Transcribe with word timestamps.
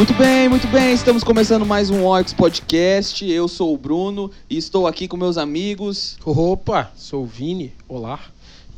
Muito 0.00 0.14
bem, 0.14 0.48
muito 0.48 0.66
bem. 0.68 0.94
Estamos 0.94 1.22
começando 1.22 1.66
mais 1.66 1.90
um 1.90 2.06
Orcs 2.06 2.32
Podcast. 2.32 3.22
Eu 3.30 3.46
sou 3.46 3.74
o 3.74 3.76
Bruno 3.76 4.30
e 4.48 4.56
estou 4.56 4.86
aqui 4.86 5.06
com 5.06 5.14
meus 5.14 5.36
amigos. 5.36 6.16
Opa, 6.24 6.90
sou 6.96 7.24
o 7.24 7.26
Vini, 7.26 7.74
olá. 7.86 8.18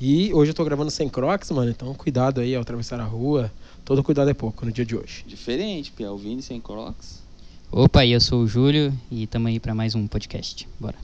E 0.01 0.35
hoje 0.35 0.51
eu 0.51 0.55
tô 0.55 0.65
gravando 0.65 0.91
sem 0.91 1.09
crocs, 1.09 1.49
mano, 1.53 1.71
então 1.71 1.95
cuidado 1.95 2.41
aí 2.41 2.57
ao 2.57 2.63
atravessar 2.63 2.99
a 2.99 3.05
rua. 3.05 3.53
Todo 3.85 4.03
cuidado 4.03 4.31
é 4.31 4.35
pouco 4.35 4.67
no 4.67 4.73
dia 4.73 4.85
de 4.85 4.97
hoje. 4.97 5.23
Diferente, 5.25 5.93
Pia. 5.93 6.11
O 6.11 6.19
Vini 6.19 6.43
sem 6.43 6.61
Crocs. 6.61 7.23
Opa, 7.71 8.05
e 8.05 8.11
eu 8.11 8.21
sou 8.21 8.41
o 8.41 8.49
Júlio 8.49 8.93
e 9.09 9.23
estamos 9.23 9.47
aí 9.47 9.61
para 9.61 9.77
mais 9.77 9.95
um 9.95 10.09
podcast. 10.09 10.69
Bora. 10.81 10.97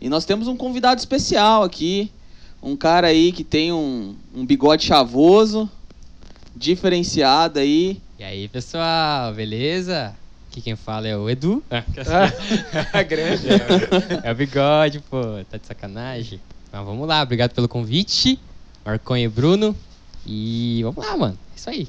E 0.00 0.08
nós 0.08 0.24
temos 0.24 0.48
um 0.48 0.56
convidado 0.56 0.98
especial 0.98 1.62
aqui. 1.62 2.10
Um 2.60 2.74
cara 2.74 3.06
aí 3.06 3.30
que 3.30 3.44
tem 3.44 3.72
um, 3.72 4.16
um 4.34 4.44
bigode 4.44 4.84
chavoso, 4.84 5.70
diferenciado 6.56 7.60
aí. 7.60 8.02
E 8.18 8.22
aí, 8.24 8.48
pessoal, 8.48 9.32
beleza? 9.34 10.14
Aqui 10.50 10.60
quem 10.60 10.76
fala 10.76 11.08
é 11.08 11.16
o 11.16 11.28
Edu. 11.28 11.62
Ah, 11.70 13.02
grande. 13.02 13.46
É 14.22 14.30
o 14.30 14.34
bigode, 14.34 15.00
pô, 15.10 15.20
tá 15.50 15.58
de 15.58 15.66
sacanagem. 15.66 16.40
Mas 16.72 16.84
vamos 16.84 17.08
lá, 17.08 17.22
obrigado 17.22 17.52
pelo 17.52 17.68
convite, 17.68 18.38
Marconha 18.84 19.24
e 19.24 19.28
Bruno. 19.28 19.74
E 20.26 20.80
vamos 20.84 21.04
lá, 21.04 21.16
mano, 21.16 21.38
é 21.52 21.56
isso 21.58 21.70
aí. 21.70 21.88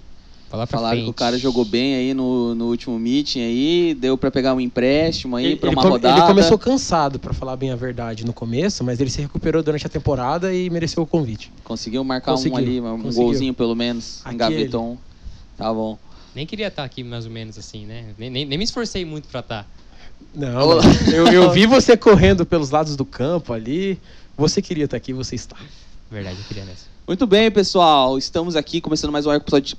Falar 0.49 0.67
pra 0.67 0.77
Falaram 0.77 0.95
frente. 0.97 1.05
que 1.05 1.09
o 1.11 1.13
cara 1.13 1.37
jogou 1.37 1.65
bem 1.65 1.95
aí 1.95 2.13
no, 2.13 2.53
no 2.55 2.65
último 2.69 2.97
meeting 2.99 3.41
aí, 3.41 3.93
deu 3.99 4.17
pra 4.17 4.29
pegar 4.31 4.53
um 4.53 4.59
empréstimo 4.61 5.35
aí 5.35 5.45
ele 5.45 5.59
uma 5.63 5.75
come- 5.75 5.89
rodada. 5.89 6.19
ele 6.19 6.27
começou 6.27 6.57
cansado, 6.57 7.19
pra 7.19 7.33
falar 7.33 7.55
bem 7.55 7.71
a 7.71 7.75
verdade, 7.75 8.25
no 8.25 8.33
começo, 8.33 8.83
mas 8.83 8.99
ele 8.99 9.09
se 9.09 9.21
recuperou 9.21 9.61
durante 9.63 9.85
a 9.85 9.89
temporada 9.89 10.53
e 10.53 10.69
mereceu 10.69 11.03
o 11.03 11.07
convite. 11.07 11.51
Conseguiu 11.63 12.03
marcar 12.03 12.31
um 12.31 12.35
Conseguiu, 12.35 12.57
ali, 12.57 12.79
um 12.81 13.01
conseguiu. 13.01 13.23
golzinho 13.23 13.53
pelo 13.53 13.75
menos. 13.75 14.21
Aquele. 14.23 14.75
Um. 14.77 14.97
Tá 15.57 15.73
bom. 15.73 15.97
Nem 16.35 16.45
queria 16.45 16.67
estar 16.67 16.83
aqui 16.83 17.01
mais 17.01 17.25
ou 17.25 17.31
menos 17.31 17.57
assim, 17.57 17.85
né? 17.85 18.13
Nem, 18.17 18.29
nem, 18.29 18.45
nem 18.45 18.57
me 18.57 18.65
esforcei 18.65 19.05
muito 19.05 19.29
pra 19.29 19.41
tá. 19.41 19.61
estar. 19.61 19.85
Não, 20.35 20.67
Olá. 20.67 20.83
mas 20.83 21.13
eu, 21.13 21.27
eu 21.27 21.51
vi 21.53 21.65
você 21.65 21.95
correndo 21.95 22.45
pelos 22.45 22.71
lados 22.71 22.97
do 22.97 23.05
campo 23.05 23.53
ali. 23.53 23.97
Você 24.35 24.61
queria 24.61 24.83
estar 24.83 24.97
aqui, 24.97 25.13
você 25.13 25.35
está. 25.35 25.55
Verdade, 26.11 26.37
eu 26.37 26.43
queria 26.43 26.65
nessa. 26.65 26.87
Muito 27.07 27.25
bem, 27.25 27.49
pessoal. 27.49 28.17
Estamos 28.17 28.57
aqui 28.57 28.81
começando 28.81 29.11
mais 29.11 29.25
um 29.25 29.31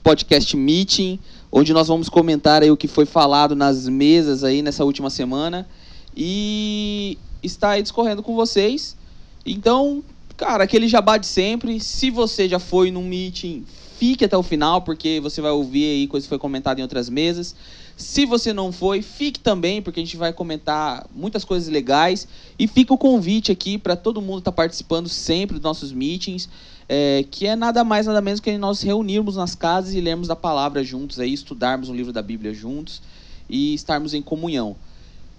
Podcast 0.03 0.57
Meeting, 0.57 1.19
onde 1.53 1.75
nós 1.75 1.89
vamos 1.89 2.09
comentar 2.09 2.63
aí 2.63 2.71
o 2.71 2.77
que 2.77 2.89
foi 2.89 3.05
falado 3.05 3.55
nas 3.55 3.87
mesas 3.87 4.43
aí 4.43 4.63
nessa 4.63 4.83
última 4.83 5.11
semana 5.11 5.69
e 6.17 7.19
está 7.43 7.73
aí 7.73 7.83
discorrendo 7.83 8.23
com 8.23 8.35
vocês. 8.35 8.97
Então, 9.45 10.03
cara, 10.39 10.65
aquele 10.65 10.89
jabá 10.89 11.19
de 11.19 11.27
sempre. 11.27 11.81
Se 11.81 12.11
você 12.11 12.49
já 12.49 12.59
foi 12.59 12.91
num 12.91 13.05
meeting, 13.05 13.67
fique 13.99 14.25
até 14.25 14.37
o 14.37 14.43
final, 14.43 14.83
porque 14.83 15.21
você 15.21 15.41
vai 15.41 15.51
ouvir 15.51 15.85
aí 15.85 16.07
coisa 16.07 16.25
que 16.25 16.29
foi 16.29 16.39
comentada 16.39 16.81
em 16.81 16.83
outras 16.83 17.09
mesas. 17.09 17.55
Se 17.97 18.27
você 18.27 18.53
não 18.53 18.71
foi, 18.71 19.01
fique 19.01 19.41
também, 19.41 19.81
porque 19.81 20.01
a 20.01 20.03
gente 20.03 20.17
vai 20.17 20.33
comentar 20.33 21.07
muitas 21.15 21.45
coisas 21.45 21.69
legais. 21.69 22.29
E 22.59 22.67
fica 22.67 22.93
o 22.93 22.99
convite 22.99 23.51
aqui 23.51 23.79
para 23.79 23.97
todo 23.97 24.21
mundo 24.21 24.41
estar 24.41 24.53
participando 24.53 25.09
sempre 25.09 25.55
dos 25.55 25.63
nossos 25.63 25.93
meetings, 25.93 26.49
é, 26.89 27.25
que 27.31 27.47
é 27.47 27.57
nada 27.57 27.83
mais, 27.83 28.07
nada 28.07 28.21
menos 28.21 28.39
que 28.39 28.57
nós 28.59 28.83
reunirmos 28.83 29.37
nas 29.37 29.55
casas 29.55 29.95
e 29.95 30.01
lermos 30.01 30.29
a 30.31 30.37
palavra 30.37 30.85
juntos, 30.85 31.19
aí, 31.19 31.33
estudarmos 31.33 31.89
um 31.89 31.95
livro 31.95 32.13
da 32.13 32.23
Bíblia 32.23 32.53
juntos 32.53 33.01
e 33.49 33.75
estarmos 33.75 34.13
em 34.13 34.23
comunhão. 34.23 34.77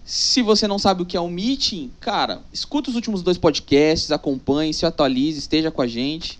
Se 0.03 0.41
você 0.41 0.67
não 0.67 0.79
sabe 0.79 1.03
o 1.03 1.05
que 1.05 1.17
é 1.17 1.21
um 1.21 1.29
meeting, 1.29 1.91
cara, 1.99 2.41
escuta 2.51 2.89
os 2.89 2.95
últimos 2.95 3.21
dois 3.21 3.37
podcasts, 3.37 4.09
acompanhe, 4.09 4.73
se 4.73 4.85
atualize, 4.85 5.37
esteja 5.37 5.69
com 5.69 5.81
a 5.81 5.87
gente. 5.87 6.39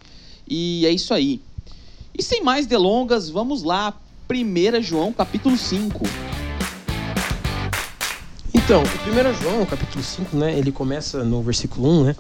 E 0.50 0.86
é 0.86 0.90
isso 0.90 1.14
aí. 1.14 1.42
E 2.18 2.24
sem 2.24 2.44
mais 2.44 2.66
delongas, 2.66 3.30
vamos 3.30 3.62
lá. 3.62 3.94
1 4.28 4.82
João, 4.82 5.14
capítulo 5.14 5.56
5. 5.56 6.04
Então, 8.56 8.82
o 8.82 8.86
1 8.86 9.34
João, 9.36 9.66
capítulo 9.68 10.04
5, 10.04 10.36
né, 10.36 10.58
ele 10.58 10.72
começa 10.72 11.24
no 11.24 11.44
versículo 11.44 11.88
1, 12.02 12.04
né? 12.06 12.16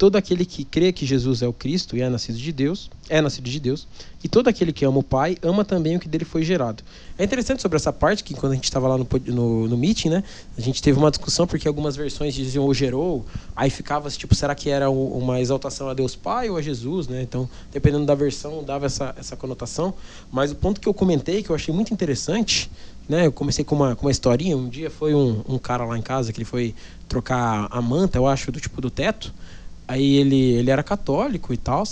Todo 0.00 0.16
aquele 0.16 0.46
que 0.46 0.64
crê 0.64 0.94
que 0.94 1.04
Jesus 1.04 1.42
é 1.42 1.46
o 1.46 1.52
Cristo 1.52 1.94
e 1.94 2.00
é 2.00 2.08
nascido 2.08 2.38
de 2.38 2.50
Deus, 2.52 2.90
é 3.06 3.20
nascido 3.20 3.50
de 3.50 3.60
Deus, 3.60 3.86
e 4.24 4.30
todo 4.30 4.48
aquele 4.48 4.72
que 4.72 4.82
ama 4.82 5.00
o 5.00 5.02
Pai, 5.02 5.36
ama 5.42 5.62
também 5.62 5.94
o 5.94 6.00
que 6.00 6.08
dele 6.08 6.24
foi 6.24 6.42
gerado. 6.42 6.82
É 7.18 7.24
interessante 7.24 7.60
sobre 7.60 7.76
essa 7.76 7.92
parte, 7.92 8.24
que 8.24 8.32
quando 8.32 8.52
a 8.52 8.54
gente 8.54 8.64
estava 8.64 8.88
lá 8.88 8.96
no, 8.96 9.06
no, 9.26 9.68
no 9.68 9.76
meeting, 9.76 10.08
né, 10.08 10.24
a 10.56 10.60
gente 10.62 10.80
teve 10.80 10.98
uma 10.98 11.10
discussão, 11.10 11.46
porque 11.46 11.68
algumas 11.68 11.96
versões 11.96 12.32
diziam 12.32 12.64
o 12.64 12.72
gerou, 12.72 13.26
aí 13.54 13.68
ficava 13.68 14.08
tipo, 14.08 14.34
será 14.34 14.54
que 14.54 14.70
era 14.70 14.88
uma 14.88 15.38
exaltação 15.38 15.86
a 15.90 15.92
Deus 15.92 16.16
Pai 16.16 16.48
ou 16.48 16.56
a 16.56 16.62
Jesus, 16.62 17.06
né? 17.06 17.20
Então, 17.20 17.46
dependendo 17.70 18.06
da 18.06 18.14
versão, 18.14 18.64
dava 18.64 18.86
essa, 18.86 19.14
essa 19.18 19.36
conotação. 19.36 19.92
Mas 20.32 20.50
o 20.50 20.54
ponto 20.54 20.80
que 20.80 20.88
eu 20.88 20.94
comentei, 20.94 21.42
que 21.42 21.50
eu 21.50 21.54
achei 21.54 21.74
muito 21.74 21.92
interessante, 21.92 22.70
né? 23.06 23.26
Eu 23.26 23.32
comecei 23.32 23.66
com 23.66 23.74
uma, 23.74 23.94
com 23.94 24.06
uma 24.06 24.10
historinha. 24.10 24.56
Um 24.56 24.70
dia 24.70 24.88
foi 24.88 25.14
um, 25.14 25.42
um 25.46 25.58
cara 25.58 25.84
lá 25.84 25.98
em 25.98 26.02
casa 26.02 26.32
que 26.32 26.38
ele 26.38 26.46
foi 26.46 26.74
trocar 27.06 27.68
a 27.70 27.82
manta, 27.82 28.16
eu 28.16 28.26
acho, 28.26 28.50
do 28.50 28.58
tipo 28.58 28.80
do 28.80 28.88
teto. 28.88 29.30
Aí 29.90 30.18
ele, 30.18 30.36
ele 30.36 30.70
era 30.70 30.84
católico 30.84 31.52
e 31.52 31.56
tal. 31.56 31.82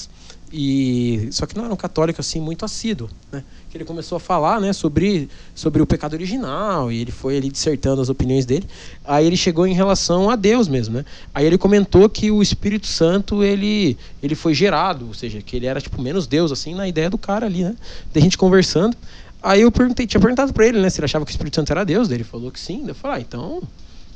E 0.53 1.29
só 1.33 1.47
que 1.47 1.57
não 1.57 1.65
era 1.65 1.75
um 1.75 1.77
católico 1.77 2.21
assim 2.21 2.41
muito 2.41 2.65
assíduo, 2.65 3.11
né? 3.33 3.43
Que 3.69 3.77
ele 3.77 3.85
começou 3.85 4.15
a 4.15 4.21
falar, 4.21 4.61
né, 4.61 4.73
sobre 4.73 5.29
sobre 5.53 5.83
o 5.83 5.87
pecado 5.87 6.15
original 6.15 6.93
e 6.93 7.01
ele 7.01 7.11
foi 7.11 7.37
ali 7.37 7.51
dissertando 7.51 8.01
as 8.01 8.09
opiniões 8.09 8.47
dele. 8.47 8.67
Aí 9.05 9.27
ele 9.27 9.37
chegou 9.37 9.67
em 9.67 9.75
relação 9.75 10.31
a 10.31 10.37
Deus 10.37 10.69
mesmo, 10.69 10.99
né? 10.99 11.05
Aí 11.35 11.45
ele 11.45 11.59
comentou 11.59 12.09
que 12.09 12.31
o 12.31 12.41
Espírito 12.41 12.87
Santo 12.87 13.43
ele 13.43 13.99
ele 14.23 14.37
foi 14.37 14.55
gerado, 14.55 15.09
ou 15.09 15.13
seja, 15.13 15.43
que 15.43 15.57
ele 15.57 15.67
era 15.67 15.81
tipo 15.81 16.01
menos 16.01 16.29
Deus 16.29 16.53
assim 16.53 16.77
na 16.77 16.87
ideia 16.87 17.11
do 17.11 17.19
cara 17.19 17.47
ali, 17.47 17.65
né? 17.65 17.75
Da 18.15 18.21
gente 18.21 18.39
conversando. 18.39 18.97
Aí 19.43 19.63
eu 19.63 19.73
perguntei, 19.73 20.07
tinha 20.07 20.21
perguntado 20.21 20.53
para 20.53 20.67
ele, 20.69 20.81
né, 20.81 20.89
se 20.89 21.01
ele 21.01 21.07
achava 21.07 21.25
que 21.25 21.33
o 21.33 21.35
Espírito 21.35 21.57
Santo 21.57 21.73
era 21.73 21.85
Deus, 21.85 22.07
daí 22.07 22.19
ele 22.19 22.25
falou 22.25 22.53
que 22.53 22.61
sim. 22.61 22.81
Daí 22.83 22.91
eu 22.91 22.95
falei, 22.95 23.19
ah, 23.19 23.21
então 23.21 23.63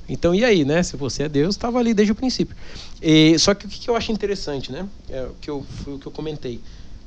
então, 0.08 0.34
e 0.34 0.44
aí, 0.44 0.64
né? 0.64 0.82
Se 0.82 0.96
você 0.96 1.24
é 1.24 1.28
Deus, 1.28 1.54
estava 1.54 1.78
ali 1.78 1.94
desde 1.94 2.12
o 2.12 2.14
princípio. 2.14 2.56
E, 3.00 3.38
só 3.38 3.54
que 3.54 3.66
o 3.66 3.68
que 3.68 3.88
eu 3.88 3.96
acho 3.96 4.12
interessante, 4.12 4.70
né? 4.70 4.86
É, 5.08 5.22
o 5.22 5.34
que 5.40 5.48
eu, 5.48 5.64
foi 5.84 5.94
o 5.94 5.98
que 5.98 6.06
eu 6.06 6.12
comentei. 6.12 6.60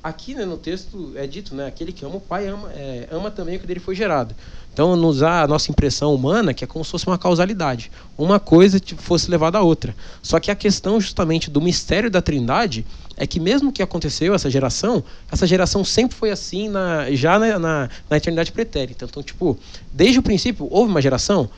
Aqui 0.04 0.36
né, 0.36 0.46
no 0.46 0.58
texto 0.58 1.14
é 1.16 1.26
dito, 1.26 1.56
né? 1.56 1.66
Aquele 1.66 1.92
que 1.92 2.06
ama 2.06 2.18
o 2.18 2.22
pai 2.22 2.48
ama, 2.48 2.72
é, 2.74 3.08
ama 3.12 3.32
também 3.32 3.58
o 3.58 3.60
que 3.60 3.66
dele 3.66 3.80
foi 3.80 3.96
gerado. 3.96 4.36
Então, 4.72 4.96
nos 4.96 5.20
dá 5.20 5.44
a 5.44 5.48
nossa 5.48 5.72
impressão 5.72 6.14
humana 6.14 6.54
que 6.54 6.64
é 6.64 6.68
como 6.68 6.84
se 6.84 6.92
fosse 6.92 7.08
uma 7.08 7.18
causalidade. 7.18 7.90
Uma 8.18 8.40
coisa 8.40 8.80
fosse 8.98 9.32
levada 9.32 9.58
à 9.58 9.62
outra. 9.62 9.96
Só 10.22 10.40
que 10.40 10.52
a 10.52 10.56
questão 10.56 11.00
justamente 11.00 11.50
do 11.50 11.62
mistério 11.62 12.12
da 12.12 12.22
trindade 12.22 12.86
é 13.18 13.26
que 13.26 13.40
mesmo 13.40 13.72
que 13.72 13.82
aconteceu 13.82 14.34
essa 14.34 14.50
geração, 14.50 15.04
essa 15.32 15.48
geração 15.48 15.86
sempre 15.86 16.16
foi 16.16 16.30
assim 16.30 16.68
na, 16.68 17.10
já 17.12 17.40
na, 17.40 17.58
na, 17.58 17.90
na 18.10 18.18
eternidade 18.18 18.52
pretérita. 18.52 19.06
Então, 19.06 19.24
tipo, 19.24 19.58
desde 19.94 20.20
o 20.20 20.22
princípio 20.22 20.68
houve 20.70 20.92
uma 20.92 21.02
geração, 21.02 21.50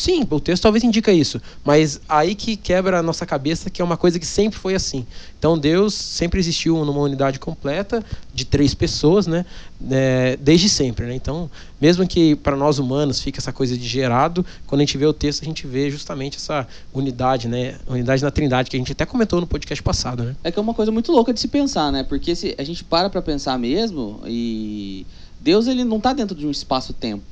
Sim, 0.00 0.26
o 0.28 0.40
texto 0.40 0.62
talvez 0.62 0.84
indica 0.84 1.12
isso, 1.12 1.40
mas 1.64 2.00
aí 2.08 2.34
que 2.34 2.56
quebra 2.56 2.98
a 2.98 3.02
nossa 3.02 3.24
cabeça 3.24 3.70
que 3.70 3.80
é 3.80 3.84
uma 3.84 3.96
coisa 3.96 4.18
que 4.18 4.26
sempre 4.26 4.58
foi 4.58 4.74
assim. 4.74 5.06
Então 5.38 5.58
Deus 5.58 5.94
sempre 5.94 6.40
existiu 6.40 6.84
numa 6.84 7.00
unidade 7.00 7.38
completa 7.38 8.04
de 8.32 8.44
três 8.44 8.74
pessoas, 8.74 9.26
né? 9.26 9.44
É, 9.90 10.36
desde 10.40 10.68
sempre, 10.68 11.06
né? 11.06 11.14
Então, 11.14 11.50
mesmo 11.80 12.06
que 12.06 12.34
para 12.36 12.56
nós 12.56 12.78
humanos 12.78 13.20
fique 13.20 13.38
essa 13.38 13.52
coisa 13.52 13.76
de 13.76 13.86
gerado, 13.86 14.44
quando 14.66 14.80
a 14.80 14.84
gente 14.84 14.96
vê 14.96 15.06
o 15.06 15.12
texto 15.12 15.42
a 15.42 15.44
gente 15.44 15.66
vê 15.66 15.90
justamente 15.90 16.36
essa 16.36 16.66
unidade, 16.92 17.48
né? 17.48 17.76
Unidade 17.86 18.22
na 18.22 18.30
Trindade 18.30 18.70
que 18.70 18.76
a 18.76 18.78
gente 18.78 18.92
até 18.92 19.04
comentou 19.04 19.40
no 19.40 19.46
podcast 19.46 19.82
passado, 19.82 20.24
né? 20.24 20.36
É 20.42 20.50
que 20.50 20.58
é 20.58 20.62
uma 20.62 20.74
coisa 20.74 20.90
muito 20.90 21.12
louca 21.12 21.32
de 21.32 21.40
se 21.40 21.48
pensar, 21.48 21.92
né? 21.92 22.02
Porque 22.02 22.34
se 22.34 22.54
a 22.58 22.64
gente 22.64 22.82
para 22.84 23.10
pra 23.10 23.20
pensar 23.20 23.58
mesmo, 23.58 24.20
e 24.26 25.06
Deus 25.40 25.66
ele 25.66 25.84
não 25.84 26.00
tá 26.00 26.12
dentro 26.12 26.34
de 26.34 26.46
um 26.46 26.50
espaço-tempo. 26.50 27.22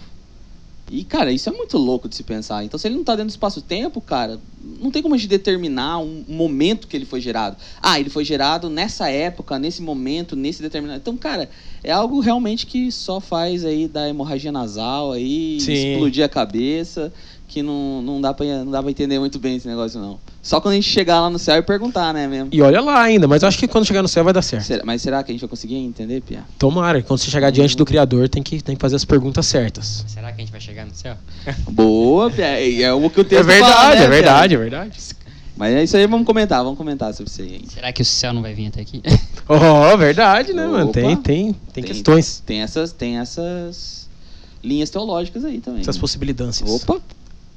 E, 0.92 1.04
cara, 1.04 1.32
isso 1.32 1.48
é 1.48 1.53
muito 1.53 1.78
louco 1.78 2.06
de 2.06 2.14
se 2.14 2.22
pensar. 2.22 2.62
Então, 2.64 2.78
se 2.78 2.86
ele 2.86 2.97
não 2.97 3.03
tá 3.03 3.12
dentro 3.12 3.28
do 3.28 3.30
espaço-tempo, 3.30 3.98
cara, 3.98 4.38
não 4.62 4.91
tem 4.91 5.03
como 5.03 5.14
a 5.14 5.19
gente 5.19 5.26
determinar 5.26 5.98
um 5.98 6.22
momento 6.28 6.86
que 6.86 6.94
ele 6.94 7.06
foi 7.06 7.19
gerado. 7.19 7.56
Ah, 7.80 7.98
ele 7.98 8.10
foi 8.10 8.26
gerado 8.26 8.69
nessa 8.69 9.08
época, 9.08 9.58
nesse 9.58 9.80
momento, 9.80 10.36
nesse 10.36 10.60
determinado. 10.60 11.00
Então, 11.00 11.16
cara, 11.16 11.48
é 11.83 11.91
algo 11.91 12.21
realmente 12.21 12.66
que 12.66 12.92
só 12.92 13.21
faz 13.21 13.65
aí 13.65 13.89
dar 13.89 14.06
hemorragia 14.06 14.53
nasal, 14.53 15.12
aí 15.12 15.59
Sim. 15.62 15.72
explodir 15.72 16.27
a 16.27 16.28
cabeça, 16.28 17.10
que 17.53 17.63
não, 17.63 18.01
não, 18.03 18.21
dá 18.21 18.33
pra, 18.33 18.45
não 18.47 18.71
dá 18.72 18.81
pra 18.83 18.91
entender 18.91 19.19
muito 19.19 19.39
bem 19.39 19.57
esse 19.57 19.69
negócio, 19.69 20.01
não. 20.01 20.19
Só 20.43 20.60
quando 20.60 20.72
a 20.72 20.75
gente 20.77 20.89
chegar 20.89 21.21
lá 21.21 21.28
no 21.31 21.39
céu 21.39 21.57
e 21.57 21.63
perguntar, 21.63 22.13
né, 22.15 22.27
mesmo. 22.27 22.49
E 22.53 22.60
olha 22.63 22.81
lá 22.81 23.03
ainda, 23.03 23.28
mas 23.28 23.43
eu 23.43 23.49
acho 23.49 23.59
que 23.59 23.69
quando 23.69 23.84
chegar 23.87 24.03
no 24.03 24.09
céu 24.09 24.25
vai 24.25 24.33
dar 24.33 24.43
certo. 24.43 24.65
Será- 24.65 24.83
mas 24.84 25.03
será 25.03 25.22
que 25.22 25.31
a 25.31 25.34
gente 25.34 25.41
vai 25.43 25.49
conseguir 25.51 25.77
entender, 25.77 26.21
Pia? 26.22 26.45
Tomara, 26.59 27.03
quando 27.03 27.21
você 27.21 27.31
chegar 27.31 27.51
diante 27.51 27.77
do 27.77 27.84
Criador 27.84 28.28
tem 28.28 28.43
que, 28.43 28.63
tem 28.63 28.75
que 28.75 28.81
fazer 28.81 28.97
as 28.97 29.04
perguntas 29.04 29.47
certas. 29.47 30.04
Será 30.09 30.33
que 30.33 30.41
a 30.41 30.45
gente 30.45 30.51
vai 30.53 30.60
chegar 30.60 30.87
no 30.87 30.95
céu? 30.95 31.16
Boa, 31.71 32.31
Pia. 32.31 32.47
É 32.83 32.93
o 32.93 33.09
que 33.10 33.21
o 33.21 33.25
texto 33.25 33.41
É 33.41 33.45
verdade, 33.45 33.72
fala, 33.75 33.95
né, 33.95 34.04
é 34.04 34.09
verdade, 34.09 34.54
é 34.54 34.59
verdade. 34.59 34.99
Mas 35.54 35.75
é 35.75 35.84
isso 35.84 35.97
aí, 35.97 36.07
vamos 36.07 36.27
comentar, 36.27 36.63
vamos 36.65 36.78
comentar 36.78 37.13
sobre 37.13 37.31
isso 37.31 37.43
aí. 37.43 37.54
hein? 37.57 37.63
Será 37.69 37.93
que 37.93 38.01
o 38.01 38.04
céu 38.04 38.33
não 38.33 38.41
vai 38.43 38.54
vir 38.54 38.69
até 38.69 38.81
aqui? 38.81 39.03
Oh, 39.49 39.97
verdade, 39.99 40.53
né, 40.53 40.65
mano? 40.66 40.84
Opa. 40.91 40.93
Tem, 40.93 41.16
tem, 41.16 41.53
tem, 41.53 41.54
Tem. 41.75 41.84
questões, 41.84 42.41
Tem 42.47 42.63
essas, 42.63 42.93
tem 42.93 43.19
essas 43.19 44.09
linhas 44.63 44.89
teológicas 44.89 45.45
aí 45.45 45.59
também. 45.60 45.81
essas 45.83 45.97
né? 45.97 46.01
possibilidades. 46.01 46.63
Opa! 46.65 47.01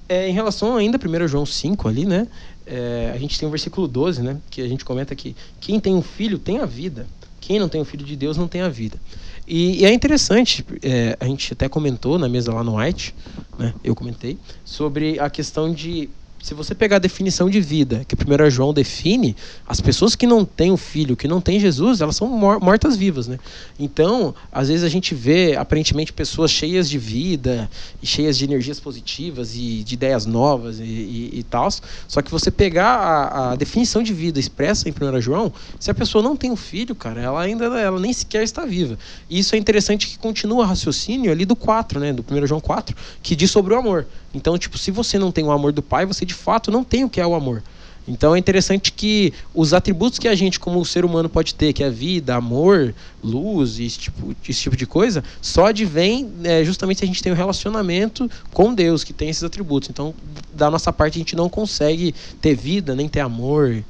É, 0.07 0.29
em 0.29 0.33
relação 0.33 0.75
ainda 0.75 0.99
a 1.01 1.23
1 1.23 1.27
João 1.27 1.45
5 1.45 1.87
ali, 1.87 2.05
né? 2.05 2.27
é, 2.65 3.11
a 3.13 3.17
gente 3.17 3.39
tem 3.39 3.47
o 3.47 3.51
versículo 3.51 3.87
12, 3.87 4.21
né? 4.21 4.37
Que 4.49 4.61
a 4.61 4.67
gente 4.67 4.83
comenta 4.83 5.15
que 5.15 5.35
quem 5.59 5.79
tem 5.79 5.93
um 5.93 6.01
filho 6.01 6.39
tem 6.39 6.59
a 6.59 6.65
vida. 6.65 7.05
Quem 7.39 7.59
não 7.59 7.69
tem 7.69 7.79
o 7.79 7.85
Filho 7.85 8.03
de 8.03 8.15
Deus 8.15 8.37
não 8.37 8.47
tem 8.47 8.61
a 8.61 8.69
vida. 8.69 8.99
E, 9.47 9.81
e 9.81 9.85
é 9.85 9.93
interessante, 9.93 10.65
é, 10.81 11.15
a 11.19 11.25
gente 11.25 11.53
até 11.53 11.69
comentou 11.69 12.17
na 12.17 12.27
mesa 12.27 12.51
lá 12.51 12.63
no 12.63 12.77
White, 12.77 13.13
né, 13.59 13.71
eu 13.83 13.93
comentei, 13.93 14.39
sobre 14.63 15.19
a 15.19 15.29
questão 15.29 15.71
de 15.71 16.09
se 16.45 16.53
você 16.53 16.75
pegar 16.75 16.97
a 16.97 16.99
definição 16.99 17.49
de 17.49 17.59
vida 17.59 18.05
que 18.07 18.13
o 18.13 18.17
1 18.17 18.51
João 18.51 18.71
define, 18.71 19.35
as 19.67 19.81
pessoas 19.81 20.15
que 20.15 20.27
não 20.27 20.45
têm 20.45 20.71
o 20.71 20.77
filho, 20.77 21.15
que 21.15 21.27
não 21.27 21.41
têm 21.41 21.59
Jesus, 21.59 22.01
elas 22.01 22.15
são 22.15 22.27
mortas 22.27 22.95
vivas, 22.95 23.27
né? 23.27 23.39
Então, 23.79 24.35
às 24.51 24.67
vezes 24.67 24.83
a 24.83 24.87
gente 24.87 25.15
vê 25.15 25.55
aparentemente 25.55 26.13
pessoas 26.13 26.51
cheias 26.51 26.87
de 26.87 26.99
vida 26.99 27.67
e 27.99 28.05
cheias 28.05 28.37
de 28.37 28.45
energias 28.45 28.79
positivas 28.79 29.55
e 29.55 29.81
de 29.83 29.95
ideias 29.95 30.27
novas 30.27 30.79
e, 30.79 30.83
e, 30.83 31.29
e 31.33 31.43
tal. 31.43 31.67
Só 32.07 32.21
que 32.21 32.29
você 32.29 32.51
pegar 32.51 32.93
a, 32.95 33.53
a, 33.53 33.55
definição 33.55 34.03
de 34.03 34.13
vida 34.13 34.39
expressa 34.39 34.87
em 34.87 34.91
1 34.91 35.21
João, 35.21 35.51
se 35.79 35.89
a 35.89 35.95
pessoa 35.95 36.23
não 36.23 36.37
tem 36.37 36.51
o 36.51 36.55
filho, 36.55 36.93
cara, 36.93 37.19
ela 37.19 37.41
ainda 37.41 37.65
ela 37.65 37.99
nem 37.99 38.13
sequer 38.13 38.43
está 38.43 38.63
viva. 38.65 38.99
E 39.27 39.39
isso 39.39 39.55
é 39.55 39.57
interessante 39.57 40.05
que 40.05 40.19
continua 40.19 40.63
o 40.63 40.67
raciocínio 40.67 41.31
ali 41.31 41.43
do 41.43 41.55
4, 41.55 41.99
né? 41.99 42.13
Do 42.13 42.23
1 42.29 42.45
João 42.45 42.61
4, 42.61 42.95
que 43.23 43.35
diz 43.35 43.49
sobre 43.49 43.73
o 43.73 43.77
amor. 43.79 44.05
Então, 44.35 44.57
tipo, 44.57 44.77
se 44.77 44.91
você 44.91 45.17
não 45.17 45.31
tem 45.31 45.45
o 45.45 45.51
amor 45.51 45.71
do 45.71 45.81
pai, 45.81 46.05
você 46.05 46.25
de 46.25 46.34
fato 46.35 46.69
não 46.69 46.83
tem 46.83 47.03
o 47.03 47.09
que 47.09 47.19
é 47.19 47.25
o 47.25 47.33
amor. 47.33 47.63
Então 48.07 48.35
é 48.35 48.39
interessante 48.39 48.91
que 48.91 49.33
os 49.53 49.73
atributos 49.73 50.19
que 50.19 50.27
a 50.27 50.35
gente, 50.35 50.59
como 50.59 50.83
ser 50.85 51.03
humano, 51.03 51.27
pode 51.27 51.55
ter, 51.55 51.73
que 51.73 51.83
é 51.83 51.89
vida, 51.89 52.35
amor, 52.35 52.93
luz, 53.23 53.79
esse 53.79 53.97
tipo, 53.97 54.35
esse 54.47 54.61
tipo 54.61 54.75
de 54.75 54.85
coisa, 54.85 55.23
só 55.41 55.67
advém 55.67 56.31
é, 56.43 56.63
justamente 56.63 56.99
se 56.99 57.03
a 57.03 57.07
gente 57.07 57.23
tem 57.23 57.31
um 57.31 57.35
relacionamento 57.35 58.29
com 58.53 58.73
Deus, 58.73 59.03
que 59.03 59.11
tem 59.11 59.29
esses 59.29 59.43
atributos. 59.43 59.89
Então, 59.89 60.13
da 60.53 60.69
nossa 60.69 60.93
parte, 60.93 61.15
a 61.15 61.19
gente 61.19 61.35
não 61.35 61.49
consegue 61.49 62.13
ter 62.39 62.55
vida, 62.55 62.93
nem 62.95 63.09
ter 63.09 63.21
amor, 63.21 63.83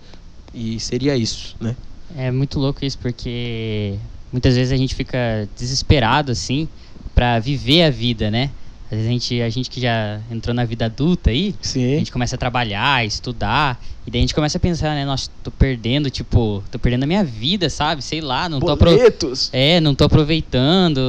e 0.53 0.79
seria 0.79 1.17
isso, 1.17 1.55
né? 1.59 1.75
É 2.15 2.31
muito 2.31 2.57
louco 2.57 2.85
isso, 2.85 2.97
porque 2.97 3.95
muitas 4.31 4.55
vezes 4.55 4.71
a 4.71 4.77
gente 4.77 4.95
fica 4.95 5.47
desesperado, 5.57 6.31
assim, 6.31 6.69
para 7.13 7.37
viver 7.39 7.83
a 7.83 7.89
vida, 7.89 8.31
né? 8.31 8.49
Às 8.85 8.97
vezes 8.97 9.07
a 9.07 9.11
gente, 9.11 9.41
a 9.41 9.49
gente 9.49 9.69
que 9.69 9.81
já 9.81 10.21
entrou 10.29 10.53
na 10.53 10.63
vida 10.63 10.85
adulta 10.85 11.31
aí, 11.31 11.55
Sim. 11.59 11.95
a 11.95 11.97
gente 11.97 12.11
começa 12.11 12.35
a 12.35 12.37
trabalhar, 12.37 13.03
estudar, 13.05 13.83
e 14.05 14.11
daí 14.11 14.19
a 14.19 14.21
gente 14.21 14.35
começa 14.35 14.57
a 14.57 14.61
pensar, 14.61 14.93
né, 14.93 15.03
nossa, 15.03 15.29
tô 15.43 15.49
perdendo, 15.49 16.09
tipo, 16.11 16.63
tô 16.71 16.77
perdendo 16.77 17.03
a 17.03 17.07
minha 17.07 17.23
vida, 17.23 17.67
sabe? 17.69 18.03
Sei 18.03 18.21
lá, 18.21 18.47
não 18.47 18.59
tô 18.59 18.75
Boletos. 18.75 19.49
É, 19.51 19.79
não 19.79 19.95
tô 19.95 20.03
aproveitando, 20.03 21.01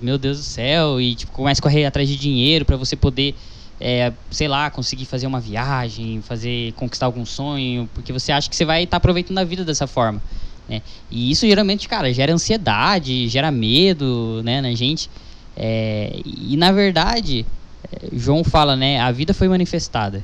meu 0.00 0.16
Deus 0.16 0.38
do 0.38 0.44
céu, 0.44 1.00
e 1.00 1.16
tipo, 1.16 1.32
começa 1.32 1.60
a 1.60 1.62
correr 1.62 1.84
atrás 1.84 2.08
de 2.08 2.16
dinheiro 2.16 2.64
para 2.64 2.76
você 2.76 2.94
poder 2.94 3.34
é, 3.80 4.12
sei 4.30 4.48
lá, 4.48 4.70
conseguir 4.70 5.04
fazer 5.04 5.26
uma 5.26 5.40
viagem, 5.40 6.22
fazer 6.22 6.72
conquistar 6.74 7.06
algum 7.06 7.26
sonho, 7.26 7.88
porque 7.92 8.12
você 8.12 8.32
acha 8.32 8.48
que 8.48 8.56
você 8.56 8.64
vai 8.64 8.84
estar 8.84 8.92
tá 8.92 8.96
aproveitando 8.98 9.38
a 9.38 9.44
vida 9.44 9.64
dessa 9.64 9.86
forma, 9.86 10.22
né? 10.68 10.80
E 11.10 11.30
isso 11.30 11.46
geralmente, 11.46 11.88
cara, 11.88 12.12
gera 12.12 12.32
ansiedade, 12.32 13.28
gera 13.28 13.50
medo, 13.50 14.40
né, 14.44 14.60
na 14.60 14.72
gente. 14.74 15.10
É, 15.56 16.20
e 16.24 16.56
na 16.56 16.72
verdade, 16.72 17.46
é, 17.92 18.08
João 18.12 18.42
fala, 18.42 18.76
né? 18.76 19.00
A 19.00 19.10
vida 19.12 19.32
foi 19.34 19.48
manifestada. 19.48 20.22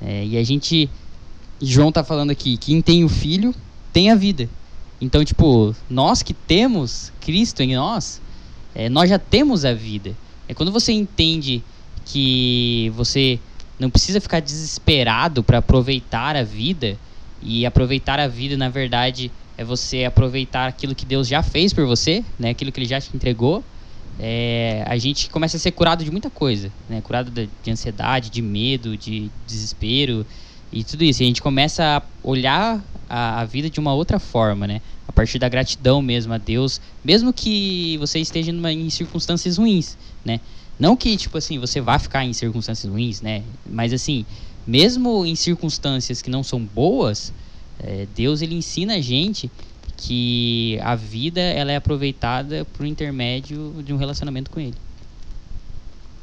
É, 0.00 0.24
e 0.24 0.36
a 0.36 0.44
gente. 0.44 0.88
João 1.60 1.88
está 1.88 2.04
falando 2.04 2.30
aqui: 2.30 2.56
quem 2.56 2.80
tem 2.80 3.04
o 3.04 3.08
filho 3.08 3.54
tem 3.92 4.10
a 4.10 4.14
vida. 4.14 4.48
Então, 5.00 5.24
tipo, 5.24 5.74
nós 5.88 6.22
que 6.22 6.34
temos 6.34 7.12
Cristo 7.20 7.62
em 7.62 7.76
nós, 7.76 8.20
é, 8.74 8.88
nós 8.88 9.08
já 9.08 9.18
temos 9.18 9.64
a 9.64 9.72
vida. 9.72 10.14
É 10.48 10.54
quando 10.54 10.72
você 10.72 10.92
entende 10.92 11.62
que 12.04 12.92
você 12.96 13.38
não 13.78 13.90
precisa 13.90 14.20
ficar 14.20 14.40
desesperado 14.40 15.42
para 15.42 15.58
aproveitar 15.58 16.34
a 16.34 16.42
vida, 16.42 16.98
e 17.42 17.64
aproveitar 17.64 18.18
a 18.18 18.26
vida, 18.26 18.56
na 18.56 18.68
verdade, 18.68 19.30
é 19.56 19.64
você 19.64 20.04
aproveitar 20.04 20.66
aquilo 20.66 20.94
que 20.94 21.04
Deus 21.04 21.28
já 21.28 21.42
fez 21.42 21.72
por 21.72 21.86
você, 21.86 22.24
né? 22.38 22.50
aquilo 22.50 22.72
que 22.72 22.80
Ele 22.80 22.88
já 22.88 23.00
te 23.00 23.10
entregou 23.14 23.62
é, 24.18 24.84
a 24.86 24.96
gente 24.98 25.30
começa 25.30 25.56
a 25.56 25.60
ser 25.60 25.70
curado 25.70 26.04
de 26.04 26.10
muita 26.10 26.28
coisa, 26.28 26.72
né? 26.88 27.00
Curado 27.00 27.30
de, 27.30 27.48
de, 27.62 27.70
ansiedade, 27.70 28.30
de 28.30 28.42
medo, 28.42 28.96
de 28.96 29.30
desespero 29.46 30.26
e 30.72 30.82
tudo 30.82 31.04
isso. 31.04 31.22
E 31.22 31.24
a 31.24 31.26
gente 31.26 31.40
começa 31.40 31.84
a 31.84 32.02
olhar 32.22 32.84
a, 33.08 33.40
a, 33.40 33.44
vida 33.44 33.70
de 33.70 33.78
uma 33.78 33.94
outra 33.94 34.18
forma, 34.18 34.66
né? 34.66 34.82
A 35.06 35.12
partir 35.12 35.38
da 35.38 35.48
gratidão 35.48 36.02
mesmo 36.02 36.32
a 36.32 36.38
Deus, 36.38 36.80
mesmo 37.04 37.32
que 37.32 37.96
você 37.98 38.18
esteja 38.18 38.52
numa, 38.52 38.72
em 38.72 38.90
circunstâncias 38.90 39.56
ruins, 39.56 39.96
né? 40.24 40.40
Não 40.78 40.96
que, 40.96 41.16
tipo 41.16 41.38
assim, 41.38 41.58
você 41.58 41.80
vá 41.80 41.98
ficar 41.98 42.24
em 42.24 42.32
circunstâncias 42.32 42.90
ruins, 42.90 43.20
né? 43.20 43.42
Mas 43.64 43.92
assim, 43.92 44.26
mesmo 44.66 45.24
em 45.24 45.36
circunstâncias 45.36 46.20
que 46.20 46.28
não 46.28 46.42
são 46.42 46.60
boas, 46.60 47.32
é, 47.78 48.06
Deus 48.16 48.42
ele 48.42 48.56
ensina 48.56 48.94
a 48.94 49.00
gente 49.00 49.48
que 49.98 50.78
a 50.80 50.94
vida 50.94 51.40
ela 51.40 51.72
é 51.72 51.76
aproveitada 51.76 52.64
por 52.72 52.86
intermédio 52.86 53.74
de 53.84 53.92
um 53.92 53.96
relacionamento 53.96 54.48
com 54.50 54.60
ele. 54.60 54.74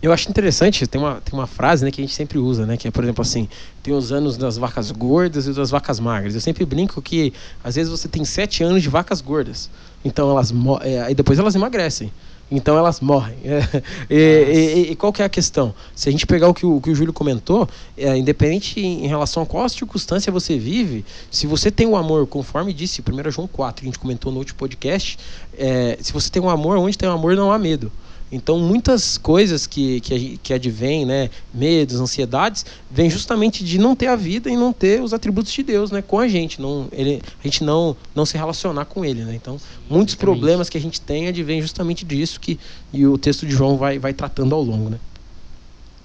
Eu 0.01 0.13
acho 0.13 0.29
interessante, 0.29 0.85
tem 0.87 1.01
uma, 1.01 1.19
tem 1.19 1.33
uma 1.33 1.47
frase 1.47 1.83
né, 1.83 1.91
que 1.91 1.99
a 1.99 2.03
gente 2.03 2.13
sempre 2.13 2.37
usa, 2.37 2.65
né? 2.65 2.77
Que 2.77 2.87
é, 2.87 2.91
por 2.91 3.03
exemplo, 3.03 3.21
assim, 3.21 3.49
tem 3.81 3.93
os 3.93 4.11
anos 4.11 4.37
das 4.37 4.57
vacas 4.57 4.91
gordas 4.91 5.47
e 5.47 5.53
das 5.53 5.71
vacas 5.71 5.99
magras. 5.99 6.35
Eu 6.35 6.41
sempre 6.41 6.63
brinco 6.63 7.01
que 7.01 7.33
às 7.63 7.75
vezes 7.75 7.91
você 7.91 8.07
tem 8.07 8.23
sete 8.23 8.63
anos 8.63 8.81
de 8.81 8.89
vacas 8.89 9.19
gordas. 9.19 9.69
Então 10.03 10.29
elas 10.29 10.53
é, 10.81 11.11
e 11.11 11.15
depois 11.15 11.37
elas 11.39 11.55
emagrecem. 11.55 12.11
Então 12.49 12.77
elas 12.77 12.99
morrem. 12.99 13.35
e, 14.09 14.15
e, 14.15 14.91
e, 14.91 14.95
qual 14.95 15.11
que 15.11 15.21
é 15.21 15.25
a 15.25 15.29
questão? 15.29 15.73
Se 15.95 16.09
a 16.09 16.11
gente 16.11 16.27
pegar 16.27 16.47
o 16.47 16.53
que 16.53 16.65
o, 16.65 16.79
que 16.79 16.91
o 16.91 16.95
Júlio 16.95 17.11
comentou, 17.11 17.67
é, 17.97 18.15
independente 18.15 18.79
em, 18.79 19.05
em, 19.05 19.07
relação 19.07 19.41
a 19.41 19.45
qual 19.45 19.67
circunstância 19.67 20.31
você 20.31 20.57
vive, 20.57 21.03
se 21.31 21.47
você 21.47 21.71
tem 21.71 21.87
o 21.87 21.91
um 21.91 21.95
amor, 21.95 22.27
conforme 22.27 22.71
disse 22.71 23.01
1 23.01 23.31
João 23.31 23.47
4, 23.47 23.81
que 23.81 23.87
a 23.87 23.91
gente 23.91 23.99
comentou 23.99 24.31
no 24.31 24.37
último 24.37 24.59
podcast, 24.59 25.17
é, 25.57 25.97
se 26.01 26.13
você 26.13 26.29
tem 26.29 26.41
um 26.41 26.49
amor, 26.49 26.77
onde 26.77 26.97
tem 26.97 27.09
um 27.09 27.13
amor 27.13 27.35
não 27.35 27.51
há 27.51 27.57
medo. 27.57 27.91
Então, 28.35 28.59
muitas 28.59 29.17
coisas 29.17 29.65
que, 29.65 30.01
que, 30.01 30.37
que 30.43 30.53
advêm, 30.53 31.05
né, 31.05 31.29
medos, 31.53 32.01
ansiedades, 32.01 32.65
vêm 32.91 33.09
justamente 33.09 33.63
de 33.63 33.77
não 33.77 33.95
ter 33.95 34.07
a 34.07 34.15
vida 34.17 34.49
e 34.49 34.57
não 34.57 34.73
ter 34.73 35.01
os 35.01 35.13
atributos 35.13 35.53
de 35.53 35.63
Deus 35.63 35.89
né, 35.89 36.01
com 36.01 36.19
a 36.19 36.27
gente. 36.27 36.61
Não, 36.61 36.89
ele, 36.91 37.21
a 37.41 37.47
gente 37.47 37.63
não, 37.63 37.95
não 38.13 38.25
se 38.25 38.37
relacionar 38.37 38.83
com 38.85 39.05
Ele. 39.05 39.23
Né? 39.23 39.35
Então, 39.35 39.57
muitos 39.89 40.15
problemas 40.15 40.69
que 40.69 40.77
a 40.77 40.81
gente 40.81 40.99
tem 40.99 41.29
advêm 41.29 41.61
justamente 41.61 42.03
disso 42.03 42.37
que 42.41 42.59
e 42.91 43.07
o 43.07 43.17
texto 43.17 43.45
de 43.45 43.53
João 43.53 43.77
vai, 43.77 43.97
vai 43.97 44.13
tratando 44.13 44.53
ao 44.53 44.61
longo. 44.61 44.89
Né? 44.89 44.99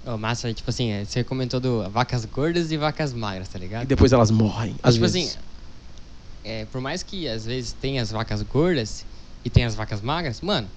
Oh, 0.05 0.17
massa, 0.17 0.53
tipo 0.53 0.69
assim, 0.69 0.89
é, 0.89 1.03
você 1.03 1.25
comentou 1.25 1.59
do 1.59 1.89
vacas 1.89 2.23
gordas 2.23 2.71
e 2.71 2.77
vacas 2.77 3.13
magras, 3.13 3.49
tá 3.49 3.59
ligado? 3.59 3.83
E 3.83 3.87
depois 3.87 4.13
elas 4.13 4.31
morrem. 4.31 4.73
Às 4.81 4.93
tipo 4.93 5.05
vezes. 5.05 5.31
assim, 5.31 5.37
é, 6.45 6.63
por 6.71 6.79
mais 6.79 7.03
que 7.03 7.27
às 7.27 7.45
vezes 7.45 7.73
tenha 7.73 8.01
as 8.01 8.09
vacas 8.09 8.41
gordas 8.41 9.05
e 9.43 9.49
tem 9.49 9.65
as 9.65 9.75
vacas 9.75 10.01
magras, 10.01 10.39
mano, 10.39 10.69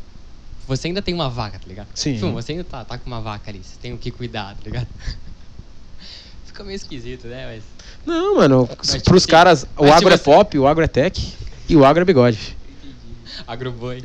você 0.67 0.89
ainda 0.89 1.03
tem 1.03 1.15
uma 1.15 1.29
vaca, 1.29 1.59
tá 1.59 1.67
ligado? 1.67 1.89
Sim. 1.95 2.15
Tipo, 2.15 2.33
você 2.33 2.53
ainda 2.53 2.65
tá, 2.65 2.85
tá 2.85 2.99
com 2.99 3.07
uma 3.07 3.21
vaca 3.21 3.51
ali, 3.51 3.61
você 3.63 3.77
tem 3.81 3.93
o 3.93 3.99
que 3.99 4.11
cuidar, 4.11 4.55
tá 4.55 4.61
ligado? 4.65 4.89
Fica 6.47 6.65
meio 6.65 6.77
esquisito, 6.77 7.27
né? 7.27 7.47
Mas... 7.47 7.65
Não, 8.07 8.37
mano, 8.37 8.69
Mas, 8.79 8.93
tipo 8.93 9.05
pros 9.05 9.23
assim, 9.23 9.31
caras, 9.31 9.67
o 9.77 9.93
agro 9.93 10.13
é 10.13 10.19
pop, 10.19 10.59
o 10.59 10.67
agro 10.67 10.85
é 10.85 10.89
tech 10.89 11.35
e 11.69 11.77
o 11.77 11.85
agro 11.85 12.03
é 12.03 12.05
bigode. 12.05 12.57
Agroboi. 13.47 14.03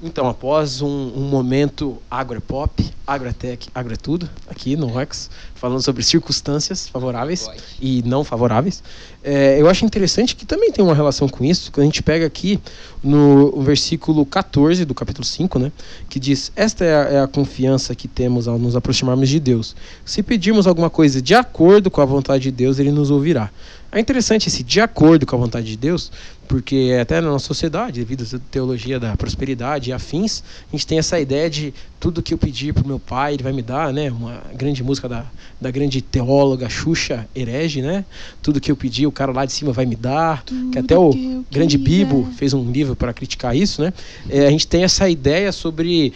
Então, 0.00 0.28
após 0.28 0.80
um, 0.80 0.86
um 0.88 1.28
momento 1.28 2.00
agro 2.08 2.36
é 2.36 2.40
pop, 2.40 2.88
agro 3.04 3.28
é 3.28 3.32
tech, 3.32 3.68
agro 3.74 3.92
é 3.92 3.96
tudo, 3.96 4.30
aqui 4.46 4.76
no 4.76 4.86
Rex, 4.86 5.28
falando 5.56 5.82
sobre 5.82 6.04
circunstâncias 6.04 6.86
favoráveis 6.86 7.48
e 7.80 8.00
não 8.06 8.22
favoráveis, 8.22 8.80
é, 9.24 9.60
eu 9.60 9.68
acho 9.68 9.84
interessante 9.84 10.36
que 10.36 10.46
também 10.46 10.70
tem 10.70 10.84
uma 10.84 10.94
relação 10.94 11.28
com 11.28 11.44
isso, 11.44 11.72
quando 11.72 11.82
a 11.82 11.86
gente 11.86 12.00
pega 12.00 12.24
aqui 12.24 12.60
no 13.02 13.62
versículo 13.62 14.26
14 14.26 14.84
do 14.84 14.94
capítulo 14.94 15.24
5, 15.24 15.58
né, 15.58 15.72
que 16.08 16.18
diz: 16.18 16.52
Esta 16.56 16.84
é 16.84 16.94
a, 16.94 17.08
é 17.10 17.20
a 17.20 17.26
confiança 17.26 17.94
que 17.94 18.08
temos 18.08 18.48
ao 18.48 18.58
nos 18.58 18.76
aproximarmos 18.76 19.28
de 19.28 19.38
Deus. 19.38 19.76
Se 20.04 20.22
pedirmos 20.22 20.66
alguma 20.66 20.90
coisa 20.90 21.22
de 21.22 21.34
acordo 21.34 21.90
com 21.90 22.00
a 22.00 22.04
vontade 22.04 22.44
de 22.44 22.52
Deus, 22.52 22.78
ele 22.78 22.90
nos 22.90 23.10
ouvirá. 23.10 23.50
É 23.90 23.98
interessante 23.98 24.48
esse 24.48 24.62
de 24.62 24.82
acordo 24.82 25.24
com 25.24 25.34
a 25.34 25.38
vontade 25.38 25.66
de 25.66 25.76
Deus, 25.76 26.12
porque 26.46 26.94
até 27.00 27.22
na 27.22 27.28
nossa 27.28 27.46
sociedade, 27.46 28.00
devido 28.00 28.22
à 28.36 28.38
teologia 28.50 29.00
da 29.00 29.16
prosperidade 29.16 29.88
e 29.88 29.92
afins, 29.94 30.42
a 30.70 30.76
gente 30.76 30.86
tem 30.86 30.98
essa 30.98 31.18
ideia 31.18 31.48
de 31.48 31.72
tudo 31.98 32.22
que 32.22 32.34
eu 32.34 32.38
pedir 32.38 32.74
para 32.74 32.84
o 32.84 32.86
meu 32.86 32.98
pai, 32.98 33.34
ele 33.34 33.42
vai 33.42 33.52
me 33.52 33.62
dar, 33.62 33.92
né? 33.92 34.10
Uma 34.10 34.42
grande 34.54 34.82
música 34.82 35.08
da, 35.08 35.24
da 35.58 35.70
grande 35.70 36.02
teóloga 36.02 36.68
Xuxa 36.68 37.26
Herege, 37.34 37.80
né? 37.80 38.04
Tudo 38.42 38.60
que 38.60 38.70
eu 38.70 38.76
pedir, 38.76 39.06
o 39.06 39.12
cara 39.12 39.32
lá 39.32 39.46
de 39.46 39.52
cima 39.52 39.72
vai 39.72 39.86
me 39.86 39.96
dar. 39.96 40.44
Tudo 40.44 40.70
que 40.70 40.78
até 40.78 40.96
o 40.96 41.10
que 41.10 41.44
grande 41.50 41.78
Bibo 41.78 42.28
fez 42.36 42.52
um 42.52 42.70
livro 42.70 42.87
para 42.96 43.12
criticar 43.12 43.56
isso, 43.56 43.82
né? 43.82 43.92
É, 44.28 44.46
a 44.46 44.50
gente 44.50 44.66
tem 44.66 44.84
essa 44.84 45.08
ideia 45.08 45.52
sobre 45.52 46.12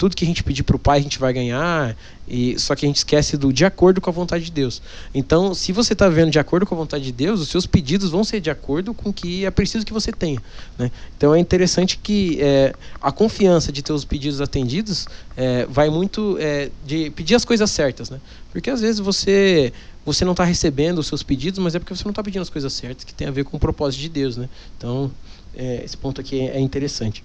tudo 0.00 0.16
que 0.16 0.24
a 0.24 0.26
gente 0.26 0.42
pedir 0.42 0.62
para 0.62 0.74
o 0.74 0.78
pai 0.78 0.98
a 0.98 1.02
gente 1.02 1.18
vai 1.18 1.30
ganhar, 1.30 1.94
e 2.26 2.58
só 2.58 2.74
que 2.74 2.86
a 2.86 2.88
gente 2.88 2.96
esquece 2.96 3.36
do 3.36 3.52
de 3.52 3.66
acordo 3.66 4.00
com 4.00 4.08
a 4.08 4.12
vontade 4.12 4.46
de 4.46 4.50
Deus. 4.50 4.80
Então, 5.14 5.52
se 5.52 5.72
você 5.72 5.92
está 5.92 6.08
vendo 6.08 6.30
de 6.30 6.38
acordo 6.38 6.64
com 6.64 6.74
a 6.74 6.78
vontade 6.78 7.04
de 7.04 7.12
Deus, 7.12 7.38
os 7.38 7.48
seus 7.48 7.66
pedidos 7.66 8.08
vão 8.08 8.24
ser 8.24 8.40
de 8.40 8.48
acordo 8.48 8.94
com 8.94 9.10
o 9.10 9.12
que 9.12 9.44
é 9.44 9.50
preciso 9.50 9.84
que 9.84 9.92
você 9.92 10.10
tenha. 10.10 10.40
Né? 10.78 10.90
Então, 11.18 11.34
é 11.34 11.38
interessante 11.38 11.98
que 11.98 12.40
é, 12.40 12.72
a 12.98 13.12
confiança 13.12 13.70
de 13.70 13.82
ter 13.82 13.92
os 13.92 14.06
pedidos 14.06 14.40
atendidos 14.40 15.06
é, 15.36 15.66
vai 15.66 15.90
muito 15.90 16.38
é, 16.40 16.70
de 16.86 17.10
pedir 17.10 17.34
as 17.34 17.44
coisas 17.44 17.70
certas. 17.70 18.08
Né? 18.08 18.18
Porque 18.52 18.70
às 18.70 18.80
vezes 18.80 19.00
você 19.00 19.70
você 20.02 20.24
não 20.24 20.32
está 20.32 20.44
recebendo 20.44 20.98
os 20.98 21.06
seus 21.06 21.22
pedidos, 21.22 21.58
mas 21.58 21.74
é 21.74 21.78
porque 21.78 21.94
você 21.94 22.04
não 22.04 22.10
está 22.10 22.22
pedindo 22.22 22.40
as 22.40 22.48
coisas 22.48 22.72
certas, 22.72 23.04
que 23.04 23.12
tem 23.12 23.28
a 23.28 23.30
ver 23.30 23.44
com 23.44 23.58
o 23.58 23.60
propósito 23.60 24.00
de 24.00 24.08
Deus. 24.08 24.38
Né? 24.38 24.48
Então, 24.78 25.10
é, 25.54 25.84
esse 25.84 25.96
ponto 25.96 26.20
aqui 26.20 26.40
é 26.40 26.60
interessante. 26.60 27.22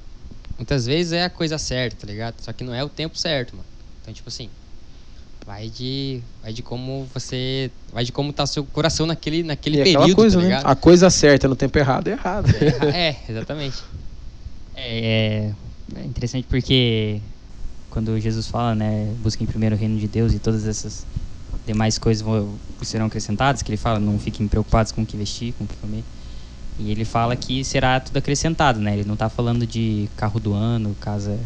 Muitas 0.57 0.85
vezes 0.85 1.11
é 1.11 1.23
a 1.23 1.29
coisa 1.29 1.57
certa, 1.57 1.97
tá 2.05 2.07
ligado? 2.07 2.35
Só 2.41 2.53
que 2.53 2.63
não 2.63 2.73
é 2.73 2.83
o 2.83 2.89
tempo 2.89 3.17
certo, 3.17 3.55
mano. 3.55 3.67
Então, 4.01 4.13
tipo 4.13 4.29
assim, 4.29 4.49
vai 5.45 5.69
de 5.69 6.21
vai 6.41 6.53
de 6.53 6.61
como 6.61 7.07
você, 7.13 7.69
vai 7.91 8.03
de 8.03 8.11
como 8.11 8.31
tá 8.31 8.45
seu 8.47 8.63
coração 8.65 9.05
naquele 9.05 9.43
naquele 9.43 9.77
E 9.77 9.81
é 9.81 9.83
período, 9.83 10.03
aquela 10.03 10.15
coisa, 10.15 10.39
tá 10.39 10.47
né? 10.47 10.61
A 10.63 10.75
coisa 10.75 11.09
certa 11.09 11.47
no 11.47 11.55
tempo 11.55 11.77
errado 11.77 12.07
é 12.07 12.11
errado. 12.11 12.47
É, 12.93 13.15
exatamente. 13.29 13.83
É, 14.75 15.51
é 15.95 16.03
interessante 16.03 16.45
porque 16.49 17.21
quando 17.89 18.19
Jesus 18.19 18.47
fala, 18.47 18.75
né, 18.75 19.13
busquem 19.23 19.47
primeiro 19.47 19.75
o 19.75 19.79
reino 19.79 19.97
de 19.97 20.07
Deus 20.07 20.33
e 20.33 20.39
todas 20.39 20.67
essas 20.67 21.05
demais 21.65 21.97
coisas 21.97 22.21
vão, 22.21 22.53
serão 22.81 23.05
acrescentadas, 23.05 23.61
que 23.61 23.69
ele 23.69 23.77
fala, 23.77 23.99
não 23.99 24.19
fiquem 24.19 24.47
preocupados 24.47 24.91
com 24.91 25.01
o 25.01 25.05
que 25.05 25.15
vestir, 25.15 25.53
com 25.53 25.63
o 25.63 25.67
que 25.67 25.75
comer. 25.77 26.03
E 26.77 26.91
ele 26.91 27.05
fala 27.05 27.35
que 27.35 27.63
será 27.63 27.99
tudo 27.99 28.17
acrescentado, 28.17 28.79
né? 28.79 28.93
Ele 28.93 29.05
não 29.05 29.13
está 29.13 29.29
falando 29.29 29.65
de 29.65 30.09
carro 30.17 30.39
do 30.39 30.53
ano, 30.53 30.95
casa 30.99 31.37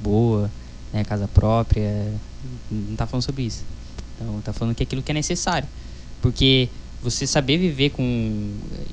boa, 0.00 0.50
né, 0.92 1.04
casa 1.04 1.26
própria, 1.26 2.12
não 2.70 2.92
está 2.92 3.06
falando 3.06 3.24
sobre 3.24 3.42
isso. 3.42 3.64
Então, 4.14 4.38
está 4.38 4.52
falando 4.52 4.74
que 4.74 4.82
é 4.82 4.84
aquilo 4.84 5.02
que 5.02 5.10
é 5.10 5.14
necessário. 5.14 5.68
Porque 6.22 6.68
você 7.02 7.26
saber 7.26 7.58
viver 7.58 7.90
com 7.90 8.02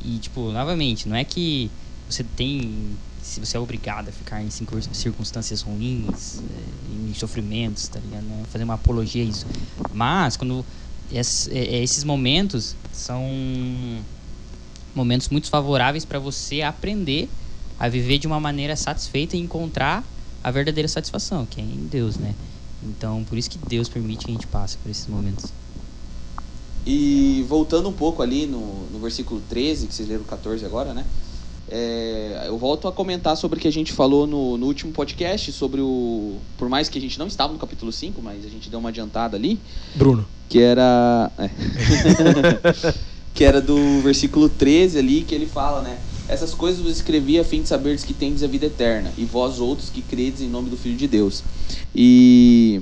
e 0.03 0.17
tipo, 0.19 0.51
novamente, 0.51 1.07
não 1.07 1.15
é 1.15 1.23
que 1.23 1.69
você 2.09 2.23
tem 2.23 2.97
se 3.21 3.39
você 3.39 3.57
é 3.57 3.59
obrigado 3.59 4.09
a 4.09 4.11
ficar 4.11 4.43
em 4.43 4.51
circun- 4.51 4.81
circunstâncias 4.93 5.61
ruins, 5.61 6.43
eh, 6.43 7.09
em 7.09 7.13
sofrimentos, 7.15 7.87
tá 7.87 7.99
ligado? 7.99 8.23
Não 8.23 8.41
é 8.41 8.45
fazer 8.45 8.63
uma 8.63 8.75
apologia 8.75 9.23
a 9.23 9.25
isso. 9.25 9.47
Mas 9.91 10.37
quando 10.37 10.63
eh, 11.11 11.81
esses 11.81 12.03
momentos 12.03 12.75
são 12.93 13.27
momentos 14.95 15.29
muito 15.29 15.49
favoráveis 15.49 16.05
para 16.05 16.19
você 16.19 16.61
aprender 16.61 17.29
a 17.79 17.89
viver 17.89 18.17
de 18.17 18.27
uma 18.27 18.39
maneira 18.39 18.75
satisfeita 18.75 19.35
e 19.35 19.39
encontrar 19.39 20.03
a 20.43 20.51
verdadeira 20.51 20.87
satisfação, 20.87 21.45
que 21.45 21.59
é 21.59 21.63
em 21.63 21.87
Deus, 21.91 22.17
né? 22.17 22.33
Então, 22.83 23.23
por 23.23 23.37
isso 23.37 23.49
que 23.49 23.57
Deus 23.57 23.89
permite 23.89 24.25
que 24.25 24.31
a 24.31 24.33
gente 24.33 24.47
passe 24.47 24.77
por 24.77 24.89
esses 24.89 25.07
momentos. 25.07 25.51
E 26.85 27.43
voltando 27.49 27.89
um 27.89 27.93
pouco 27.93 28.21
ali 28.21 28.45
no, 28.45 28.87
no 28.91 28.99
versículo 28.99 29.41
13, 29.49 29.87
que 29.87 29.93
vocês 29.93 30.07
leram 30.07 30.21
o 30.21 30.25
14 30.25 30.63
agora, 30.65 30.93
né? 30.93 31.03
É, 31.67 32.43
eu 32.45 32.59
volto 32.59 32.87
a 32.87 32.91
comentar 32.91 33.35
sobre 33.35 33.57
o 33.57 33.61
que 33.61 33.67
a 33.67 33.71
gente 33.71 33.91
falou 33.91 34.27
no, 34.27 34.55
no 34.55 34.67
último 34.67 34.91
podcast, 34.91 35.51
sobre 35.51 35.81
o. 35.81 36.37
Por 36.59 36.69
mais 36.69 36.87
que 36.87 36.99
a 36.99 37.01
gente 37.01 37.17
não 37.17 37.25
estava 37.25 37.51
no 37.51 37.57
capítulo 37.57 37.91
5, 37.91 38.21
mas 38.21 38.45
a 38.45 38.49
gente 38.49 38.69
deu 38.69 38.79
uma 38.79 38.89
adiantada 38.89 39.35
ali, 39.35 39.59
Bruno. 39.95 40.27
que 40.47 40.59
era. 40.59 41.31
é. 41.39 41.49
que 43.35 43.43
era 43.43 43.61
do 43.61 43.99
versículo 44.01 44.47
13 44.47 44.97
ali, 44.97 45.21
que 45.21 45.35
ele 45.35 45.45
fala, 45.45 45.81
né? 45.81 45.99
Essas 46.27 46.53
coisas 46.53 46.81
vos 46.81 46.95
escrevi 46.95 47.37
a 47.37 47.43
fim 47.43 47.61
de 47.61 47.67
saberes 47.67 48.03
que 48.03 48.13
tendes 48.13 48.41
a 48.41 48.47
vida 48.47 48.65
eterna, 48.65 49.11
e 49.17 49.25
vós 49.25 49.59
outros 49.59 49.89
que 49.89 50.01
credes 50.01 50.41
em 50.41 50.47
nome 50.47 50.69
do 50.69 50.77
Filho 50.77 50.95
de 50.95 51.05
Deus. 51.05 51.43
E 51.93 52.81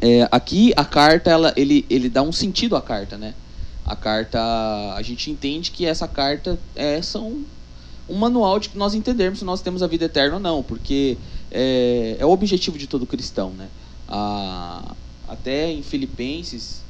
é, 0.00 0.28
aqui 0.30 0.72
a 0.76 0.84
carta, 0.84 1.28
ela, 1.28 1.52
ele, 1.56 1.84
ele 1.90 2.08
dá 2.08 2.22
um 2.22 2.32
sentido 2.32 2.76
à 2.76 2.80
carta, 2.80 3.18
né? 3.18 3.34
A 3.84 3.96
carta, 3.96 4.38
a 4.94 5.02
gente 5.02 5.30
entende 5.30 5.72
que 5.72 5.84
essa 5.84 6.06
carta 6.06 6.58
é 6.76 7.02
são 7.02 7.42
um 8.08 8.16
manual 8.16 8.60
de 8.60 8.68
que 8.70 8.78
nós 8.78 8.94
entendermos 8.94 9.40
se 9.40 9.44
nós 9.44 9.60
temos 9.60 9.82
a 9.82 9.86
vida 9.86 10.04
eterna 10.04 10.34
ou 10.34 10.40
não, 10.40 10.62
porque 10.62 11.18
é, 11.50 12.16
é 12.18 12.24
o 12.24 12.30
objetivo 12.30 12.78
de 12.78 12.86
todo 12.86 13.04
cristão, 13.04 13.50
né? 13.50 13.68
A, 14.06 14.94
até 15.26 15.70
em 15.70 15.82
Filipenses, 15.82 16.80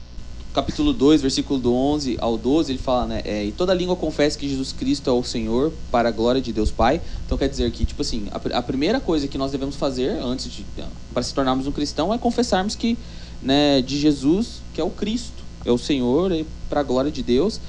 capítulo 0.59 0.93
2, 0.93 1.23
versículo 1.23 1.61
do 1.61 1.73
11 1.73 2.19
ao 2.21 2.37
12, 2.37 2.73
ele 2.73 2.81
fala, 2.81 3.07
né? 3.07 3.23
É, 3.25 3.45
e 3.45 3.53
toda 3.53 3.73
língua 3.73 3.95
confessa 3.95 4.37
que 4.37 4.49
Jesus 4.49 4.73
Cristo 4.73 5.09
é 5.09 5.13
o 5.13 5.23
Senhor, 5.23 5.73
para 5.89 6.09
a 6.09 6.13
glória 6.13 6.41
de 6.41 6.53
Deus 6.53 6.73
Pai. 6.73 7.01
Então 7.25 7.39
quer 7.39 7.49
dizer 7.49 7.71
que, 7.71 7.85
tipo 7.85 8.03
assim, 8.03 8.27
a, 8.33 8.59
a 8.59 8.63
primeira 8.63 8.99
coisa 8.99 9.29
que 9.29 9.39
nós 9.39 9.53
devemos 9.53 9.77
fazer 9.77 10.19
antes 10.21 10.51
de 10.51 10.67
para 11.15 11.23
se 11.23 11.33
tornarmos 11.33 11.69
um 11.69 11.71
cristão 11.71 12.13
é 12.13 12.19
confessarmos 12.19 12.75
que, 12.75 12.99
né, 13.41 13.81
de 13.83 14.01
Jesus, 14.01 14.61
que 14.75 14.81
é 14.81 14.85
o 14.85 14.91
Cristo, 14.91 15.45
é 15.65 15.71
o 15.71 15.79
Senhor, 15.79 16.33
e 16.33 16.45
para 16.69 16.81
a 16.81 16.83
glória 16.83 17.11
de 17.13 17.23
Deus. 17.23 17.61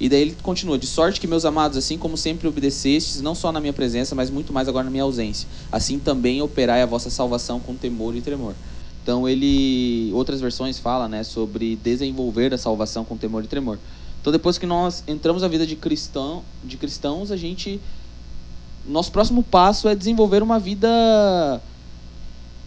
E 0.00 0.08
daí 0.08 0.22
ele 0.22 0.36
continua: 0.42 0.78
De 0.78 0.86
sorte 0.86 1.20
que, 1.20 1.26
meus 1.26 1.44
amados, 1.44 1.76
assim 1.76 1.98
como 1.98 2.16
sempre 2.16 2.48
obedecestes, 2.48 3.20
não 3.20 3.34
só 3.34 3.52
na 3.52 3.60
minha 3.60 3.74
presença, 3.74 4.14
mas 4.14 4.30
muito 4.30 4.54
mais 4.54 4.68
agora 4.68 4.84
na 4.84 4.90
minha 4.90 5.02
ausência, 5.02 5.46
assim 5.70 5.98
também 5.98 6.40
operai 6.40 6.80
a 6.80 6.86
vossa 6.86 7.10
salvação 7.10 7.60
com 7.60 7.74
temor 7.74 8.16
e 8.16 8.22
tremor. 8.22 8.54
Então 9.08 9.26
ele, 9.26 10.10
outras 10.12 10.38
versões 10.38 10.78
falam, 10.78 11.08
né, 11.08 11.24
sobre 11.24 11.76
desenvolver 11.76 12.52
a 12.52 12.58
salvação 12.58 13.06
com 13.06 13.16
temor 13.16 13.42
e 13.42 13.46
tremor. 13.46 13.78
Então 14.20 14.30
depois 14.30 14.58
que 14.58 14.66
nós 14.66 15.02
entramos 15.08 15.40
na 15.40 15.48
vida 15.48 15.66
de 15.66 15.76
cristão, 15.76 16.44
de 16.62 16.76
cristãos, 16.76 17.30
a 17.30 17.36
gente 17.38 17.80
nosso 18.86 19.10
próximo 19.10 19.42
passo 19.42 19.88
é 19.88 19.94
desenvolver 19.94 20.42
uma 20.42 20.58
vida 20.58 21.58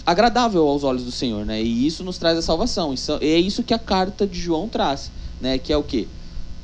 agradável 0.03 0.67
aos 0.67 0.83
olhos 0.83 1.03
do 1.03 1.11
Senhor, 1.11 1.45
né? 1.45 1.61
E 1.61 1.85
isso 1.85 2.03
nos 2.03 2.17
traz 2.17 2.35
a 2.39 2.41
salvação. 2.41 2.91
Isso 2.91 3.19
é 3.21 3.37
isso 3.37 3.61
que 3.61 3.75
a 3.75 3.79
carta 3.79 4.25
de 4.25 4.39
João 4.39 4.67
traz, 4.67 5.11
né? 5.39 5.59
Que 5.59 5.71
é 5.71 5.77
o 5.77 5.83
quê? 5.83 6.07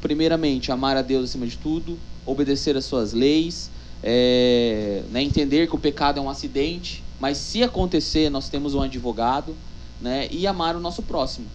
Primeiramente, 0.02 0.72
amar 0.72 0.98
a 0.98 1.04
Deus 1.04 1.30
acima 1.30 1.46
de 1.46 1.56
tudo, 1.56 2.00
obedecer 2.26 2.76
às 2.76 2.86
suas 2.86 3.14
leis, 3.14 3.70
é, 4.02 5.04
né? 5.12 5.22
entender 5.22 5.68
que 5.68 5.76
o 5.76 5.80
pecado 5.80 6.18
é 6.18 6.22
um 6.22 6.32
acidente, 6.32 7.04
mas 7.20 7.38
se 7.38 7.64
acontecer, 7.64 8.30
nós 8.30 8.50
temos 8.50 8.74
um 8.76 8.82
advogado, 8.82 9.56
né? 10.00 10.28
E 10.32 10.46
amar 10.48 10.76
o 10.76 10.80
nosso 10.80 11.04
próximo. 11.04 11.52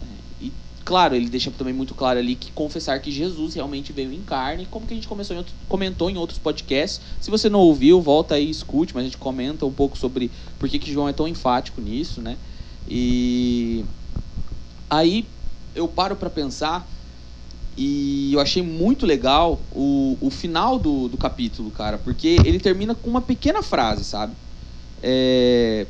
É, 0.00 0.06
E 0.40 0.52
claro, 0.84 1.14
ele 1.14 1.28
deixa 1.30 1.50
também 1.52 1.74
muito 1.74 1.94
claro 1.94 2.18
ali 2.18 2.36
que 2.36 2.52
confessar 2.52 3.00
que 3.00 3.10
Jesus 3.12 3.54
realmente 3.54 3.92
veio 3.92 4.12
em 4.12 4.22
carne, 4.24 4.66
como 4.66 4.86
que 4.86 4.94
a 4.94 4.96
gente 4.96 5.08
começou 5.08 5.34
em 5.34 5.38
outro- 5.40 5.54
comentou 5.68 6.10
em 6.10 6.16
outros 6.18 6.38
podcasts. 6.38 7.00
Se 7.20 7.30
você 7.30 7.48
não 7.48 7.60
ouviu, 7.60 8.00
volta 8.00 8.34
aí 8.36 8.46
e 8.46 8.50
escute, 8.50 8.94
mas 8.94 9.02
a 9.02 9.06
gente 9.06 9.18
comenta 9.18 9.66
um 9.66 9.72
pouco 9.72 9.98
sobre 9.98 10.32
por 10.58 10.68
que, 10.68 10.78
que 10.78 10.92
João 10.92 11.08
é 11.08 11.12
tão 11.12 11.28
enfático 11.28 11.80
nisso, 11.80 12.22
né? 12.22 12.38
E 12.86 13.86
aí 14.88 15.32
eu 15.74 15.88
paro 15.88 16.16
para 16.16 16.30
pensar 16.30 16.90
e 17.76 18.32
eu 18.34 18.40
achei 18.40 18.62
muito 18.62 19.06
legal 19.06 19.66
o, 19.70 20.18
o 20.20 20.30
final 20.30 20.78
do, 20.78 21.08
do 21.08 21.18
capítulo, 21.18 21.70
cara, 21.72 21.98
porque 21.98 22.42
ele 22.44 22.60
termina 22.60 22.94
com 22.94 23.10
uma 23.10 23.22
pequena 23.22 23.62
frase, 23.62 24.04
sabe? 24.04 24.36
É, 25.02 25.86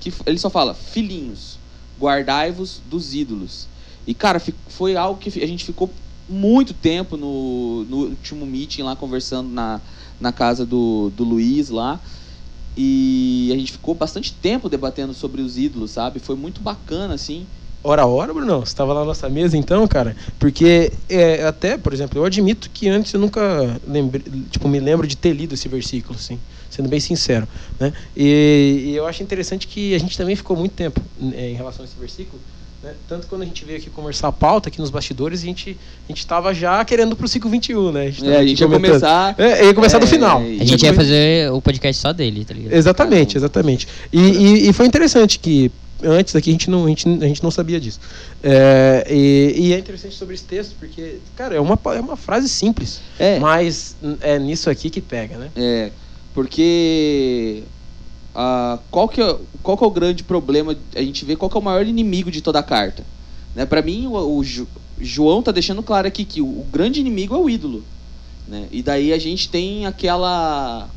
que 0.00 0.12
ele 0.26 0.38
só 0.38 0.50
fala: 0.50 0.74
Filhinhos, 0.74 1.58
guardai-vos 1.98 2.80
dos 2.88 3.14
ídolos. 3.14 3.68
E, 4.06 4.14
cara, 4.14 4.40
foi 4.68 4.96
algo 4.96 5.20
que 5.20 5.42
a 5.42 5.46
gente 5.46 5.64
ficou 5.64 5.90
muito 6.28 6.74
tempo 6.74 7.16
no, 7.16 7.84
no 7.84 7.96
último 8.08 8.46
meeting 8.46 8.82
lá, 8.82 8.96
conversando 8.96 9.48
na, 9.48 9.80
na 10.20 10.32
casa 10.32 10.64
do, 10.64 11.10
do 11.10 11.24
Luiz 11.24 11.68
lá. 11.68 12.00
E 12.76 13.50
a 13.52 13.56
gente 13.56 13.72
ficou 13.72 13.94
bastante 13.94 14.32
tempo 14.32 14.68
debatendo 14.68 15.12
sobre 15.12 15.42
os 15.42 15.58
ídolos, 15.58 15.90
sabe? 15.90 16.20
Foi 16.20 16.36
muito 16.36 16.60
bacana, 16.60 17.14
assim. 17.14 17.46
Hora 17.82 18.02
a 18.02 18.06
hora, 18.06 18.34
Bruno? 18.34 18.60
Você 18.60 18.72
estava 18.72 18.92
lá 18.92 19.00
na 19.00 19.06
nossa 19.06 19.28
mesa 19.28 19.56
então, 19.56 19.86
cara? 19.86 20.14
Porque 20.38 20.92
é, 21.08 21.44
até, 21.44 21.78
por 21.78 21.92
exemplo, 21.92 22.18
eu 22.18 22.24
admito 22.24 22.68
que 22.74 22.88
antes 22.88 23.12
eu 23.12 23.20
nunca 23.20 23.80
lembrei, 23.86 24.22
tipo, 24.50 24.68
me 24.68 24.80
lembro 24.80 25.06
de 25.06 25.16
ter 25.16 25.32
lido 25.32 25.54
esse 25.54 25.68
versículo, 25.68 26.16
assim, 26.18 26.38
sendo 26.68 26.88
bem 26.88 26.98
sincero, 27.00 27.46
né? 27.78 27.92
E, 28.16 28.84
e 28.88 28.96
eu 28.96 29.06
acho 29.06 29.22
interessante 29.22 29.66
que 29.66 29.94
a 29.94 29.98
gente 29.98 30.18
também 30.18 30.34
ficou 30.34 30.56
muito 30.56 30.72
tempo 30.72 31.00
né, 31.20 31.50
em 31.50 31.54
relação 31.54 31.84
a 31.84 31.88
esse 31.88 31.96
versículo, 31.98 32.40
né? 32.82 32.92
Tanto 33.08 33.28
quando 33.28 33.42
a 33.42 33.44
gente 33.44 33.64
veio 33.64 33.78
aqui 33.78 33.88
conversar 33.90 34.28
a 34.28 34.32
pauta 34.32 34.68
aqui 34.68 34.80
nos 34.80 34.90
bastidores, 34.90 35.40
a 35.42 35.46
gente 35.46 35.76
a 36.08 36.12
gente 36.12 36.18
estava 36.18 36.52
já 36.52 36.84
querendo 36.84 37.14
pro 37.14 37.28
ciclo 37.28 37.48
21, 37.48 37.92
né? 37.92 38.08
É, 38.08 38.12
tava 38.12 38.30
a 38.32 38.38
aqui 38.38 38.48
gente 38.48 38.60
ia 38.60 38.68
começar. 38.68 39.34
É, 39.38 39.64
ia 39.66 39.74
começar 39.74 39.98
do 39.98 40.04
É, 40.04 40.08
final. 40.08 40.42
e- 40.42 40.60
A 40.60 40.64
gente 40.64 40.82
ia 40.82 40.90
come- 40.92 40.96
fazer 41.04 41.52
o 41.52 41.62
podcast 41.62 42.02
só 42.02 42.12
dele, 42.12 42.44
tá 42.44 42.54
ligado? 42.54 42.72
Exatamente, 42.72 43.36
exatamente. 43.38 43.86
E, 44.12 44.18
e, 44.20 44.68
e 44.68 44.72
foi 44.72 44.84
interessante 44.86 45.38
que 45.38 45.70
antes 46.02 46.34
aqui 46.36 46.50
a 46.50 46.52
gente 46.52 46.70
não, 46.70 46.84
a 46.84 46.88
gente, 46.88 47.08
a 47.08 47.26
gente 47.26 47.42
não 47.42 47.50
sabia 47.50 47.80
disso. 47.80 48.00
É, 48.42 49.06
e, 49.10 49.54
e 49.56 49.72
é 49.72 49.78
interessante 49.78 50.14
sobre 50.14 50.34
esse 50.34 50.44
texto, 50.44 50.74
porque, 50.78 51.18
cara, 51.36 51.54
é 51.54 51.60
uma, 51.60 51.78
é 51.94 52.00
uma 52.00 52.16
frase 52.16 52.48
simples, 52.48 53.00
É, 53.18 53.38
mas 53.38 53.96
é 54.20 54.38
nisso 54.38 54.70
aqui 54.70 54.90
que 54.90 55.00
pega, 55.00 55.36
né? 55.36 55.50
É, 55.56 55.90
porque 56.34 57.62
ah, 58.34 58.78
qual, 58.90 59.08
que 59.08 59.20
é, 59.20 59.36
qual 59.62 59.76
que 59.76 59.84
é 59.84 59.86
o 59.86 59.90
grande 59.90 60.22
problema? 60.22 60.76
A 60.94 61.02
gente 61.02 61.24
vê 61.24 61.34
qual 61.34 61.50
que 61.50 61.56
é 61.56 61.60
o 61.60 61.62
maior 61.62 61.86
inimigo 61.86 62.30
de 62.30 62.40
toda 62.40 62.58
a 62.58 62.62
carta. 62.62 63.04
Né? 63.54 63.66
Para 63.66 63.82
mim, 63.82 64.06
o, 64.06 64.36
o 64.38 64.44
Jo- 64.44 64.68
João 65.00 65.42
tá 65.42 65.50
deixando 65.50 65.82
claro 65.82 66.06
aqui 66.06 66.24
que 66.24 66.40
o, 66.40 66.46
o 66.46 66.66
grande 66.70 67.00
inimigo 67.00 67.34
é 67.34 67.38
o 67.38 67.50
ídolo. 67.50 67.82
Né? 68.46 68.66
E 68.70 68.82
daí 68.82 69.12
a 69.12 69.18
gente 69.18 69.48
tem 69.48 69.86
aquela 69.86 70.88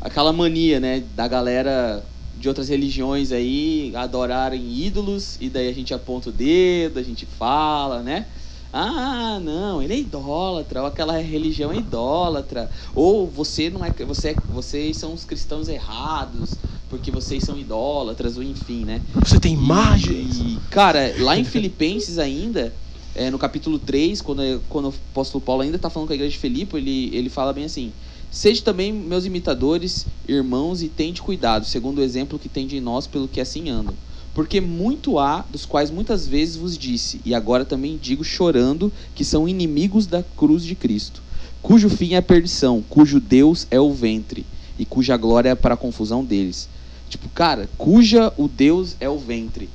aquela 0.00 0.32
mania, 0.32 0.80
né, 0.80 1.02
da 1.14 1.28
galera 1.28 2.04
de 2.38 2.48
outras 2.48 2.68
religiões 2.68 3.32
aí 3.32 3.92
adorarem 3.94 4.72
ídolos 4.74 5.36
e 5.40 5.48
daí 5.48 5.68
a 5.68 5.74
gente 5.74 5.92
aponta 5.92 6.30
o 6.30 6.32
dedo, 6.32 6.98
a 6.98 7.02
gente 7.02 7.26
fala, 7.26 8.02
né? 8.02 8.26
Ah, 8.72 9.38
não, 9.42 9.82
ele 9.82 9.92
é 9.92 9.98
idólatra, 9.98 10.80
ou 10.80 10.86
aquela 10.86 11.18
religião 11.18 11.70
é 11.70 11.76
idólatra, 11.76 12.70
ou 12.94 13.26
você 13.26 13.68
não 13.68 13.84
é, 13.84 13.90
você 13.90 14.30
é, 14.30 14.36
vocês 14.48 14.96
são 14.96 15.12
os 15.12 15.24
cristãos 15.24 15.68
errados, 15.68 16.56
porque 16.88 17.10
vocês 17.10 17.44
são 17.44 17.58
idólatras, 17.58 18.38
ou 18.38 18.42
enfim, 18.42 18.84
né? 18.84 19.02
Você 19.22 19.38
tem 19.38 19.52
imagens. 19.52 20.38
E, 20.38 20.58
cara, 20.70 21.14
lá 21.18 21.38
em 21.38 21.44
Filipenses 21.44 22.18
ainda, 22.18 22.72
é, 23.14 23.30
no 23.30 23.38
capítulo 23.38 23.78
3, 23.78 24.22
quando, 24.22 24.62
quando 24.70 24.86
o 24.86 24.94
apóstolo 25.10 25.44
Paulo 25.44 25.62
ainda 25.62 25.76
está 25.76 25.90
falando 25.90 26.08
com 26.08 26.14
a 26.14 26.16
igreja 26.16 26.32
de 26.32 26.38
Filipe, 26.38 26.76
ele, 26.76 27.10
ele 27.14 27.28
fala 27.28 27.52
bem 27.52 27.64
assim: 27.64 27.92
Sede 28.32 28.62
também 28.62 28.90
meus 28.94 29.26
imitadores, 29.26 30.06
irmãos, 30.26 30.82
e 30.82 30.88
tende 30.88 31.20
cuidado, 31.20 31.66
segundo 31.66 31.98
o 31.98 32.02
exemplo 32.02 32.38
que 32.38 32.48
tem 32.48 32.66
de 32.66 32.80
nós, 32.80 33.06
pelo 33.06 33.28
que 33.28 33.42
assim 33.42 33.68
andam. 33.68 33.94
Porque 34.34 34.58
muito 34.58 35.18
há, 35.18 35.44
dos 35.50 35.66
quais 35.66 35.90
muitas 35.90 36.26
vezes 36.26 36.56
vos 36.56 36.78
disse, 36.78 37.20
e 37.26 37.34
agora 37.34 37.62
também 37.66 37.98
digo 38.00 38.24
chorando, 38.24 38.90
que 39.14 39.22
são 39.22 39.46
inimigos 39.46 40.06
da 40.06 40.22
cruz 40.22 40.64
de 40.64 40.74
Cristo, 40.74 41.22
cujo 41.60 41.90
fim 41.90 42.14
é 42.14 42.16
a 42.16 42.22
perdição, 42.22 42.82
cujo 42.88 43.20
Deus 43.20 43.66
é 43.70 43.78
o 43.78 43.92
ventre, 43.92 44.46
e 44.78 44.86
cuja 44.86 45.14
glória 45.18 45.50
é 45.50 45.54
para 45.54 45.74
a 45.74 45.76
confusão 45.76 46.24
deles. 46.24 46.70
Tipo, 47.10 47.28
cara, 47.28 47.68
cuja 47.76 48.32
o 48.38 48.48
Deus 48.48 48.96
é 48.98 49.10
o 49.10 49.18
ventre. 49.18 49.68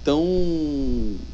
Então, 0.00 0.22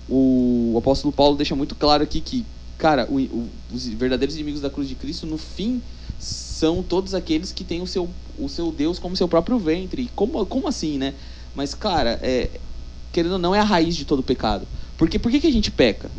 o 0.09 0.75
apóstolo 0.79 1.13
Paulo 1.13 1.37
deixa 1.37 1.55
muito 1.55 1.75
claro 1.75 2.03
aqui 2.03 2.23
que, 2.23 2.47
cara, 2.79 3.07
o- 3.11 3.19
o- 3.21 3.49
os 3.71 3.87
verdadeiros 3.87 4.37
inimigos 4.37 4.63
da 4.63 4.71
cruz 4.71 4.89
de 4.89 4.95
Cristo, 4.95 5.27
no 5.27 5.37
fim, 5.37 5.83
são 6.61 6.83
todos 6.83 7.15
aqueles 7.15 7.53
que 7.53 7.65
têm 7.65 7.81
o 7.81 7.87
seu, 7.87 8.07
o 8.39 8.47
seu 8.47 8.71
Deus 8.71 8.99
como 8.99 9.17
seu 9.17 9.27
próprio 9.27 9.59
ventre. 9.59 10.11
Como, 10.15 10.45
como 10.45 10.69
assim, 10.69 10.99
né? 10.99 11.15
Mas, 11.55 11.75
cara, 11.75 12.21
é, 12.23 12.51
querendo 13.11 13.33
ou 13.33 13.39
não, 13.39 13.55
é 13.55 13.61
a 13.61 13.65
raiz 13.65 13.97
de 13.97 14.05
todo 14.05 14.23
pecado. 14.23 14.69
Porque 14.99 15.19
por 15.19 15.31
que, 15.31 15.41
que 15.41 15.47
a 15.47 15.53
gente 15.53 15.71
peca? 15.71 16.11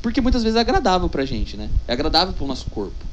Porque 0.00 0.22
muitas 0.22 0.42
vezes 0.42 0.56
é 0.56 0.60
agradável 0.60 1.06
pra 1.10 1.26
gente, 1.26 1.54
né? 1.58 1.68
É 1.86 1.92
agradável 1.92 2.32
pro 2.32 2.46
nosso 2.46 2.64
corpo. 2.70 3.04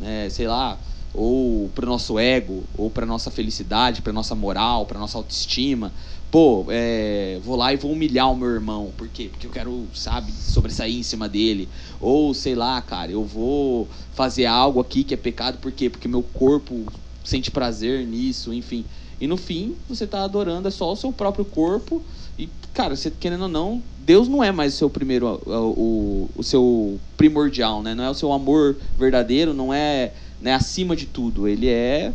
Né? 0.00 0.28
Sei 0.28 0.48
lá, 0.48 0.76
ou 1.14 1.70
pro 1.72 1.86
nosso 1.86 2.18
ego, 2.18 2.64
ou 2.76 2.90
pra 2.90 3.06
nossa 3.06 3.30
felicidade, 3.30 4.02
pra 4.02 4.12
nossa 4.12 4.34
moral, 4.34 4.84
pra 4.84 4.98
nossa 4.98 5.16
autoestima. 5.16 5.92
Pô, 6.36 6.66
é, 6.68 7.40
vou 7.42 7.56
lá 7.56 7.72
e 7.72 7.78
vou 7.78 7.90
humilhar 7.90 8.30
o 8.30 8.36
meu 8.36 8.50
irmão. 8.50 8.92
Por 8.94 9.08
quê? 9.08 9.30
Porque 9.30 9.46
eu 9.46 9.50
quero, 9.50 9.86
sabe, 9.94 10.30
sobressair 10.30 10.94
em 10.94 11.02
cima 11.02 11.30
dele. 11.30 11.66
Ou, 11.98 12.34
sei 12.34 12.54
lá, 12.54 12.78
cara, 12.82 13.10
eu 13.10 13.24
vou 13.24 13.88
fazer 14.12 14.44
algo 14.44 14.78
aqui 14.78 15.02
que 15.02 15.14
é 15.14 15.16
pecado. 15.16 15.56
Por 15.56 15.72
quê? 15.72 15.88
Porque 15.88 16.06
meu 16.06 16.22
corpo 16.22 16.92
sente 17.24 17.50
prazer 17.50 18.06
nisso, 18.06 18.52
enfim. 18.52 18.84
E 19.18 19.26
no 19.26 19.38
fim, 19.38 19.76
você 19.88 20.06
tá 20.06 20.24
adorando 20.24 20.68
é 20.68 20.70
só 20.70 20.92
o 20.92 20.96
seu 20.96 21.10
próprio 21.10 21.42
corpo. 21.42 22.02
E, 22.38 22.50
cara, 22.74 22.94
você 22.94 23.10
querendo 23.10 23.44
ou 23.44 23.48
não, 23.48 23.82
Deus 24.00 24.28
não 24.28 24.44
é 24.44 24.52
mais 24.52 24.74
o 24.74 24.76
seu 24.76 24.90
primeiro, 24.90 25.40
o, 25.46 26.28
o, 26.36 26.42
seu 26.42 27.00
primordial, 27.16 27.82
né? 27.82 27.94
Não 27.94 28.04
é 28.04 28.10
o 28.10 28.14
seu 28.14 28.30
amor 28.30 28.76
verdadeiro, 28.98 29.54
não 29.54 29.72
é 29.72 30.12
né, 30.42 30.52
acima 30.52 30.94
de 30.94 31.06
tudo. 31.06 31.48
Ele 31.48 31.66
é, 31.66 32.12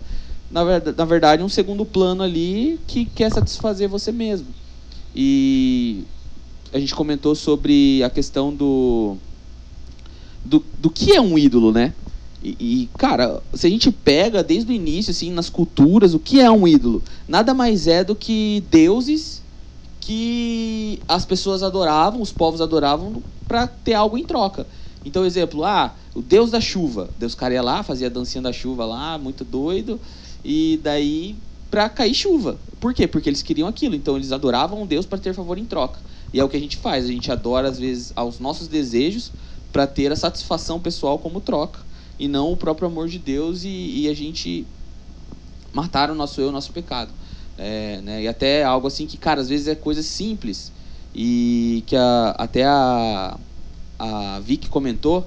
na 0.52 0.64
na 0.98 1.06
verdade, 1.06 1.44
um 1.44 1.50
segundo 1.50 1.86
plano 1.86 2.24
ali 2.24 2.80
que 2.88 3.06
quer 3.06 3.32
satisfazer 3.32 3.88
você 3.88 4.12
mesmo. 4.12 4.48
E 5.16 6.04
a 6.74 6.80
gente 6.80 6.96
comentou 6.96 7.36
sobre 7.36 8.02
a 8.04 8.10
questão 8.10 8.54
do, 8.54 9.18
do, 10.44 10.64
do 10.80 10.90
que 10.90 11.14
é 11.14 11.22
um 11.22 11.38
ídolo, 11.38 11.72
né? 11.72 11.94
E, 12.44 12.58
e, 12.60 12.90
cara, 12.98 13.42
se 13.54 13.68
a 13.68 13.70
gente 13.70 13.92
pega 13.92 14.44
desde 14.44 14.72
o 14.72 14.74
início, 14.74 15.12
assim, 15.12 15.32
nas 15.32 15.50
culturas, 15.50 16.14
o 16.14 16.20
que 16.20 16.40
é 16.40 16.50
um 16.50 16.68
ídolo? 16.68 17.04
Nada 17.28 17.54
mais 17.54 17.88
é 17.88 18.04
do 18.04 18.16
que 18.16 18.64
deuses 18.72 19.42
que 20.00 21.00
as 21.08 21.24
pessoas 21.24 21.62
adoravam, 21.62 22.22
os 22.22 22.32
povos 22.32 22.60
adoravam 22.62 23.22
para 23.48 23.68
ter 23.68 23.94
algo 23.94 24.18
em 24.18 24.24
troca. 24.24 24.66
Então, 25.06 25.26
exemplo, 25.26 25.64
ah, 25.64 25.94
o 26.16 26.22
deus 26.22 26.50
da 26.50 26.60
chuva. 26.60 27.10
Deus 27.20 27.36
cara 27.36 27.54
ia 27.54 27.62
lá, 27.62 27.84
fazia 27.84 28.08
a 28.08 28.10
dancinha 28.10 28.42
da 28.42 28.52
chuva 28.52 28.86
lá, 28.86 29.18
muito 29.18 29.44
doido, 29.44 30.00
e 30.44 30.80
daí 30.84 31.36
pra 31.70 31.90
cair 31.90 32.14
chuva. 32.14 32.58
Por 32.80 32.94
quê? 32.94 33.08
Porque 33.08 33.30
eles 33.30 33.42
queriam 33.42 33.68
aquilo. 33.68 33.96
Então 33.96 34.16
eles 34.16 34.32
adoravam 34.32 34.86
Deus 34.86 35.06
para 35.06 35.18
ter 35.18 35.34
favor 35.34 35.58
em 35.58 35.66
troca. 35.66 36.00
E 36.34 36.40
é 36.40 36.44
o 36.44 36.50
que 36.50 36.58
a 36.58 36.60
gente 36.60 36.78
faz. 36.78 37.06
A 37.06 37.08
gente 37.08 37.32
adora 37.32 37.70
às 37.70 37.80
vezes 37.80 38.12
aos 38.16 38.40
nossos 38.40 38.68
desejos 38.68 39.32
para 39.72 39.88
ter 39.88 40.12
a 40.12 40.16
satisfação 40.16 40.80
pessoal 40.80 41.18
como 41.18 41.40
troca 41.40 41.80
e 42.20 42.28
não 42.28 42.52
o 42.52 42.58
próprio 42.58 42.88
amor 42.88 43.08
de 43.08 43.18
Deus 43.18 43.64
e, 43.64 44.02
e 44.02 44.10
a 44.10 44.14
gente 44.14 44.66
matar 45.74 46.12
o 46.12 46.16
nosso 46.16 46.42
eu, 46.42 46.50
o 46.50 46.52
nosso 46.52 46.72
pecado. 46.72 47.12
É, 47.58 48.02
né? 48.02 48.24
E 48.24 48.28
até 48.28 48.64
algo 48.64 48.88
assim 48.88 49.06
que, 49.06 49.18
cara, 49.18 49.42
às 49.42 49.50
vezes 49.50 49.68
é 49.68 49.76
coisa 49.76 50.02
simples 50.02 50.72
e 51.14 51.84
que 51.86 51.96
a, 51.96 52.36
até 52.38 52.66
a, 52.66 53.38
a 54.00 54.40
Vicky 54.40 54.70
comentou 54.70 55.26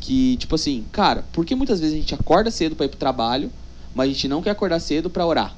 que, 0.00 0.36
tipo 0.36 0.54
assim, 0.54 0.84
cara, 0.92 1.24
por 1.32 1.44
que 1.44 1.54
muitas 1.54 1.80
vezes 1.80 1.94
a 1.94 1.98
gente 1.98 2.14
acorda 2.14 2.50
cedo 2.50 2.76
para 2.76 2.86
ir 2.86 2.90
pro 2.90 2.98
trabalho, 2.98 3.50
mas 3.94 4.08
a 4.08 4.12
gente 4.12 4.28
não 4.28 4.42
quer 4.42 4.50
acordar 4.50 4.80
cedo 4.80 5.08
para 5.08 5.24
orar? 5.26 5.54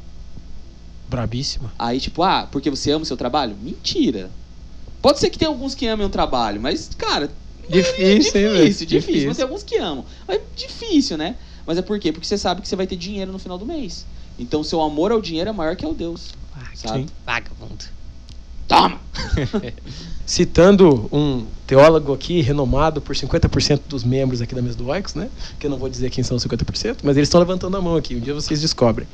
Brabíssima. 1.09 1.73
Aí, 1.79 2.01
tipo, 2.01 2.23
ah, 2.23 2.49
porque 2.51 2.69
você 2.69 2.91
ama 2.91 3.03
o 3.03 3.07
seu 3.07 3.17
trabalho? 3.17 3.57
Mentira. 3.63 4.31
Pode 5.01 5.21
ser 5.21 5.31
que 5.31 5.39
tenha 5.39 5.49
alguns 5.49 5.75
que 5.75 5.87
amem 5.87 6.05
o 6.07 6.11
trabalho, 6.11 6.61
mas, 6.61 6.91
cara, 6.99 7.31
Difícil, 7.69 8.05
é 8.05 8.13
hein, 8.13 8.19
difícil, 8.19 8.33
velho? 8.33 8.65
difícil, 8.65 8.87
Difícil. 8.87 9.29
Mas 9.29 9.37
tem 9.37 9.45
alguns 9.45 9.63
que 9.63 9.77
amam. 9.79 10.05
Mas 10.27 10.39
é 10.39 10.43
difícil, 10.55 11.17
né? 11.17 11.37
Mas 11.67 11.79
é 11.79 11.83
por 11.83 11.99
quê? 11.99 12.13
Porque 12.13 12.27
você 12.27 12.39
sabe 12.39 12.63
que 12.63 12.69
você 12.69 12.77
vai 12.77 12.87
ter 12.87 12.97
dinheiro 12.97 13.33
no 13.33 13.39
final 13.39 13.59
do 13.59 13.67
mês. 13.67 14.07
Então, 14.39 14.63
seu 14.63 14.81
amor 14.81 15.11
ao 15.11 15.21
dinheiro 15.21 15.51
é 15.51 15.53
maior 15.53 15.75
que 15.75 15.85
ao 15.85 15.93
Deus. 15.95 16.35
Sabe? 16.75 17.01
Sim. 17.01 17.07
Vagabundo. 17.25 17.85
Toma! 18.69 19.01
Citando 20.27 21.09
um 21.13 21.45
teólogo 21.67 22.13
aqui, 22.13 22.41
renomado 22.41 23.01
por 23.01 23.15
50% 23.15 23.81
dos 23.89 24.05
membros 24.05 24.41
aqui 24.43 24.55
da 24.55 24.63
mesa 24.63 24.77
do 24.77 24.89
Oix, 24.89 25.15
né? 25.15 25.29
Que 25.59 25.67
eu 25.67 25.71
não 25.71 25.79
vou 25.79 25.89
dizer 25.89 26.11
quem 26.11 26.23
são 26.23 26.37
os 26.37 26.45
50%, 26.45 26.97
mas 27.03 27.17
eles 27.17 27.29
estão 27.29 27.41
levantando 27.41 27.77
a 27.77 27.81
mão 27.81 27.97
aqui. 27.97 28.15
Um 28.17 28.21
dia 28.21 28.35
vocês 28.35 28.61
descobrem. 28.61 29.07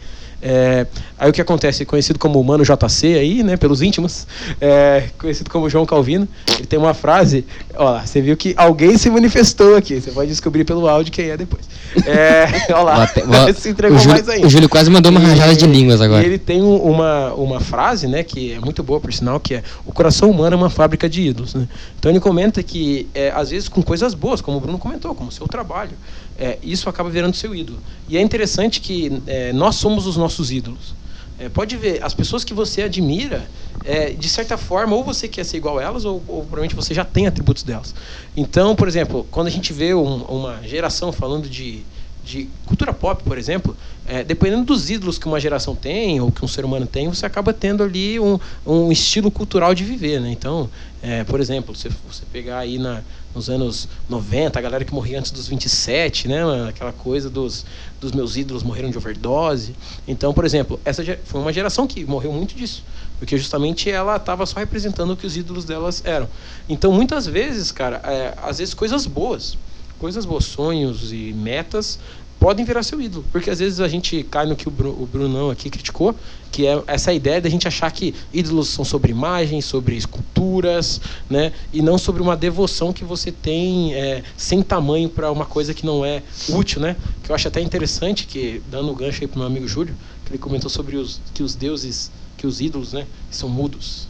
É, 0.45 0.87
aí 1.19 1.31
o 1.31 1.33
que 1.33 1.41
acontece, 1.41 1.85
conhecido 1.85 2.19
como 2.19 2.41
o 2.41 2.45
Mano 2.45 2.65
JC 2.65 3.15
aí, 3.15 3.43
né? 3.45 3.57
Pelos 3.57 3.81
íntimos, 3.81 4.27
é, 4.61 5.05
conhecido 5.19 5.49
como 5.49 5.71
João 5.71 5.87
Calvino, 5.87 6.27
ele 6.59 6.67
tem 6.67 6.79
uma 6.79 6.93
frase. 6.93 7.45
Ó, 7.77 7.85
lá, 7.91 8.05
você 8.05 8.21
viu 8.21 8.37
que 8.37 8.53
alguém 8.57 8.99
se 8.99 9.09
manifestou 9.09 9.77
aqui. 9.77 10.01
Você 10.01 10.11
vai 10.11 10.27
descobrir 10.27 10.65
pelo 10.65 10.89
áudio 10.89 11.13
quem 11.13 11.31
é 11.31 11.37
depois. 11.37 11.63
É, 12.07 12.47
ó 12.75 12.83
lá, 12.83 13.07
se 13.55 13.69
entregou 13.69 13.97
o, 13.97 14.01
Júlio, 14.01 14.17
mais 14.17 14.29
ainda. 14.29 14.47
o 14.47 14.51
Júlio 14.51 14.69
quase 14.69 14.91
mandou 14.91 15.13
uma 15.13 15.21
rajada 15.21 15.55
de 15.55 15.65
línguas 15.67 16.01
agora. 16.01 16.25
Ele 16.27 16.39
tem 16.39 16.61
um- 16.61 16.77
uma, 16.77 17.33
uma 17.35 17.61
frase, 17.61 18.09
né, 18.09 18.25
que 18.25 18.53
é 18.53 18.59
muito 18.59 18.83
boa, 18.83 18.99
por 19.01 19.13
sinal, 19.13 19.39
que 19.39 19.55
é 19.55 19.63
o 19.87 19.93
coração 19.93 20.29
humano 20.29 20.55
é 20.55 20.59
uma 20.59 20.71
fábrica 20.71 21.02
de 21.09 21.23
ídolos. 21.23 21.55
Né? 21.55 21.69
Então 21.99 22.11
ele 22.11 22.21
comenta 22.21 22.63
que, 22.63 23.09
é, 23.15 23.31
às 23.31 23.51
vezes, 23.51 23.69
com 23.69 23.83
coisas 23.83 24.15
boas, 24.15 24.41
como 24.41 24.57
o 24.59 24.61
Bruno 24.61 24.79
comentou, 24.79 25.15
como 25.15 25.29
o 25.29 25.33
seu 25.33 25.47
trabalho, 25.47 25.97
é, 26.37 26.59
isso 26.63 26.89
acaba 26.89 27.09
virando 27.11 27.37
seu 27.37 27.55
ídolo. 27.55 27.79
E 28.09 28.17
é 28.17 28.21
interessante 28.21 28.81
que 28.81 29.23
é, 29.27 29.53
nós 29.53 29.77
somos 29.77 30.07
os 30.07 30.17
nossos 30.17 30.51
ídolos. 30.51 30.95
É, 31.39 31.49
pode 31.49 31.77
ver, 31.77 32.03
as 32.05 32.15
pessoas 32.15 32.45
que 32.45 32.55
você 32.55 32.83
admira, 32.83 33.51
é, 33.85 34.11
de 34.11 34.29
certa 34.29 34.57
forma, 34.57 34.95
ou 34.95 35.03
você 35.03 35.27
quer 35.27 35.45
ser 35.45 35.57
igual 35.57 35.79
a 35.79 35.83
elas, 35.83 36.05
ou, 36.05 36.23
ou 36.29 36.43
provavelmente 36.43 36.75
você 36.75 36.95
já 36.95 37.05
tem 37.05 37.27
atributos 37.27 37.65
delas. 37.65 37.95
Então, 38.37 38.77
por 38.77 38.87
exemplo, 38.87 39.27
quando 39.31 39.49
a 39.49 39.51
gente 39.51 39.73
vê 39.73 39.95
um- 39.95 40.23
uma 40.25 40.63
geração 40.63 41.11
falando 41.11 41.49
de, 41.49 41.85
de 42.25 42.49
cultura 42.67 42.93
pop, 42.93 43.23
por 43.25 43.37
exemplo, 43.37 43.77
é, 44.07 44.23
dependendo 44.23 44.65
dos 44.65 44.91
ídolos 44.91 45.19
que 45.19 45.27
uma 45.27 45.41
geração 45.41 45.75
tem, 45.75 46.21
ou 46.21 46.31
que 46.31 46.45
um 46.45 46.49
ser 46.49 46.65
humano 46.65 46.87
tem, 46.87 47.09
você 47.09 47.27
acaba 47.27 47.53
tendo 47.53 47.83
ali 47.83 48.19
um, 48.21 48.39
um 48.67 48.93
estilo 48.93 49.31
cultural 49.31 49.75
de 49.75 49.85
viver. 49.85 50.21
Né? 50.21 50.31
Então, 50.31 50.71
é, 51.03 51.25
por 51.25 51.41
exemplo, 51.41 51.75
se 51.75 51.89
você 51.89 52.23
pegar 52.33 52.59
aí 52.59 52.79
na, 52.79 53.03
nos 53.35 53.49
anos 53.49 53.89
90, 54.09 54.59
a 54.59 54.63
galera 54.63 54.85
que 54.85 54.95
morria 54.95 55.19
antes 55.19 55.33
dos 55.33 55.49
27, 55.49 56.29
né? 56.29 56.69
aquela 56.69 56.93
coisa 56.93 57.29
dos, 57.29 57.65
dos 58.01 58.13
meus 58.13 58.37
ídolos 58.37 58.63
morreram 58.63 58.91
de 58.91 58.99
overdose. 58.99 59.75
Então, 60.07 60.33
por 60.33 60.45
exemplo, 60.45 60.81
essa 60.85 61.03
foi 61.25 61.41
uma 61.41 61.53
geração 61.53 61.87
que 61.87 62.05
morreu 62.05 62.33
muito 62.33 62.55
disso, 62.55 62.85
porque 63.19 63.37
justamente 63.37 63.91
ela 63.91 64.17
estava 64.17 64.47
só 64.47 64.61
representando 64.61 65.13
o 65.13 65.17
que 65.17 65.27
os 65.27 65.37
ídolos 65.37 65.65
delas 65.65 66.03
eram. 66.05 66.29
Então, 66.69 66.93
muitas 66.93 67.27
vezes, 67.27 67.73
cara, 67.73 68.01
é, 68.05 68.35
às 68.43 68.59
vezes 68.59 68.75
coisas 68.75 69.07
boas, 69.07 69.57
coisas 70.03 70.25
boas, 70.25 70.45
sonhos 70.47 71.13
e 71.13 71.33
metas 71.33 71.97
podem 72.41 72.65
virar 72.65 72.83
seu 72.83 73.01
ídolo, 73.01 73.25
porque 73.31 73.49
às 73.49 73.61
vezes 73.61 73.79
a 73.79 73.87
gente 73.87 74.25
cai 74.25 74.45
no 74.47 74.57
que 74.57 74.67
o, 74.67 74.71
Bru- 74.71 75.01
o 75.01 75.07
Brunão 75.07 75.49
aqui 75.49 75.71
criticou, 75.71 76.13
que 76.51 76.67
é 76.67 76.83
essa 76.89 77.13
ideia 77.13 77.41
da 77.41 77.49
gente 77.49 77.69
achar 77.69 77.89
que 77.93 78.13
ídolos 78.33 78.69
são 78.69 78.85
sobre 78.85 79.13
imagens, 79.13 79.65
sobre 79.65 79.95
esculturas, 79.95 81.01
né, 81.31 81.53
e 81.73 81.81
não 81.81 81.97
sobre 81.97 82.21
uma 82.21 82.37
devoção 82.37 82.93
que 82.93 83.05
você 83.05 83.31
tem 83.31 83.95
é, 83.95 84.25
sem 84.37 84.61
tamanho 84.61 85.09
para 85.09 85.31
uma 85.31 85.47
coisa 85.47 85.73
que 85.73 85.87
não 85.87 86.05
é 86.05 86.21
útil, 86.49 86.81
né? 86.81 86.97
Que 87.23 87.31
eu 87.31 87.37
acho 87.37 87.47
até 87.47 87.61
interessante 87.61 88.27
que 88.27 88.61
dando 88.69 88.91
o 88.91 88.95
gancho 88.97 89.23
aí 89.23 89.29
pro 89.29 89.39
meu 89.39 89.47
amigo 89.47 89.69
Júlio, 89.69 89.95
que 90.25 90.33
ele 90.33 90.39
comentou 90.39 90.69
sobre 90.69 90.97
os 90.97 91.21
que 91.33 91.45
os 91.45 91.55
deuses, 91.55 92.11
que 92.37 92.45
os 92.45 92.61
ídolos, 92.61 92.93
né, 92.93 93.07
são 93.31 93.49
mudos. 93.49 94.09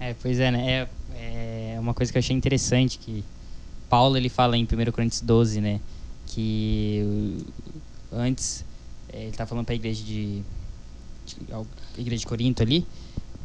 É, 0.00 0.12
pois 0.20 0.40
é, 0.40 0.50
né? 0.50 0.88
É, 1.14 1.74
é 1.76 1.78
uma 1.78 1.94
coisa 1.94 2.10
que 2.10 2.18
eu 2.18 2.20
achei 2.20 2.34
interessante 2.34 2.98
que 2.98 3.22
Paulo 3.88 4.16
ele 4.16 4.28
fala 4.28 4.56
em 4.56 4.64
1 4.64 4.92
Coríntios 4.92 5.20
12, 5.20 5.60
né? 5.60 5.80
Que 6.26 7.38
antes 8.12 8.64
é, 9.12 9.24
ele 9.24 9.32
tá 9.36 9.46
falando 9.46 9.64
para 9.64 9.74
a 9.74 9.76
igreja 9.76 10.02
de, 10.04 10.42
de 11.26 11.36
igreja 11.96 12.20
de 12.20 12.26
Corinto 12.26 12.62
ali, 12.62 12.86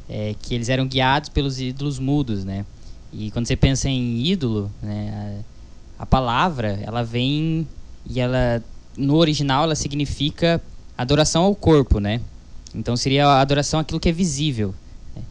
é, 0.10 0.36
que 0.42 0.54
eles 0.54 0.70
eram 0.70 0.88
guiados 0.88 1.30
pelos 1.30 1.60
ídolos 1.60 2.00
mudos, 2.00 2.44
né? 2.44 2.66
E 3.12 3.32
quando 3.32 3.46
você 3.48 3.56
pensa 3.56 3.90
em 3.90 4.26
ídolo, 4.26 4.72
né, 4.82 5.44
a, 6.00 6.04
a 6.04 6.06
palavra 6.06 6.80
ela 6.82 7.04
vem 7.04 7.68
e 8.10 8.20
ela 8.20 8.64
no 8.98 9.16
original 9.16 9.64
ela 9.64 9.76
significa 9.76 10.62
adoração 10.98 11.44
ao 11.44 11.56
corpo, 11.56 12.00
né? 12.00 12.22
Então 12.76 12.98
seria 12.98 13.28
a 13.28 13.42
adoração 13.42 13.80
àquilo 13.80 14.00
que 14.00 14.10
é 14.10 14.12
visível. 14.12 14.74
né? 15.16 15.22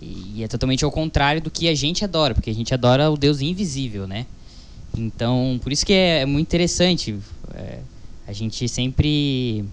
E 0.00 0.26
e 0.36 0.44
é 0.44 0.48
totalmente 0.48 0.84
ao 0.84 0.90
contrário 0.90 1.40
do 1.40 1.50
que 1.50 1.66
a 1.66 1.74
gente 1.74 2.04
adora, 2.04 2.34
porque 2.34 2.50
a 2.50 2.54
gente 2.54 2.72
adora 2.74 3.10
o 3.10 3.16
Deus 3.16 3.40
invisível, 3.40 4.06
né? 4.06 4.26
Então, 4.96 5.60
por 5.62 5.72
isso 5.72 5.84
que 5.84 5.92
é, 5.92 6.22
é 6.22 6.26
muito 6.26 6.46
interessante. 6.46 7.18
é, 7.54 7.80
a 8.26 8.32
gente 8.32 8.68
sempre 8.68 9.64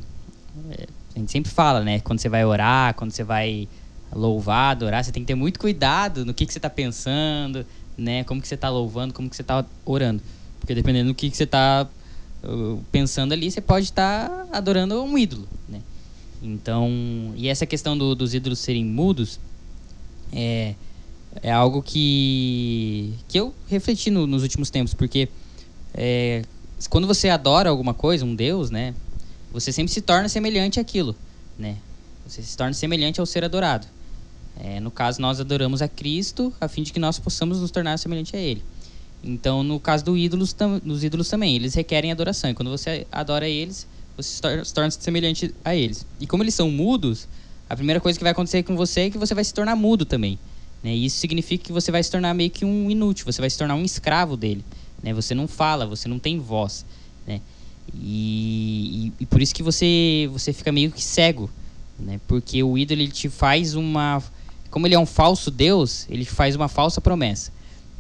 é, 0.72 0.88
a 1.16 1.20
gente 1.20 1.32
sempre 1.32 1.52
fala, 1.52 1.82
né? 1.82 2.00
Quando 2.00 2.20
você 2.20 2.30
vai 2.30 2.44
orar, 2.44 2.94
quando 2.96 3.12
você 3.12 3.24
vai 3.24 3.68
louvar, 4.12 4.72
adorar, 4.72 5.04
você 5.04 5.12
tem 5.12 5.24
que 5.24 5.28
ter 5.28 5.36
muito 5.36 5.60
cuidado 5.60 6.26
no 6.26 6.34
que, 6.34 6.46
que 6.46 6.54
você 6.54 6.60
está 6.60 6.70
pensando, 6.70 7.66
né? 7.98 8.24
Como 8.24 8.42
que 8.42 8.48
você 8.48 8.56
está 8.56 8.70
louvando, 8.70 9.14
como 9.14 9.30
que 9.30 9.36
você 9.36 9.42
está 9.42 9.66
orando. 9.86 10.22
Porque 10.60 10.74
dependendo 10.76 11.10
do 11.10 11.16
que, 11.16 11.30
que 11.30 11.38
você 11.38 11.44
está 11.44 11.88
uh, 12.44 12.84
pensando 12.92 13.34
ali, 13.34 13.52
você 13.52 13.62
pode 13.62 13.86
estar 13.86 14.30
tá 14.30 14.58
adorando 14.58 15.02
um 15.04 15.18
ídolo, 15.18 15.48
né? 15.68 15.82
Então, 16.42 16.90
e 17.36 17.48
essa 17.48 17.66
questão 17.66 17.98
do, 17.98 18.16
dos 18.16 18.34
ídolos 18.34 18.60
serem 18.60 18.84
mudos 18.84 19.40
é, 20.32 20.74
é 21.42 21.52
algo 21.52 21.82
que, 21.82 23.14
que 23.28 23.40
eu 23.40 23.54
refleti 23.68 24.10
no, 24.10 24.28
nos 24.28 24.44
últimos 24.44 24.70
tempos, 24.70 24.94
porque 24.94 25.30
é, 25.94 26.44
quando 26.90 27.08
você 27.08 27.30
adora 27.30 27.70
alguma 27.70 27.94
coisa, 27.94 28.26
um 28.26 28.36
Deus, 28.36 28.70
né? 28.70 28.94
Você 29.52 29.72
sempre 29.72 29.92
se 29.92 30.02
torna 30.02 30.28
semelhante 30.30 30.80
àquilo, 30.80 31.16
né? 31.58 31.78
Você 32.28 32.42
se 32.42 32.58
torna 32.58 32.74
semelhante 32.74 33.20
ao 33.20 33.26
ser 33.26 33.44
adorado. 33.44 33.88
É, 34.60 34.80
no 34.80 34.92
caso, 34.92 35.22
nós 35.22 35.40
adoramos 35.40 35.82
a 35.82 35.88
Cristo 35.88 36.54
a 36.62 36.68
fim 36.68 36.84
de 36.84 36.94
que 36.94 37.00
nós 37.00 37.20
possamos 37.20 37.60
nos 37.60 37.72
tornar 37.72 37.98
semelhante 37.98 38.36
a 38.36 38.40
Ele. 38.40 38.64
Então, 39.24 39.64
no 39.64 39.80
caso 39.80 40.04
do 40.04 40.18
ídolos, 40.18 40.54
dos 40.84 41.04
ídolos 41.04 41.30
também, 41.30 41.56
eles 41.56 41.74
requerem 41.74 42.12
adoração. 42.12 42.50
E 42.50 42.54
quando 42.54 42.70
você 42.70 43.08
adora 43.12 43.48
eles, 43.48 43.88
você 44.18 44.30
se 44.30 44.42
torna, 44.42 44.66
se 44.66 44.74
torna 44.74 44.92
semelhante 44.92 45.54
a 45.64 45.74
eles. 45.74 46.06
E 46.20 46.28
como 46.28 46.44
eles 46.44 46.54
são 46.54 46.70
mudos, 46.70 47.28
a 47.70 47.76
primeira 47.76 48.02
coisa 48.02 48.20
que 48.20 48.24
vai 48.24 48.34
acontecer 48.34 48.64
com 48.64 48.76
você 48.76 49.02
é 49.02 49.10
que 49.10 49.18
você 49.18 49.34
vai 49.34 49.44
se 49.44 49.54
tornar 49.54 49.76
mudo 49.76 50.06
também. 50.06 50.38
Né? 50.84 50.94
Isso 50.94 51.18
significa 51.18 51.64
que 51.64 51.72
você 51.72 51.92
vai 51.92 52.04
se 52.04 52.12
tornar 52.12 52.34
meio 52.34 52.50
que 52.50 52.66
um 52.66 52.90
inútil, 52.90 53.26
você 53.26 53.40
vai 53.40 53.50
se 53.50 53.58
tornar 53.58 53.76
um 53.76 53.84
escravo 53.84 54.36
dele. 54.36 54.64
Né? 55.02 55.14
Você 55.14 55.34
não 55.34 55.48
fala, 55.48 55.86
você 55.86 56.08
não 56.08 56.20
tem 56.20 56.40
voz. 56.40 56.86
Né? 57.26 57.40
E, 57.94 59.12
e, 59.20 59.24
e 59.24 59.26
por 59.26 59.42
isso 59.42 59.54
que 59.56 59.64
você, 59.64 60.30
você 60.32 60.52
fica 60.52 60.72
meio 60.72 60.92
que 60.92 61.02
cego. 61.02 61.50
Né? 61.98 62.20
Porque 62.28 62.62
o 62.64 62.78
ídolo 62.78 63.02
ele 63.02 63.12
te 63.12 63.30
faz 63.30 63.76
uma 63.76 64.22
como 64.74 64.88
ele 64.88 64.96
é 64.96 65.00
um 65.00 65.06
falso 65.06 65.52
Deus, 65.52 66.08
ele 66.10 66.26
faz 66.26 66.56
uma 66.56 66.68
falsa 66.68 67.00
promessa. 67.00 67.52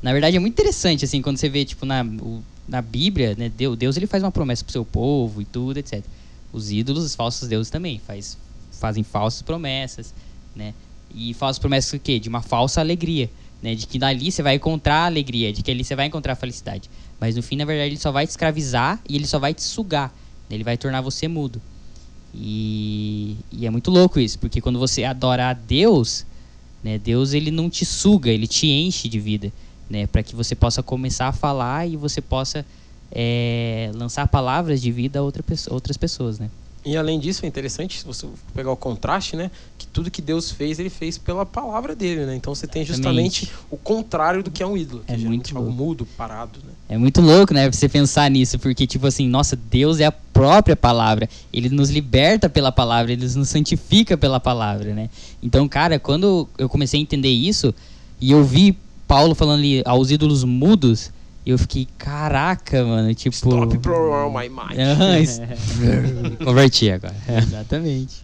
Na 0.01 0.11
verdade, 0.11 0.35
é 0.35 0.39
muito 0.39 0.53
interessante, 0.53 1.05
assim, 1.05 1.21
quando 1.21 1.37
você 1.37 1.47
vê, 1.47 1.63
tipo, 1.63 1.85
na, 1.85 2.03
o, 2.03 2.43
na 2.67 2.81
Bíblia, 2.81 3.35
né, 3.37 3.47
Deus, 3.47 3.77
Deus 3.77 3.95
ele 3.95 4.07
faz 4.07 4.23
uma 4.23 4.31
promessa 4.31 4.63
pro 4.63 4.73
seu 4.73 4.83
povo 4.83 5.39
e 5.39 5.45
tudo, 5.45 5.77
etc. 5.77 6.03
Os 6.51 6.71
ídolos, 6.71 7.03
os 7.03 7.13
falsos 7.13 7.47
deuses 7.47 7.69
também, 7.69 8.01
faz, 8.07 8.39
fazem 8.71 9.03
falsas 9.03 9.43
promessas, 9.43 10.15
né? 10.55 10.73
E 11.13 11.33
falsas 11.33 11.59
promessas 11.59 11.93
o 11.93 11.99
quê? 11.99 12.19
De 12.19 12.29
uma 12.29 12.41
falsa 12.41 12.81
alegria, 12.81 13.29
né? 13.61 13.75
De 13.75 13.85
que 13.85 13.99
dali 13.99 14.31
você 14.31 14.41
vai 14.41 14.55
encontrar 14.55 15.05
alegria, 15.05 15.53
de 15.53 15.61
que 15.61 15.71
ali 15.71 15.83
você 15.83 15.95
vai 15.95 16.07
encontrar 16.07 16.35
felicidade. 16.35 16.89
Mas 17.19 17.35
no 17.35 17.43
fim, 17.43 17.55
na 17.55 17.65
verdade, 17.65 17.89
ele 17.89 17.99
só 17.99 18.11
vai 18.11 18.25
te 18.25 18.31
escravizar 18.31 18.99
e 19.07 19.15
ele 19.15 19.27
só 19.27 19.39
vai 19.39 19.53
te 19.53 19.61
sugar. 19.61 20.13
Né? 20.49 20.55
Ele 20.55 20.63
vai 20.63 20.77
tornar 20.77 21.01
você 21.01 21.27
mudo. 21.27 21.61
E, 22.33 23.37
e 23.51 23.65
é 23.65 23.69
muito 23.69 23.91
louco 23.91 24.19
isso, 24.19 24.39
porque 24.39 24.59
quando 24.59 24.79
você 24.79 25.03
adora 25.03 25.49
a 25.49 25.53
Deus, 25.53 26.25
né? 26.83 26.97
Deus 26.97 27.33
ele 27.33 27.51
não 27.51 27.69
te 27.69 27.85
suga, 27.85 28.29
ele 28.31 28.47
te 28.47 28.67
enche 28.67 29.07
de 29.07 29.19
vida, 29.19 29.53
né? 29.89 30.07
Para 30.07 30.23
que 30.23 30.35
você 30.35 30.55
possa 30.55 30.81
começar 30.81 31.27
a 31.27 31.31
falar 31.31 31.87
e 31.87 31.95
você 31.95 32.21
possa 32.21 32.65
é, 33.11 33.91
lançar 33.93 34.27
palavras 34.27 34.81
de 34.81 34.91
vida 34.91 35.19
a 35.19 35.21
outra 35.21 35.43
outras 35.69 35.95
pessoas, 35.95 36.39
né? 36.39 36.49
E 36.85 36.97
além 36.97 37.17
disso, 37.17 37.45
é 37.45 37.47
interessante 37.47 37.99
se 37.99 38.05
você 38.05 38.27
pegar 38.53 38.71
o 38.71 38.75
contraste, 38.75 39.37
né? 39.37 39.49
Que 39.77 39.87
tudo 39.87 40.11
que 40.11 40.21
Deus 40.21 40.51
fez, 40.51 40.79
ele 40.79 40.89
fez 40.89 41.17
pela 41.17 41.45
palavra 41.45 41.95
dele, 41.95 42.25
né? 42.25 42.35
Então 42.35 42.53
você 42.53 42.67
tem 42.67 42.83
justamente 42.83 43.49
o 43.71 43.77
contrário 43.77 44.43
do 44.43 44.51
que 44.51 44.61
é 44.61 44.67
um 44.67 44.75
ídolo. 44.75 45.03
É 45.07 45.15
muito 45.15 45.57
algo 45.57 45.71
mudo, 45.71 46.05
parado, 46.17 46.59
né? 46.65 46.73
É 46.89 46.97
muito 46.97 47.21
louco, 47.21 47.53
né? 47.53 47.71
Você 47.71 47.87
pensar 47.87 48.29
nisso, 48.29 48.59
porque, 48.59 48.85
tipo 48.85 49.07
assim, 49.07 49.29
nossa, 49.29 49.55
Deus 49.55 50.01
é 50.01 50.05
a 50.05 50.11
própria 50.11 50.75
palavra. 50.75 51.29
Ele 51.53 51.69
nos 51.69 51.89
liberta 51.89 52.49
pela 52.49 52.71
palavra, 52.71 53.13
ele 53.13 53.27
nos 53.33 53.47
santifica 53.47 54.17
pela 54.17 54.39
palavra, 54.39 54.93
né? 54.93 55.09
Então, 55.41 55.67
cara, 55.69 55.97
quando 55.99 56.49
eu 56.57 56.67
comecei 56.67 56.99
a 56.99 57.03
entender 57.03 57.31
isso, 57.31 57.73
e 58.19 58.31
eu 58.31 58.43
vi 58.43 58.77
Paulo 59.07 59.33
falando 59.33 59.59
ali 59.59 59.81
aos 59.85 60.11
ídolos 60.11 60.43
mudos, 60.43 61.11
e 61.45 61.51
eu 61.51 61.57
fiquei, 61.57 61.87
caraca, 61.97 62.83
mano, 62.85 63.13
tipo. 63.13 63.35
Stop 63.35 63.77
pro 63.79 64.29
my 64.31 64.49
mind. 64.49 66.37
Converti 66.43 66.89
agora. 66.89 67.15
Exatamente. 67.27 68.23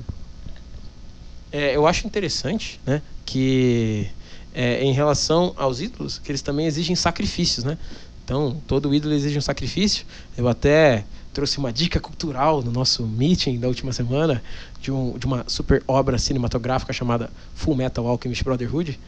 É, 1.52 1.76
eu 1.76 1.86
acho 1.88 2.06
interessante, 2.06 2.80
né, 2.86 3.02
que 3.26 4.08
é, 4.54 4.84
em 4.84 4.94
relação 4.94 5.54
aos 5.58 5.82
ídolos, 5.82 6.20
que 6.20 6.32
eles 6.32 6.42
também 6.42 6.66
exigem 6.66 6.96
sacrifícios, 6.96 7.66
né? 7.66 7.78
Então, 8.24 8.62
todo 8.68 8.94
ídolo 8.94 9.14
exige 9.16 9.38
um 9.38 9.42
sacrifício. 9.42 10.06
Eu 10.38 10.48
até 10.48 11.04
trouxe 11.34 11.58
uma 11.58 11.74
dica 11.74 12.00
cultural 12.00 12.62
no 12.62 12.72
nosso 12.72 13.06
meeting 13.06 13.60
da 13.60 13.68
última 13.68 13.92
semana 13.92 14.42
de, 14.80 14.92
um, 14.92 15.18
de 15.18 15.26
uma 15.26 15.44
super 15.48 15.84
obra 15.88 16.18
cinematográfica 16.18 16.94
chamada 16.94 17.30
Full 17.56 17.76
Metal 17.76 18.06
Alchemist 18.06 18.44
Brotherhood 18.44 19.00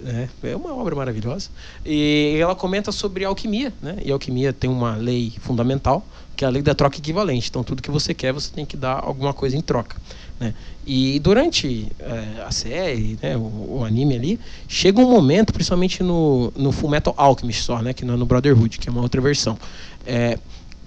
né? 0.00 0.28
É 0.42 0.56
uma 0.56 0.74
obra 0.74 0.94
maravilhosa. 0.94 1.50
E 1.84 2.36
ela 2.40 2.54
comenta 2.54 2.92
sobre 2.92 3.24
alquimia, 3.24 3.72
né? 3.82 3.96
E 4.04 4.10
alquimia 4.10 4.52
tem 4.52 4.68
uma 4.70 4.96
lei 4.96 5.32
fundamental, 5.40 6.04
que 6.36 6.44
é 6.44 6.48
a 6.48 6.50
lei 6.50 6.62
da 6.62 6.74
troca 6.74 6.98
equivalente. 6.98 7.48
Então, 7.48 7.62
tudo 7.62 7.82
que 7.82 7.90
você 7.90 8.12
quer, 8.12 8.32
você 8.32 8.50
tem 8.52 8.66
que 8.66 8.76
dar 8.76 9.00
alguma 9.02 9.32
coisa 9.32 9.56
em 9.56 9.60
troca. 9.60 9.96
Né? 10.38 10.52
E 10.86 11.18
durante 11.20 11.90
é, 11.98 12.42
a 12.44 12.50
série, 12.50 13.18
né, 13.22 13.36
o, 13.36 13.78
o, 13.78 13.84
anime 13.84 14.16
ali, 14.16 14.40
chega 14.66 15.00
um 15.00 15.08
momento, 15.08 15.52
principalmente 15.52 16.02
no, 16.02 16.52
no 16.56 16.72
Full 16.72 16.90
Metal 16.90 17.14
Alchemist 17.16 17.62
só, 17.62 17.80
né, 17.80 17.94
que 17.94 18.04
não 18.04 18.14
é 18.14 18.16
no 18.16 18.26
Brotherhood, 18.26 18.78
que 18.78 18.88
é 18.88 18.92
uma 18.92 19.00
outra 19.00 19.20
versão, 19.20 19.56
é, 20.04 20.38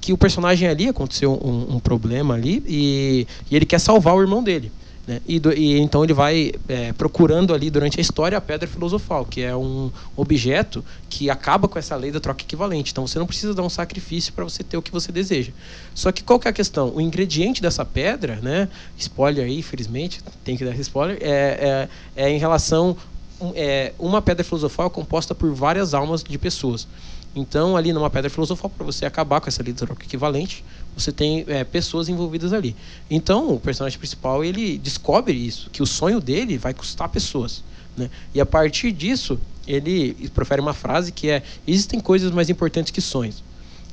que 0.01 0.13
o 0.13 0.17
personagem 0.17 0.67
ali 0.67 0.87
aconteceu 0.87 1.33
um, 1.33 1.75
um 1.75 1.79
problema 1.79 2.35
ali 2.35 2.63
e, 2.67 3.27
e 3.49 3.55
ele 3.55 3.65
quer 3.65 3.79
salvar 3.79 4.15
o 4.15 4.21
irmão 4.21 4.43
dele. 4.43 4.71
Né? 5.07 5.21
E, 5.25 5.39
do, 5.39 5.53
e, 5.53 5.79
então 5.79 6.03
ele 6.03 6.13
vai 6.13 6.51
é, 6.67 6.91
procurando 6.91 7.53
ali 7.53 7.69
durante 7.71 7.97
a 7.97 8.01
história 8.01 8.37
a 8.37 8.41
pedra 8.41 8.67
filosofal, 8.67 9.25
que 9.25 9.41
é 9.41 9.55
um 9.55 9.89
objeto 10.17 10.83
que 11.09 11.29
acaba 11.29 11.67
com 11.67 11.79
essa 11.79 11.95
lei 11.95 12.11
da 12.11 12.19
troca 12.19 12.43
equivalente. 12.43 12.91
Então 12.91 13.07
você 13.07 13.17
não 13.17 13.25
precisa 13.25 13.53
dar 13.53 13.63
um 13.63 13.69
sacrifício 13.69 14.33
para 14.33 14.43
você 14.43 14.63
ter 14.63 14.75
o 14.75 14.81
que 14.81 14.91
você 14.91 15.09
deseja. 15.09 15.53
Só 15.95 16.11
que 16.11 16.21
qual 16.21 16.37
que 16.37 16.47
é 16.47 16.51
a 16.51 16.53
questão? 16.53 16.93
O 16.93 16.99
ingrediente 16.99 17.61
dessa 17.61 17.85
pedra, 17.85 18.35
né? 18.41 18.67
Spoiler 18.97 19.45
aí, 19.45 19.59
infelizmente, 19.59 20.21
tem 20.43 20.57
que 20.57 20.65
dar 20.65 20.75
spoiler, 20.75 21.17
é, 21.21 21.87
é, 22.15 22.25
é 22.25 22.29
em 22.29 22.37
relação 22.37 22.97
é, 23.55 23.93
uma 23.99 24.21
pedra 24.21 24.43
filosofal 24.43 24.87
é 24.87 24.89
composta 24.89 25.35
por 25.35 25.53
várias 25.53 25.93
almas 25.93 26.23
de 26.23 26.37
pessoas. 26.37 26.87
Então, 27.35 27.77
ali 27.77 27.93
numa 27.93 28.09
pedra 28.09 28.29
filosofal, 28.29 28.69
para 28.69 28.85
você 28.85 29.05
acabar 29.05 29.39
com 29.39 29.47
essa 29.47 29.61
lei 29.61 29.73
troca 29.73 30.03
equivalente, 30.03 30.63
você 30.95 31.11
tem 31.11 31.45
é, 31.47 31.63
pessoas 31.63 32.09
envolvidas 32.09 32.51
ali. 32.51 32.75
Então, 33.09 33.53
o 33.53 33.59
personagem 33.59 33.99
principal 33.99 34.43
ele 34.43 34.77
descobre 34.77 35.33
isso, 35.33 35.69
que 35.69 35.83
o 35.83 35.85
sonho 35.85 36.19
dele 36.19 36.57
vai 36.57 36.73
custar 36.73 37.09
pessoas. 37.09 37.63
Né? 37.95 38.09
E 38.33 38.41
a 38.41 38.45
partir 38.45 38.91
disso, 38.91 39.39
ele 39.67 40.29
profere 40.33 40.61
uma 40.61 40.73
frase 40.73 41.11
que 41.11 41.29
é: 41.29 41.43
existem 41.67 41.99
coisas 41.99 42.31
mais 42.31 42.49
importantes 42.49 42.91
que 42.91 43.01
sonhos. 43.01 43.43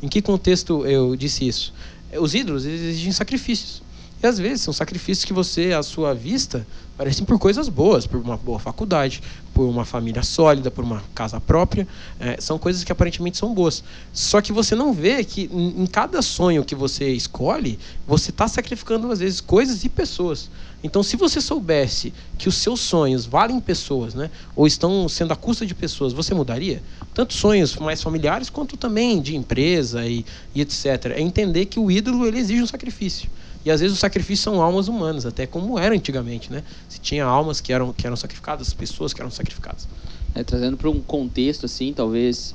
Em 0.03 0.09
que 0.09 0.21
contexto 0.23 0.87
eu 0.87 1.17
disse 1.17 1.47
isso? 1.47 1.73
Os 2.19 2.35
ídolos 2.35 2.65
exigem 2.65 3.13
sacrifícios. 3.13 3.83
E 4.23 4.27
às 4.27 4.39
vezes 4.39 4.63
são 4.63 4.73
sacrifícios 4.73 5.25
que 5.25 5.33
você, 5.33 5.73
à 5.73 5.83
sua 5.83 6.15
vista, 6.15 6.67
parecem 6.97 7.25
por 7.25 7.39
coisas 7.39 7.69
boas, 7.69 8.07
por 8.07 8.21
uma 8.21 8.37
boa 8.37 8.59
faculdade, 8.59 9.23
por 9.53 9.65
uma 9.65 9.85
família 9.85 10.23
sólida, 10.23 10.71
por 10.71 10.85
uma 10.85 11.03
casa 11.15 11.41
própria. 11.41 11.87
É, 12.21 12.41
são 12.41 12.59
coisas 12.59 12.85
que 12.85 12.93
aparentemente 12.93 13.37
são 13.37 13.53
boas. 13.53 13.83
Só 14.13 14.41
que 14.41 14.53
você 14.53 14.75
não 14.75 14.93
vê 14.93 15.25
que 15.25 15.51
em, 15.53 15.87
cada 15.87 16.23
sonho 16.23 16.65
que 16.65 16.75
você 16.75 17.11
escolhe, 17.11 17.79
você 18.07 18.31
está 18.31 18.47
sacrificando, 18.47 19.11
às 19.11 19.19
vezes, 19.19 19.41
coisas 19.41 19.85
e 19.85 19.89
pessoas. 19.89 20.51
Então, 20.83 21.03
se 21.03 21.17
você 21.17 21.41
soubesse 21.41 22.13
que 22.37 22.49
os 22.49 22.57
seus 22.57 22.81
sonhos 22.81 23.25
valem 23.25 23.59
pessoas, 23.59 24.15
né, 24.15 24.31
ou 24.55 24.67
estão 24.67 25.09
sendo 25.09 25.33
à 25.33 25.37
custa 25.37 25.65
de 25.65 25.75
pessoas, 25.75 26.13
você 26.13 26.35
mudaria? 26.35 26.83
Tanto 27.15 27.33
sonhos 27.33 27.75
mais 27.77 28.03
familiares, 28.03 28.51
quanto 28.51 28.77
também 28.77 29.21
de 29.21 29.35
empresa 29.35 30.07
e, 30.07 30.27
e 30.55 30.61
etc. 30.61 31.13
É 31.15 31.21
entender 31.21 31.67
que 31.67 31.81
o 31.81 31.91
ídolo 31.91 32.27
ele 32.27 32.39
exige 32.39 32.63
um 32.63 32.67
sacrifício. 32.67 33.31
E 33.65 33.71
às 33.71 33.81
vezes 33.81 33.97
o 33.97 34.01
sacrifício 34.01 34.45
são 34.45 34.61
almas 34.61 34.89
humanas, 34.89 35.25
até 35.25 35.47
como 35.47 35.79
era 35.79 35.95
antigamente, 35.95 36.53
né? 36.53 36.63
Se 36.87 37.01
tinha 37.01 37.25
almas 37.25 37.61
que 37.61 37.73
eram, 37.73 37.93
que 37.93 38.07
eram 38.07 38.17
sacrificadas, 38.17 38.75
pessoas 38.75 39.15
que 39.15 39.23
eram 39.23 39.31
sacrificadas. 39.31 39.89
É, 40.35 40.45
trazendo 40.45 40.77
para 40.77 40.91
um 40.91 41.01
contexto 41.01 41.65
assim, 41.65 41.93
talvez 41.93 42.55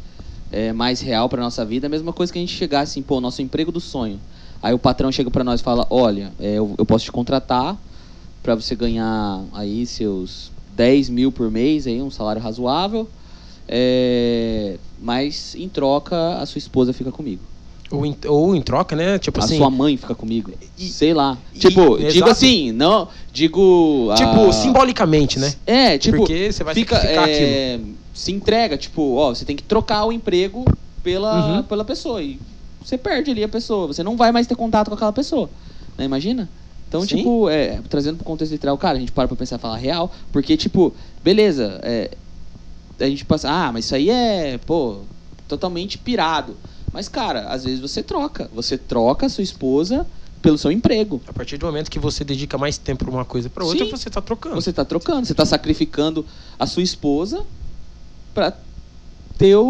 é, 0.51 0.71
mais 0.71 1.01
real 1.01 1.27
para 1.27 1.41
nossa 1.41 1.65
vida, 1.65 1.87
a 1.87 1.89
mesma 1.89 2.13
coisa 2.13 2.31
que 2.31 2.37
a 2.37 2.41
gente 2.41 2.53
chegar 2.53 2.81
assim, 2.81 3.01
pô, 3.01 3.19
nosso 3.19 3.41
emprego 3.41 3.71
do 3.71 3.79
sonho. 3.79 4.21
Aí 4.61 4.73
o 4.73 4.79
patrão 4.79 5.11
chega 5.11 5.31
para 5.31 5.43
nós 5.43 5.61
e 5.61 5.63
fala: 5.63 5.87
"Olha, 5.89 6.31
é, 6.37 6.55
eu, 6.55 6.75
eu 6.77 6.85
posso 6.85 7.05
te 7.05 7.11
contratar 7.11 7.77
para 8.43 8.53
você 8.53 8.75
ganhar 8.75 9.45
aí 9.53 9.85
seus 9.87 10.51
10 10.75 11.09
mil 11.09 11.31
por 11.31 11.49
mês, 11.49 11.87
aí 11.87 12.01
um 12.01 12.11
salário 12.11 12.41
razoável, 12.41 13.09
é, 13.67 14.77
mas 15.01 15.55
em 15.55 15.69
troca 15.69 16.37
a 16.37 16.45
sua 16.45 16.59
esposa 16.59 16.93
fica 16.93 17.11
comigo." 17.11 17.48
Ou 17.91 18.06
em, 18.06 18.15
ou 18.28 18.56
em 18.56 18.62
troca, 18.62 18.95
né? 18.95 19.17
Tipo 19.17 19.41
a 19.41 19.43
assim. 19.43 19.58
sua 19.58 19.69
mãe 19.69 19.97
fica 19.97 20.13
comigo. 20.13 20.52
E, 20.78 20.88
Sei 20.88 21.13
lá. 21.13 21.38
E, 21.54 21.60
tipo, 21.60 21.97
digo 21.97 22.08
exato. 22.08 22.32
assim, 22.32 22.71
não. 22.71 23.08
Digo. 23.34 24.13
Tipo, 24.15 24.54
simbolicamente, 24.54 25.39
né? 25.39 25.54
É, 25.65 25.97
tipo. 25.97 26.17
Porque 26.17 26.52
você 26.52 26.63
vai 26.63 26.75
fica, 26.75 26.97
é, 26.97 27.80
Se 28.13 28.32
entrega, 28.32 28.78
tipo, 28.78 29.15
ó, 29.15 29.34
você 29.34 29.43
tem 29.43 29.56
que 29.56 29.63
trocar 29.63 30.06
o 30.06 30.12
emprego 30.12 30.65
pela, 31.04 31.58
uhum. 31.58 31.63
pela 31.63 31.84
pessoa. 31.84 32.21
E 32.21 32.39
você 32.84 32.97
perde 32.97 33.32
ali 33.32 33.43
a 33.43 33.49
pessoa. 33.49 33.88
Você 33.88 34.04
não 34.04 34.15
vai 34.15 34.32
mais 34.32 34.45
ter 34.45 34.56
contato 34.56 34.89
com 34.89 34.95
aquela 34.95 35.13
pessoa. 35.13 35.49
Né? 35.97 36.06
Imagina? 36.06 36.47
Então, 36.88 37.02
Sim. 37.02 37.17
tipo, 37.17 37.49
é, 37.49 37.80
trazendo 37.88 38.17
pro 38.17 38.25
contexto 38.25 38.52
literal, 38.52 38.78
cara, 38.78 38.97
a 38.97 38.99
gente 38.99 39.12
para 39.12 39.28
pra 39.28 39.38
pensar 39.38 39.58
e 39.58 39.60
falar 39.60 39.78
real, 39.78 40.12
porque, 40.32 40.58
tipo, 40.58 40.91
beleza, 41.23 41.80
é, 41.84 42.10
a 42.99 43.06
gente 43.06 43.23
passa, 43.25 43.47
ah, 43.47 43.71
mas 43.71 43.86
isso 43.86 43.93
aí 43.93 44.10
é, 44.10 44.58
pô, 44.65 45.02
totalmente 45.47 45.99
pirado. 45.99 46.56
Mas, 46.93 47.08
cara, 47.08 47.47
às 47.49 47.63
vezes 47.63 47.80
você 47.80 48.02
troca. 48.02 48.49
Você 48.54 48.78
troca 48.78 49.25
a 49.25 49.30
sua 49.30 49.43
esposa 49.43 50.06
pelo 50.41 50.58
seu 50.58 50.71
emprego. 50.71 51.21
A 51.28 51.34
partir 51.34 51.58
do 51.58 51.65
momento 51.65 51.89
que 51.91 51.99
você 51.99 52.23
dedica 52.23 52.58
mais 52.58 52.78
tempo 52.78 53.06
pra 53.06 53.13
uma 53.13 53.25
coisa 53.25 53.49
pra 53.49 53.63
outra, 53.65 53.86
Sim. 53.86 53.91
você 53.91 54.10
tá 54.10 54.21
trocando. 54.21 54.56
Você 54.56 54.71
tá 54.73 54.86
trocando, 54.86 55.25
você 55.28 55.34
tá 55.34 55.45
sacrificando 55.45 56.25
a 56.58 56.65
sua 56.65 56.82
esposa 56.84 57.43
pra 58.34 58.54
ter 59.38 59.56
o, 59.56 59.65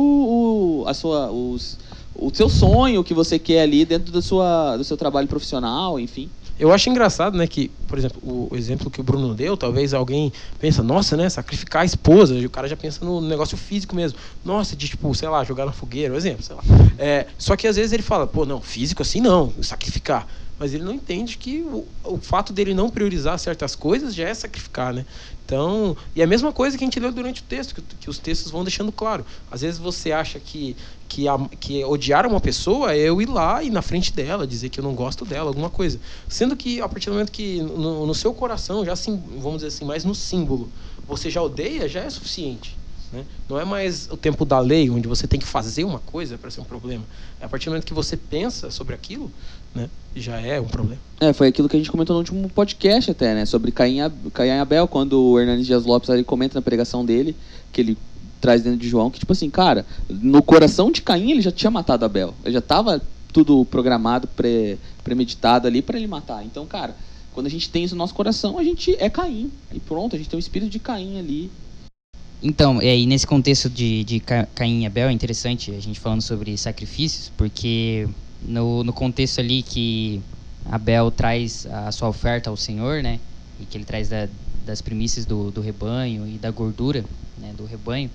o- 0.84 0.88
a 0.88 0.94
sua, 0.94 1.32
os, 1.32 1.78
o 2.16 2.30
seu 2.34 2.50
sonho 2.50 3.04
que 3.04 3.14
você 3.14 3.38
quer 3.40 3.62
ali 3.62 3.84
dentro 3.86 4.12
da 4.12 4.22
sua, 4.22 4.78
do 4.78 4.84
seu 4.84 4.96
trabalho 4.98 5.28
profissional, 5.28 6.00
enfim. 6.00 6.30
Eu 6.60 6.74
acho 6.74 6.90
engraçado, 6.90 7.38
né, 7.38 7.48
que, 7.48 7.72
por 7.88 7.98
exemplo, 7.98 8.20
o 8.22 8.54
exemplo 8.54 8.92
que 8.92 9.00
o 9.00 9.04
Bruno 9.04 9.34
deu, 9.34 9.56
talvez 9.56 9.94
alguém 9.94 10.34
pensa, 10.60 10.84
nossa, 10.84 11.16
né, 11.16 11.30
sacrificar 11.30 11.84
a 11.84 11.86
esposa, 11.86 12.36
o 12.36 12.50
cara 12.50 12.68
já 12.68 12.76
pensa 12.76 13.06
no 13.06 13.22
negócio 13.22 13.58
físico 13.58 13.96
mesmo. 13.96 14.20
Nossa, 14.44 14.76
de 14.76 14.90
tipo, 14.90 15.16
sei 15.16 15.30
lá, 15.30 15.42
jogar 15.46 15.66
na 15.66 15.72
fogueira, 15.72 16.14
um 16.14 16.18
exemplo, 16.18 16.44
sei 16.44 16.56
lá. 16.58 16.62
É, 16.98 17.28
só 17.38 17.56
que 17.56 17.66
às 17.66 17.78
vezes 17.78 17.94
ele 17.94 18.04
fala, 18.04 18.28
pô, 18.28 18.46
não, 18.46 18.60
físico 18.60 19.02
assim 19.02 19.22
não, 19.22 19.54
sacrificar. 19.62 20.28
Mas 20.60 20.74
ele 20.74 20.84
não 20.84 20.92
entende 20.92 21.38
que 21.38 21.62
o, 21.62 21.88
o 22.04 22.18
fato 22.18 22.52
dele 22.52 22.74
não 22.74 22.90
priorizar 22.90 23.40
certas 23.40 23.76
coisas 23.76 24.14
já 24.14 24.28
é 24.28 24.34
sacrificar, 24.34 24.94
né? 24.94 25.06
Então, 25.46 25.98
e 26.16 26.22
é 26.22 26.24
a 26.24 26.28
mesma 26.28 26.52
coisa 26.52 26.78
que 26.78 26.84
a 26.84 26.86
gente 26.86 27.00
leu 27.00 27.12
durante 27.12 27.42
o 27.42 27.46
texto, 27.46 27.74
que, 27.74 27.82
que 27.82 28.10
os 28.10 28.20
textos 28.20 28.52
vão 28.52 28.64
deixando 28.64 28.92
claro. 28.92 29.26
Às 29.50 29.62
vezes 29.62 29.80
você 29.80 30.12
acha 30.12 30.40
que, 30.40 30.76
que, 31.08 31.28
a, 31.28 31.40
que 31.60 31.84
odiar 31.86 32.28
uma 32.28 32.40
pessoa 32.40 32.94
é 32.94 33.00
eu 33.00 33.20
ir 33.20 33.28
lá 33.28 33.64
e 33.64 33.72
na 33.72 33.82
frente 33.82 34.14
dela, 34.14 34.46
dizer 34.46 34.70
que 34.70 34.80
eu 34.80 34.84
não 34.84 34.94
gosto 34.94 35.26
dela, 35.26 35.50
alguma 35.50 35.70
coisa. 35.70 36.00
Sendo 36.28 36.56
que 36.56 36.82
a 36.82 36.88
partir 36.88 37.08
do 37.08 37.14
momento 37.14 37.32
que 37.32 37.64
no, 37.64 38.06
no 38.06 38.14
seu 38.14 38.34
coração, 38.34 38.86
já 38.86 38.96
sim, 38.96 39.20
vamos 39.38 39.64
dizer 39.64 39.68
assim, 39.70 39.86
mais 39.86 40.06
no 40.06 40.14
símbolo, 40.14 40.70
você 41.08 41.30
já 41.32 41.42
odeia, 41.42 41.90
já 41.90 42.02
é 42.02 42.10
suficiente. 42.10 42.79
Né? 43.12 43.26
Não 43.50 43.60
é 43.60 43.66
mais 43.66 44.08
o 44.12 44.18
tempo 44.18 44.46
da 44.46 44.60
lei, 44.60 44.90
onde 44.90 45.08
você 45.08 45.26
tem 45.28 45.40
que 45.40 45.46
fazer 45.46 45.84
uma 45.84 46.00
coisa 46.00 46.38
para 46.38 46.52
ser 46.52 46.62
um 46.62 46.66
problema. 46.66 47.04
É 47.42 47.46
a 47.46 47.50
partir 47.50 47.66
do 47.66 47.72
momento 47.72 47.86
que 47.86 47.94
você 47.94 48.16
pensa 48.16 48.70
sobre 48.70 48.94
aquilo, 48.94 49.32
né, 49.74 49.90
já 50.16 50.40
é 50.40 50.60
um 50.60 50.68
problema. 50.68 51.02
É, 51.20 51.34
foi 51.34 51.48
aquilo 51.48 51.68
que 51.68 51.76
a 51.76 51.80
gente 51.80 51.92
comentou 51.92 52.14
no 52.14 52.20
último 52.20 52.50
podcast 52.50 53.10
até, 53.12 53.34
né? 53.34 53.46
Sobre 53.46 53.72
Caim, 53.72 53.98
e 53.98 54.52
Abel, 54.60 54.88
quando 54.88 55.20
o 55.20 55.40
Hernandes 55.40 55.66
Dias 55.66 55.86
Lopes 55.86 56.10
ele 56.10 56.24
comenta 56.24 56.56
na 56.56 56.62
pregação 56.62 57.04
dele, 57.04 57.36
que 57.72 57.82
ele 57.82 57.98
traz 58.40 58.62
dentro 58.62 58.80
de 58.80 58.88
João, 58.88 59.10
que 59.10 59.20
tipo 59.20 59.34
assim, 59.34 59.50
cara, 59.50 59.86
no 60.08 60.42
coração 60.42 60.92
de 60.92 61.02
Caim 61.02 61.32
ele 61.32 61.42
já 61.42 61.52
tinha 61.52 61.72
matado 61.72 62.06
Abel. 62.06 62.34
Ele 62.44 62.54
já 62.54 62.62
tava 62.62 63.02
tudo 63.34 63.66
programado, 63.66 64.30
premeditado 65.04 65.68
ali 65.68 65.82
para 65.82 65.98
ele 65.98 66.08
matar. 66.08 66.44
Então, 66.44 66.66
cara, 66.66 66.96
quando 67.34 67.48
a 67.48 67.50
gente 67.50 67.70
tem 67.70 67.84
isso 67.84 67.96
no 67.96 68.00
nosso 68.00 68.14
coração, 68.14 68.58
a 68.58 68.64
gente 68.64 68.96
é 69.00 69.10
Caim. 69.10 69.52
E 69.74 69.80
pronto, 69.80 70.16
a 70.16 70.20
gente 70.20 70.30
tem 70.30 70.38
o 70.38 70.40
espírito 70.40 70.70
de 70.70 70.80
Caim 70.80 71.20
ali. 71.20 71.52
Então, 72.42 72.82
é, 72.82 72.98
e 72.98 73.06
nesse 73.06 73.28
contexto 73.28 73.70
de, 73.70 74.04
de 74.06 74.20
Ca- 74.22 74.48
Caim 74.56 74.84
e 74.84 74.86
Abel 74.86 75.10
é 75.10 75.12
interessante 75.12 75.72
a 75.72 75.80
gente 75.80 76.00
falando 76.00 76.22
sobre 76.22 76.58
sacrifícios, 76.58 77.30
porque 77.36 78.08
no, 78.42 78.84
no 78.84 78.94
contexto 78.94 79.40
ali 79.40 79.62
que 79.62 80.22
Abel 80.66 81.12
traz 81.12 81.66
a 81.66 81.92
sua 81.92 82.08
oferta 82.08 82.50
ao 82.50 82.56
Senhor, 82.56 83.04
né? 83.04 83.20
E 83.60 83.66
que 83.66 83.78
ele 83.78 83.84
traz 83.84 84.08
da- 84.08 84.30
das 84.66 84.82
primícias 84.82 85.26
do, 85.26 85.52
do 85.52 85.60
rebanho 85.62 86.26
e 86.28 86.38
da 86.38 86.50
gordura 86.52 87.04
né, 87.42 87.52
do 87.58 87.66
rebanho, 87.66 88.10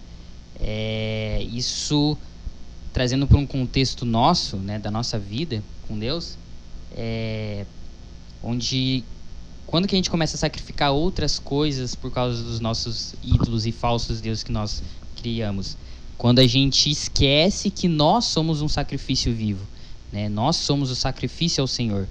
é, 0.61 1.43
isso 1.53 2.17
trazendo 2.93 3.27
para 3.27 3.39
um 3.39 3.47
contexto 3.47 4.05
nosso, 4.05 4.57
né, 4.57 4.79
da 4.79 4.91
nossa 4.91 5.19
vida 5.19 5.63
com 5.89 5.99
Deus, 5.99 6.39
é, 6.97 7.65
onde 8.43 9.03
quando 9.67 9.89
que 9.89 9.95
a 9.95 9.99
gente 9.99 10.11
começa 10.11 10.37
a 10.37 10.39
sacrificar 10.39 10.93
outras 10.93 11.39
coisas 11.39 11.95
por 11.95 12.11
causa 12.11 12.43
dos 12.43 12.61
nossos 12.61 13.15
ídolos 13.23 13.67
e 13.67 13.73
falsos 13.73 14.21
deuses 14.21 14.43
que 14.43 14.53
nós 14.53 14.83
criamos? 15.17 15.77
Quando 16.17 16.39
a 16.39 16.47
gente 16.47 16.91
esquece 16.91 17.71
que 17.71 17.89
nós 17.89 18.27
somos 18.27 18.63
um 18.63 18.69
sacrifício 18.69 19.35
vivo, 19.35 19.67
né? 20.13 20.29
Nós 20.29 20.57
somos 20.57 20.91
o 20.91 20.97
sacrifício 20.97 21.61
ao 21.61 21.67
Senhor. 21.67 22.07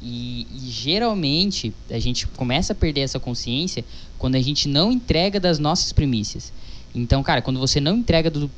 E, 0.00 0.46
e 0.54 0.70
geralmente 0.70 1.74
a 1.90 1.98
gente 1.98 2.26
começa 2.28 2.72
a 2.72 2.76
perder 2.76 3.00
essa 3.00 3.18
consciência 3.18 3.84
quando 4.18 4.36
a 4.36 4.40
gente 4.40 4.68
não 4.68 4.92
entrega 4.92 5.40
das 5.40 5.58
nossas 5.58 5.92
primícias. 5.92 6.52
Então, 6.94 7.22
cara, 7.22 7.42
quando 7.42 7.58
você 7.58 7.80
não 7.80 7.96
entrega 7.96 8.30
do, 8.30 8.50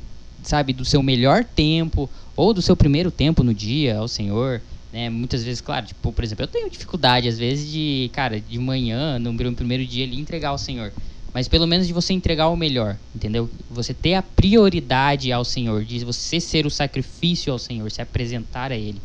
sabe, 0.43 0.73
do 0.73 0.85
seu 0.85 1.01
melhor 1.01 1.43
tempo 1.43 2.09
ou 2.35 2.53
do 2.53 2.61
seu 2.61 2.75
primeiro 2.75 3.09
tempo 3.09 3.43
no 3.43 3.53
dia 3.53 3.97
ao 3.97 4.07
Senhor, 4.07 4.61
né? 4.91 5.09
Muitas 5.09 5.43
vezes, 5.43 5.61
claro, 5.61 5.85
tipo, 5.85 6.11
por 6.11 6.23
exemplo, 6.23 6.43
eu 6.43 6.47
tenho 6.47 6.69
dificuldade 6.69 7.27
às 7.27 7.37
vezes 7.37 7.71
de, 7.71 8.09
cara, 8.13 8.39
de 8.39 8.57
manhã, 8.57 9.19
no 9.19 9.33
meu 9.33 9.53
primeiro 9.53 9.85
dia 9.85 10.05
ali 10.05 10.19
entregar 10.19 10.49
ao 10.49 10.57
Senhor. 10.57 10.91
Mas 11.33 11.47
pelo 11.47 11.67
menos 11.67 11.85
de 11.85 11.93
você 11.93 12.13
entregar 12.13 12.47
o 12.47 12.55
melhor, 12.55 12.97
entendeu? 13.13 13.49
Você 13.69 13.93
ter 13.93 14.15
a 14.15 14.23
prioridade 14.23 15.31
ao 15.31 15.45
Senhor, 15.45 15.83
de 15.83 16.03
você 16.03 16.39
ser 16.39 16.65
o 16.65 16.69
sacrifício 16.69 17.53
ao 17.53 17.59
Senhor, 17.59 17.91
se 17.91 18.01
apresentar 18.01 18.71
a 18.71 18.77
Ele. 18.77 18.99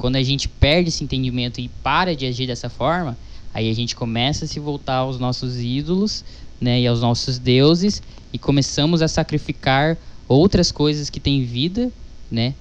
Quando 0.00 0.16
a 0.16 0.22
gente 0.22 0.48
perde 0.48 0.88
esse 0.88 1.04
entendimento 1.04 1.60
e 1.60 1.68
para 1.82 2.14
de 2.14 2.26
agir 2.26 2.46
dessa 2.46 2.70
forma, 2.70 3.16
aí 3.52 3.68
a 3.70 3.74
gente 3.74 3.94
começa 3.94 4.44
a 4.44 4.48
se 4.48 4.58
voltar 4.58 4.96
aos 4.96 5.18
nossos 5.18 5.60
ídolos, 5.60 6.24
né, 6.60 6.80
e 6.80 6.86
aos 6.86 7.00
nossos 7.00 7.38
deuses 7.38 8.02
e 8.32 8.38
começamos 8.38 9.02
a 9.02 9.08
sacrificar 9.08 9.98
outras 10.26 10.72
coisas 10.72 11.10
que 11.10 11.20
têm 11.20 11.44
vida, 11.44 11.92
né, 12.30 12.54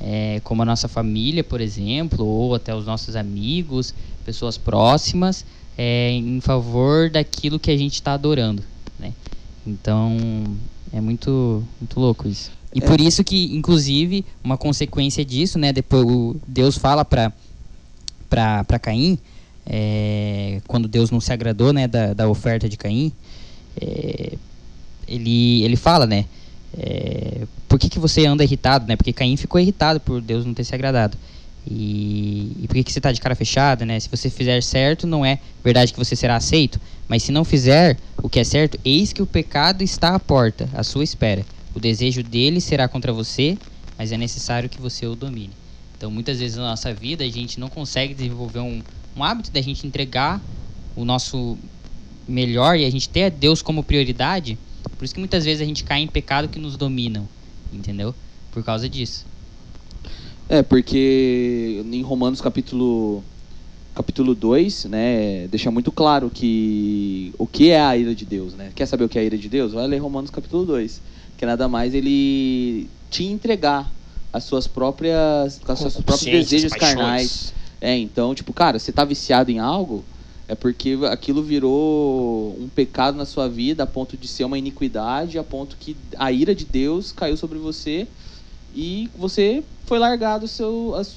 é, 0.00 0.40
como 0.44 0.62
a 0.62 0.64
nossa 0.64 0.88
família, 0.88 1.42
por 1.42 1.60
exemplo, 1.60 2.24
ou 2.24 2.54
até 2.54 2.74
os 2.74 2.86
nossos 2.86 3.16
amigos, 3.16 3.94
pessoas 4.24 4.56
próximas, 4.56 5.44
é, 5.76 6.10
em 6.12 6.40
favor 6.40 7.10
daquilo 7.10 7.58
que 7.58 7.70
a 7.70 7.76
gente 7.76 7.94
está 7.94 8.12
adorando, 8.14 8.62
né? 8.98 9.12
Então 9.66 10.16
é 10.92 11.00
muito 11.00 11.62
muito 11.80 11.98
louco 12.00 12.28
isso. 12.28 12.50
E 12.74 12.78
É. 12.82 12.86
por 12.86 13.00
isso 13.00 13.24
que, 13.24 13.56
inclusive, 13.56 14.24
uma 14.44 14.56
consequência 14.56 15.24
disso, 15.24 15.58
né? 15.58 15.72
Depois 15.72 16.36
Deus 16.46 16.76
fala 16.76 17.04
para 17.04 17.32
para 18.28 18.64
para 18.64 18.78
Caim, 18.78 19.18
é, 19.66 20.60
quando 20.66 20.86
Deus 20.88 21.10
não 21.10 21.20
se 21.20 21.32
agradou, 21.32 21.72
né, 21.72 21.88
da, 21.88 22.12
da 22.14 22.28
oferta 22.28 22.68
de 22.68 22.76
Caim, 22.76 23.12
é, 23.80 24.32
ele 25.06 25.62
ele 25.62 25.76
fala, 25.76 26.06
né? 26.06 26.26
É, 26.76 27.46
por 27.68 27.78
que, 27.78 27.88
que 27.88 27.98
você 27.98 28.26
anda 28.26 28.44
irritado, 28.44 28.86
né? 28.86 28.96
Porque 28.96 29.12
Caim 29.12 29.36
ficou 29.36 29.60
irritado 29.60 30.00
por 30.00 30.20
Deus 30.20 30.44
não 30.44 30.54
ter 30.54 30.64
se 30.64 30.74
agradado. 30.74 31.16
E, 31.70 32.52
e 32.62 32.66
por 32.66 32.74
que, 32.74 32.84
que 32.84 32.92
você 32.92 32.98
está 32.98 33.12
de 33.12 33.20
cara 33.20 33.34
fechada, 33.34 33.84
né? 33.84 33.98
Se 34.00 34.08
você 34.08 34.30
fizer 34.30 34.62
certo, 34.62 35.06
não 35.06 35.24
é 35.24 35.38
verdade 35.62 35.92
que 35.92 35.98
você 35.98 36.16
será 36.16 36.36
aceito. 36.36 36.80
Mas 37.06 37.22
se 37.22 37.32
não 37.32 37.44
fizer 37.44 37.96
o 38.22 38.28
que 38.28 38.40
é 38.40 38.44
certo, 38.44 38.78
eis 38.84 39.12
que 39.12 39.22
o 39.22 39.26
pecado 39.26 39.82
está 39.82 40.14
à 40.14 40.20
porta, 40.20 40.68
à 40.74 40.82
sua 40.82 41.04
espera. 41.04 41.44
O 41.74 41.80
desejo 41.80 42.22
dele 42.22 42.60
será 42.60 42.88
contra 42.88 43.12
você, 43.12 43.56
mas 43.96 44.12
é 44.12 44.16
necessário 44.16 44.68
que 44.68 44.80
você 44.80 45.06
o 45.06 45.14
domine. 45.14 45.52
Então, 45.96 46.10
muitas 46.10 46.38
vezes 46.38 46.56
na 46.56 46.70
nossa 46.70 46.92
vida, 46.94 47.24
a 47.24 47.28
gente 47.28 47.58
não 47.58 47.68
consegue 47.68 48.14
desenvolver 48.14 48.60
um, 48.60 48.82
um 49.16 49.24
hábito 49.24 49.50
da 49.50 49.60
gente 49.60 49.86
entregar 49.86 50.40
o 50.94 51.04
nosso 51.04 51.58
melhor 52.26 52.78
e 52.78 52.84
a 52.84 52.90
gente 52.90 53.08
ter 53.08 53.30
Deus 53.30 53.62
como 53.62 53.82
prioridade. 53.82 54.58
Por 54.96 55.04
isso 55.04 55.14
que 55.14 55.20
muitas 55.20 55.44
vezes 55.44 55.62
a 55.62 55.64
gente 55.64 55.84
cai 55.84 56.00
em 56.00 56.06
pecado 56.06 56.48
que 56.48 56.58
nos 56.58 56.76
dominam, 56.76 57.28
entendeu? 57.72 58.14
Por 58.52 58.64
causa 58.64 58.88
disso. 58.88 59.26
É, 60.48 60.62
porque 60.62 61.84
em 61.90 62.02
Romanos 62.02 62.40
capítulo 62.40 63.22
capítulo 63.94 64.32
2, 64.32 64.84
né, 64.84 65.48
deixa 65.48 65.72
muito 65.72 65.90
claro 65.90 66.30
que 66.30 67.34
o 67.36 67.48
que 67.48 67.70
é 67.70 67.80
a 67.80 67.96
ira 67.96 68.14
de 68.14 68.24
Deus, 68.24 68.54
né? 68.54 68.70
Quer 68.74 68.86
saber 68.86 69.04
o 69.04 69.08
que 69.08 69.18
é 69.18 69.22
a 69.22 69.24
ira 69.24 69.36
de 69.36 69.48
Deus? 69.48 69.72
Vai 69.72 69.86
ler 69.88 69.98
Romanos 69.98 70.30
capítulo 70.30 70.64
2, 70.64 71.02
que 71.36 71.44
nada 71.44 71.68
mais 71.68 71.94
ele 71.94 72.88
te 73.10 73.24
entregar 73.24 73.90
as 74.32 74.44
suas 74.44 74.66
próprias 74.66 75.60
as 75.66 75.78
seus 75.78 75.94
próprios 75.94 76.24
desejos 76.24 76.72
carnais. 76.72 77.52
É, 77.80 77.96
então, 77.96 78.34
tipo, 78.34 78.52
cara, 78.52 78.78
você 78.78 78.92
tá 78.92 79.04
viciado 79.04 79.50
em 79.50 79.58
algo, 79.58 80.04
é 80.48 80.54
porque 80.54 80.98
aquilo 81.10 81.42
virou 81.42 82.56
um 82.58 82.68
pecado 82.68 83.16
na 83.16 83.26
sua 83.26 83.48
vida 83.48 83.82
a 83.82 83.86
ponto 83.86 84.16
de 84.16 84.26
ser 84.26 84.44
uma 84.44 84.56
iniquidade, 84.58 85.38
a 85.38 85.44
ponto 85.44 85.76
que 85.78 85.94
a 86.16 86.32
ira 86.32 86.54
de 86.54 86.64
Deus 86.64 87.12
caiu 87.12 87.36
sobre 87.36 87.58
você 87.58 88.06
e 88.74 89.08
você 89.16 89.62
foi 89.84 89.98
largado 89.98 90.48
seu, 90.48 90.94
as, 90.96 91.14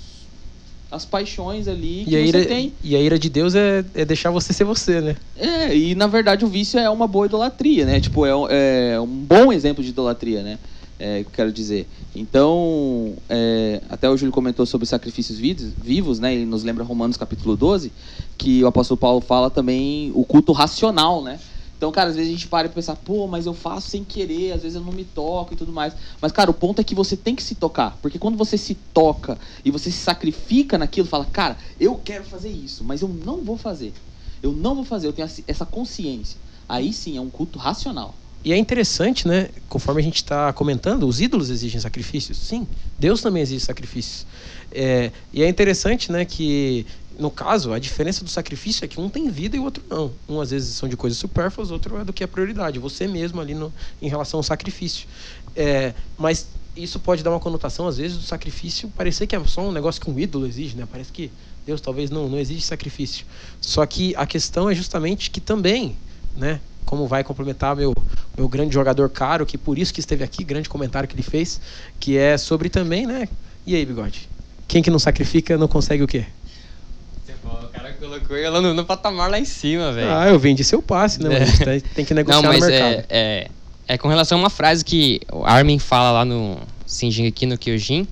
as 0.91 1.05
paixões 1.05 1.67
ali 1.67 2.03
que 2.05 2.11
E 2.11 2.17
a, 2.17 2.19
você 2.19 2.27
ira, 2.27 2.45
tem. 2.45 2.73
e 2.83 2.95
a 2.95 2.99
ira 2.99 3.17
de 3.17 3.29
Deus 3.29 3.55
é, 3.55 3.85
é 3.93 4.03
deixar 4.03 4.31
você 4.31 4.51
ser 4.51 4.65
você, 4.65 4.99
né? 4.99 5.15
É, 5.37 5.75
e 5.75 5.95
na 5.95 6.07
verdade 6.07 6.43
o 6.43 6.47
vício 6.49 6.77
é 6.79 6.89
uma 6.89 7.07
boa 7.07 7.25
idolatria, 7.25 7.85
né? 7.85 7.99
Tipo, 8.01 8.25
é, 8.25 8.35
um- 8.35 8.47
é 8.49 8.99
um 8.99 9.07
bom 9.07 9.51
exemplo 9.53 9.81
de 9.83 9.89
idolatria, 9.91 10.43
né? 10.43 10.59
É, 10.99 11.21
que 11.23 11.27
eu 11.27 11.31
quero 11.31 11.51
dizer. 11.51 11.87
Então, 12.13 13.13
é, 13.29 13.81
até 13.89 14.09
o 14.09 14.17
Júlio 14.17 14.33
comentou 14.33 14.65
sobre 14.65 14.85
sacrifícios 14.85 15.39
vivos, 15.39 16.19
né? 16.19 16.33
Ele 16.33 16.45
nos 16.45 16.63
lembra 16.63 16.83
Romanos 16.83 17.15
capítulo 17.15 17.55
12, 17.55 17.91
que 18.37 18.63
o 18.63 18.67
apóstolo 18.67 18.97
Paulo 18.97 19.21
fala 19.21 19.49
também 19.49 20.11
o 20.13 20.25
culto 20.25 20.51
racional, 20.51 21.23
né? 21.23 21.39
Então, 21.81 21.91
cara, 21.91 22.11
às 22.11 22.15
vezes 22.15 22.29
a 22.29 22.33
gente 22.33 22.47
para 22.47 22.67
e 22.67 22.69
pensa, 22.69 22.95
pô, 22.95 23.25
mas 23.25 23.47
eu 23.47 23.55
faço 23.55 23.89
sem 23.89 24.03
querer, 24.03 24.51
às 24.51 24.61
vezes 24.61 24.75
eu 24.75 24.83
não 24.83 24.91
me 24.91 25.03
toco 25.03 25.53
e 25.53 25.57
tudo 25.57 25.71
mais. 25.71 25.95
Mas, 26.21 26.31
cara, 26.31 26.51
o 26.51 26.53
ponto 26.53 26.79
é 26.79 26.83
que 26.83 26.93
você 26.93 27.17
tem 27.17 27.35
que 27.35 27.41
se 27.41 27.55
tocar. 27.55 27.97
Porque 28.03 28.19
quando 28.19 28.37
você 28.37 28.55
se 28.55 28.75
toca 28.75 29.35
e 29.65 29.71
você 29.71 29.89
se 29.89 29.97
sacrifica 29.97 30.77
naquilo, 30.77 31.07
fala, 31.07 31.25
cara, 31.25 31.57
eu 31.79 31.95
quero 31.95 32.23
fazer 32.23 32.49
isso, 32.51 32.83
mas 32.83 33.01
eu 33.01 33.07
não 33.07 33.37
vou 33.37 33.57
fazer. 33.57 33.93
Eu 34.43 34.51
não 34.51 34.75
vou 34.75 34.83
fazer, 34.83 35.07
eu 35.07 35.13
tenho 35.13 35.27
essa 35.47 35.65
consciência. 35.65 36.37
Aí 36.69 36.93
sim 36.93 37.17
é 37.17 37.21
um 37.21 37.31
culto 37.31 37.57
racional. 37.57 38.13
E 38.43 38.51
é 38.51 38.57
interessante, 38.57 39.27
né? 39.27 39.49
Conforme 39.69 40.01
a 40.01 40.03
gente 40.03 40.15
está 40.15 40.51
comentando, 40.51 41.07
os 41.07 41.21
ídolos 41.21 41.49
exigem 41.49 41.79
sacrifícios. 41.79 42.37
Sim, 42.37 42.67
Deus 42.97 43.21
também 43.21 43.43
exige 43.43 43.63
sacrifícios. 43.63 44.25
É, 44.71 45.11
e 45.31 45.43
é 45.43 45.47
interessante, 45.47 46.11
né, 46.11 46.25
que 46.25 46.85
no 47.19 47.29
caso, 47.29 47.71
a 47.71 47.77
diferença 47.77 48.23
do 48.23 48.29
sacrifício 48.29 48.83
é 48.83 48.87
que 48.87 48.99
um 48.99 49.07
tem 49.07 49.29
vida 49.29 49.55
e 49.55 49.59
o 49.59 49.63
outro 49.63 49.83
não. 49.87 50.11
Um 50.27 50.41
às 50.41 50.49
vezes 50.49 50.75
são 50.75 50.89
de 50.89 50.97
coisas 50.97 51.19
supérfluas, 51.19 51.69
outro 51.69 51.97
é 51.97 52.03
do 52.03 52.11
que 52.11 52.23
é 52.23 52.27
prioridade. 52.27 52.79
Você 52.79 53.07
mesmo 53.07 53.39
ali 53.39 53.53
no, 53.53 53.71
em 54.01 54.09
relação 54.09 54.39
ao 54.39 54.43
sacrifício. 54.43 55.07
É, 55.55 55.93
mas 56.17 56.47
isso 56.75 56.99
pode 56.99 57.21
dar 57.21 57.29
uma 57.29 57.39
conotação, 57.39 57.87
às 57.87 57.97
vezes, 57.97 58.17
do 58.17 58.23
sacrifício 58.23 58.89
parecer 58.95 59.27
que 59.27 59.35
é 59.35 59.45
só 59.45 59.61
um 59.61 59.71
negócio 59.71 60.01
que 60.01 60.09
um 60.09 60.17
ídolo 60.17 60.47
exige, 60.47 60.75
né? 60.75 60.87
Parece 60.89 61.11
que 61.11 61.29
Deus 61.65 61.79
talvez 61.79 62.09
não, 62.09 62.27
não 62.27 62.39
exige 62.39 62.61
sacrifício. 62.61 63.25
Só 63.59 63.85
que 63.85 64.15
a 64.15 64.25
questão 64.25 64.69
é 64.69 64.73
justamente 64.73 65.29
que 65.29 65.39
também, 65.39 65.95
né? 66.35 66.59
Como 66.85 67.07
vai 67.07 67.23
complementar 67.23 67.75
meu, 67.75 67.93
meu 68.37 68.49
grande 68.49 68.73
jogador 68.73 69.09
caro, 69.09 69.45
que 69.45 69.57
por 69.57 69.77
isso 69.77 69.93
que 69.93 69.99
esteve 69.99 70.23
aqui, 70.23 70.43
grande 70.43 70.67
comentário 70.67 71.07
que 71.07 71.15
ele 71.15 71.23
fez, 71.23 71.61
que 71.99 72.17
é 72.17 72.37
sobre 72.37 72.69
também, 72.69 73.05
né? 73.05 73.27
E 73.65 73.75
aí, 73.75 73.85
bigode? 73.85 74.27
Quem 74.67 74.81
que 74.81 74.89
não 74.89 74.99
sacrifica 74.99 75.57
não 75.57 75.67
consegue 75.67 76.03
o 76.03 76.07
quê? 76.07 76.25
O 77.43 77.67
cara 77.67 77.93
colocou 77.93 78.37
ela 78.37 78.61
no, 78.61 78.73
no 78.73 78.85
patamar 78.85 79.29
lá 79.29 79.39
em 79.39 79.45
cima, 79.45 79.91
velho. 79.91 80.11
Ah, 80.11 80.27
eu 80.27 80.39
vendi 80.39 80.63
seu 80.63 80.81
passe, 80.81 81.21
né? 81.21 81.35
É. 81.35 81.39
Mas 81.39 81.83
tem- 81.93 82.05
que 82.05 82.13
negociar 82.13 82.41
Não, 82.41 82.49
mas 82.49 82.59
no 82.61 82.67
mercado. 82.67 83.05
é, 83.09 83.47
é, 83.47 83.47
é 83.87 83.97
com 83.97 84.07
relação 84.07 84.37
a 84.37 84.41
uma 84.41 84.49
frase 84.49 84.83
que 84.83 85.21
o 85.31 85.45
Armin 85.45 85.79
fala 85.79 86.11
lá 86.11 86.25
no 86.25 86.57
Shinji 86.87 87.33
no 87.45 87.57
Kyojin, 87.57 88.07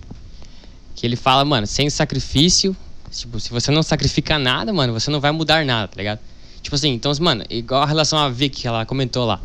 que 0.96 1.06
ele 1.06 1.16
fala, 1.16 1.44
mano, 1.46 1.66
sem 1.68 1.90
sacrifício, 1.90 2.76
tipo, 3.12 3.40
se 3.40 3.50
você 3.50 3.72
não 3.72 3.84
sacrifica 3.84 4.38
nada, 4.38 4.74
mano, 4.74 4.94
você 4.94 5.10
não 5.10 5.20
vai 5.20 5.32
mudar 5.32 5.66
nada, 5.66 5.88
tá 5.88 5.98
ligado? 5.98 6.20
Tipo 6.62 6.76
assim, 6.76 6.90
então, 6.90 7.12
mano, 7.22 7.44
igual 7.50 7.84
a 7.84 7.86
relação 7.86 8.20
à 8.20 8.30
Vic 8.30 8.62
que 8.62 8.68
ela 8.68 8.86
comentou 8.86 9.26
lá. 9.26 9.40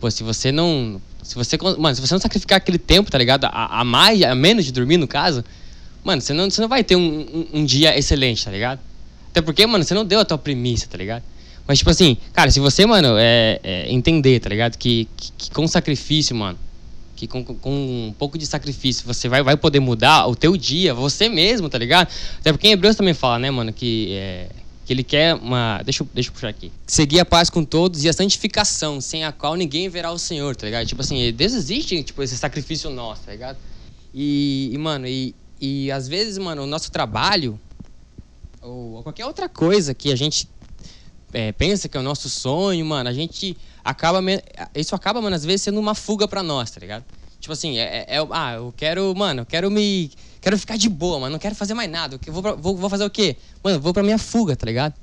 Pô, 0.00 0.10
se 0.10 0.22
você 0.22 0.52
não. 0.52 1.00
Se 1.22 1.34
você. 1.34 1.56
Mano, 1.78 1.94
se 1.94 2.00
você 2.00 2.14
não 2.14 2.20
sacrificar 2.20 2.58
aquele 2.58 2.78
tempo, 2.78 3.10
tá 3.10 3.18
ligado? 3.18 3.44
A, 3.44 3.80
a 3.80 3.84
mais, 3.84 4.22
a 4.22 4.34
menos 4.34 4.64
de 4.64 4.72
dormir, 4.72 4.96
no 4.96 5.06
caso, 5.08 5.44
mano, 6.04 6.20
você 6.20 6.32
não, 6.32 6.50
você 6.50 6.60
não 6.60 6.68
vai 6.68 6.84
ter 6.84 6.96
um, 6.96 7.00
um, 7.52 7.60
um 7.60 7.64
dia 7.64 7.96
excelente, 7.98 8.44
tá 8.44 8.50
ligado? 8.50 8.80
Até 9.30 9.40
porque, 9.40 9.66
mano, 9.66 9.84
você 9.84 9.94
não 9.94 10.04
deu 10.04 10.20
a 10.20 10.24
tua 10.24 10.38
premissa, 10.38 10.86
tá 10.86 10.96
ligado? 10.98 11.22
Mas, 11.66 11.78
tipo 11.78 11.90
assim, 11.90 12.16
cara, 12.32 12.50
se 12.50 12.60
você, 12.60 12.86
mano, 12.86 13.16
é, 13.18 13.60
é, 13.62 13.92
entender, 13.92 14.38
tá 14.40 14.48
ligado? 14.48 14.78
Que, 14.78 15.08
que, 15.16 15.32
que 15.36 15.50
com 15.50 15.66
sacrifício, 15.66 16.34
mano, 16.34 16.56
que 17.16 17.26
com- 17.26 17.42
com 17.42 17.70
um 18.08 18.14
pouco 18.16 18.38
de 18.38 18.46
sacrifício 18.46 19.04
você 19.06 19.28
vai, 19.28 19.42
vai 19.42 19.56
poder 19.56 19.80
mudar 19.80 20.26
o 20.28 20.36
teu 20.36 20.56
dia, 20.56 20.94
você 20.94 21.28
mesmo, 21.28 21.68
tá 21.68 21.76
ligado? 21.78 22.08
Até 22.38 22.52
porque 22.52 22.68
em 22.68 22.72
Hebreus 22.72 22.94
também 22.94 23.14
fala, 23.14 23.38
né, 23.38 23.50
mano, 23.50 23.72
que, 23.72 24.10
é, 24.12 24.48
que 24.86 24.92
ele 24.92 25.02
quer 25.02 25.34
uma. 25.34 25.82
Deixa 25.84 26.04
eu, 26.04 26.08
deixa 26.14 26.30
eu 26.30 26.32
puxar 26.32 26.48
aqui. 26.48 26.70
Seguir 26.86 27.18
a 27.18 27.24
paz 27.24 27.50
com 27.50 27.64
todos 27.64 28.04
e 28.04 28.08
a 28.08 28.12
santificação, 28.12 29.00
sem 29.00 29.24
a 29.24 29.32
qual 29.32 29.56
ninguém 29.56 29.88
verá 29.88 30.12
o 30.12 30.18
Senhor, 30.18 30.54
tá 30.54 30.64
ligado? 30.64 30.86
Tipo 30.86 31.00
assim, 31.00 31.32
Deus 31.32 31.52
existe, 31.52 32.02
tipo, 32.04 32.22
esse 32.22 32.36
sacrifício 32.36 32.88
nosso, 32.88 33.22
tá 33.22 33.32
ligado? 33.32 33.58
E, 34.14 34.70
e, 34.72 34.78
mano, 34.78 35.06
e, 35.08 35.34
e 35.60 35.90
às 35.90 36.06
vezes, 36.06 36.38
mano, 36.38 36.62
o 36.62 36.66
nosso 36.66 36.90
trabalho, 36.92 37.58
ou 38.62 39.02
qualquer 39.02 39.26
outra 39.26 39.48
coisa 39.48 39.92
que 39.92 40.12
a 40.12 40.16
gente 40.16 40.48
é, 41.32 41.50
pensa 41.50 41.88
que 41.88 41.96
é 41.96 42.00
o 42.00 42.02
nosso 42.02 42.30
sonho, 42.30 42.86
mano, 42.86 43.10
a 43.10 43.12
gente 43.12 43.56
acaba. 43.84 44.20
Isso 44.72 44.94
acaba, 44.94 45.20
mano, 45.20 45.34
às 45.34 45.44
vezes 45.44 45.62
sendo 45.62 45.80
uma 45.80 45.96
fuga 45.96 46.28
pra 46.28 46.44
nós, 46.44 46.70
tá 46.70 46.78
ligado? 46.78 47.04
Tipo 47.40 47.52
assim, 47.52 47.76
é, 47.76 48.06
é- 48.08 48.16
é- 48.18 48.26
ah, 48.30 48.54
eu 48.54 48.72
quero, 48.76 49.12
mano, 49.16 49.40
eu 49.42 49.46
quero 49.46 49.68
me. 49.68 50.10
Quero 50.46 50.56
ficar 50.56 50.78
de 50.78 50.88
boa, 50.88 51.18
mano, 51.18 51.32
não 51.32 51.38
quero 51.40 51.56
fazer 51.56 51.74
mais 51.74 51.90
nada. 51.90 52.20
Vou, 52.28 52.40
pra- 52.40 52.52
vou, 52.54 52.76
vou 52.76 52.88
fazer 52.88 53.04
o 53.04 53.10
quê? 53.10 53.34
Mano, 53.64 53.80
vou 53.80 53.92
pra 53.92 54.00
minha 54.00 54.16
fuga, 54.16 54.54
tá 54.54 54.64
ligado? 54.64 54.94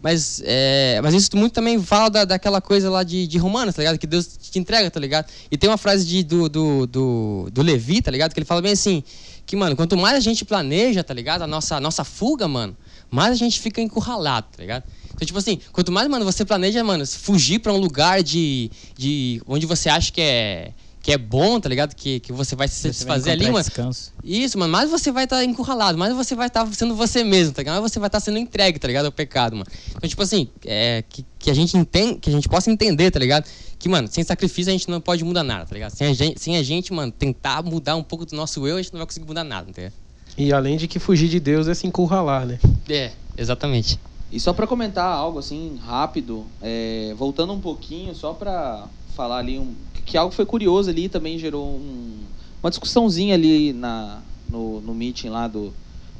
Mas, 0.00 0.40
é, 0.42 0.98
mas 1.02 1.12
isso 1.12 1.36
muito 1.36 1.52
também 1.52 1.78
fala 1.82 2.08
da, 2.08 2.24
daquela 2.24 2.62
coisa 2.62 2.88
lá 2.88 3.02
de, 3.02 3.26
de 3.26 3.36
Romanos, 3.36 3.74
tá 3.74 3.82
ligado? 3.82 3.98
Que 3.98 4.06
Deus 4.06 4.26
te 4.26 4.58
entrega, 4.58 4.90
tá 4.90 4.98
ligado? 4.98 5.26
E 5.50 5.58
tem 5.58 5.68
uma 5.68 5.76
frase 5.76 6.06
de, 6.06 6.24
do, 6.24 6.48
do, 6.48 6.86
do, 6.86 7.48
do 7.52 7.60
Levi, 7.62 8.00
tá 8.00 8.10
ligado? 8.10 8.32
Que 8.32 8.38
ele 8.38 8.46
fala 8.46 8.62
bem 8.62 8.72
assim: 8.72 9.04
que, 9.44 9.54
mano, 9.54 9.76
quanto 9.76 9.98
mais 9.98 10.16
a 10.16 10.20
gente 10.20 10.46
planeja, 10.46 11.04
tá 11.04 11.12
ligado? 11.12 11.42
A 11.42 11.46
nossa, 11.46 11.78
nossa 11.78 12.02
fuga, 12.02 12.48
mano, 12.48 12.74
mais 13.10 13.32
a 13.32 13.36
gente 13.36 13.60
fica 13.60 13.82
encurralado, 13.82 14.46
tá 14.56 14.62
ligado? 14.62 14.84
Então, 15.14 15.26
tipo 15.26 15.38
assim, 15.38 15.60
quanto 15.72 15.92
mais, 15.92 16.08
mano, 16.08 16.24
você 16.24 16.42
planeja, 16.42 16.82
mano, 16.82 17.06
fugir 17.06 17.58
pra 17.58 17.70
um 17.70 17.78
lugar 17.78 18.22
de, 18.22 18.70
de 18.96 19.42
onde 19.46 19.66
você 19.66 19.90
acha 19.90 20.10
que 20.10 20.22
é, 20.22 20.72
que 21.06 21.12
é 21.12 21.18
bom, 21.18 21.60
tá 21.60 21.68
ligado? 21.68 21.94
Que, 21.94 22.18
que 22.18 22.32
você 22.32 22.56
vai 22.56 22.66
se 22.66 22.80
satisfazer 22.80 23.32
ali, 23.32 23.44
mano. 23.44 23.60
descanso. 23.60 24.12
Isso, 24.24 24.58
mano, 24.58 24.72
mais 24.72 24.90
você 24.90 25.12
vai 25.12 25.22
estar 25.22 25.44
encurralado, 25.44 25.96
mais 25.96 26.12
você 26.12 26.34
vai 26.34 26.48
estar 26.48 26.66
sendo 26.74 26.96
você 26.96 27.22
mesmo, 27.22 27.54
tá 27.54 27.60
ligado? 27.60 27.80
Mais 27.80 27.92
você 27.92 28.00
vai 28.00 28.08
estar 28.08 28.18
sendo 28.18 28.38
entregue, 28.38 28.76
tá 28.80 28.88
ligado? 28.88 29.06
Ao 29.06 29.12
pecado, 29.12 29.54
mano. 29.54 29.70
Então, 29.94 30.10
tipo 30.10 30.20
assim, 30.20 30.48
é, 30.64 31.04
que, 31.08 31.24
que 31.38 31.48
a 31.48 31.54
gente 31.54 31.76
entende, 31.76 32.18
que 32.18 32.28
a 32.28 32.32
gente 32.32 32.48
possa 32.48 32.72
entender, 32.72 33.12
tá 33.12 33.20
ligado? 33.20 33.46
Que, 33.78 33.88
mano, 33.88 34.08
sem 34.08 34.24
sacrifício 34.24 34.68
a 34.68 34.72
gente 34.72 34.90
não 34.90 35.00
pode 35.00 35.22
mudar 35.22 35.44
nada, 35.44 35.64
tá 35.64 35.74
ligado? 35.74 35.92
Sem 35.92 36.08
a 36.08 36.12
gente, 36.12 36.40
sem 36.40 36.56
a 36.56 36.62
gente 36.64 36.92
mano, 36.92 37.12
tentar 37.12 37.62
mudar 37.62 37.94
um 37.94 38.02
pouco 38.02 38.26
do 38.26 38.34
nosso 38.34 38.66
eu, 38.66 38.74
a 38.74 38.82
gente 38.82 38.92
não 38.92 38.98
vai 38.98 39.06
conseguir 39.06 39.28
mudar 39.28 39.44
nada, 39.44 39.72
tá 39.72 39.82
ligado? 39.82 39.94
E 40.36 40.52
além 40.52 40.76
de 40.76 40.88
que 40.88 40.98
fugir 40.98 41.28
de 41.28 41.38
Deus 41.38 41.68
é 41.68 41.74
se 41.74 41.86
encurralar, 41.86 42.44
né? 42.44 42.58
É, 42.88 43.12
exatamente. 43.38 43.96
E 44.32 44.40
só 44.40 44.52
pra 44.52 44.66
comentar 44.66 45.06
algo 45.06 45.38
assim 45.38 45.78
rápido, 45.86 46.44
é, 46.60 47.14
voltando 47.16 47.52
um 47.52 47.60
pouquinho, 47.60 48.12
só 48.12 48.32
pra 48.32 48.88
falar 49.16 49.38
ali 49.38 49.58
um, 49.58 49.74
que 50.04 50.16
algo 50.16 50.32
foi 50.32 50.44
curioso 50.44 50.90
ali 50.90 51.08
também 51.08 51.38
gerou 51.38 51.66
um- 51.66 52.20
uma 52.62 52.70
discussãozinha 52.70 53.34
ali 53.34 53.72
na, 53.72 54.20
no, 54.48 54.80
no 54.82 54.94
meeting 54.94 55.28
lá 55.30 55.48
do, 55.48 55.72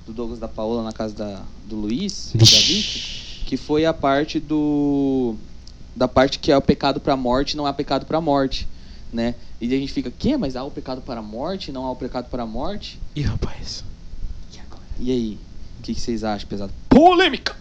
do 0.06 0.12
Douglas 0.12 0.38
da 0.40 0.48
Paola 0.48 0.82
na 0.82 0.92
casa 0.92 1.14
da, 1.14 1.42
do 1.68 1.76
Luiz 1.76 2.34
e 2.34 2.38
da 2.38 2.44
Vicky, 2.44 3.44
que 3.46 3.56
foi 3.56 3.84
a 3.84 3.92
parte 3.92 4.40
do 4.40 5.34
da 5.94 6.08
parte 6.08 6.38
que 6.38 6.50
é 6.52 6.56
o 6.56 6.60
pecado 6.62 6.98
pra 7.00 7.16
morte, 7.16 7.56
não 7.56 7.64
há 7.66 7.72
pecado 7.72 8.04
pra 8.06 8.20
morte, 8.20 8.66
né? 9.12 9.34
E 9.60 9.66
a 9.74 9.78
gente 9.78 9.92
fica, 9.92 10.10
que? 10.10 10.36
Mas 10.36 10.54
há 10.56 10.62
o 10.62 10.70
pecado 10.70 11.00
para 11.00 11.20
a 11.20 11.22
morte, 11.22 11.72
não 11.72 11.86
há 11.86 11.90
o 11.90 11.96
pecado 11.96 12.28
para 12.28 12.42
a 12.42 12.46
morte? 12.46 12.98
Ih, 13.14 13.22
rapaz. 13.22 13.82
E 14.98 15.10
aí? 15.10 15.38
O 15.78 15.82
que, 15.82 15.94
que 15.94 16.00
vocês 16.00 16.22
acham, 16.24 16.46
pesado? 16.48 16.72
Polêmica! 16.88 17.56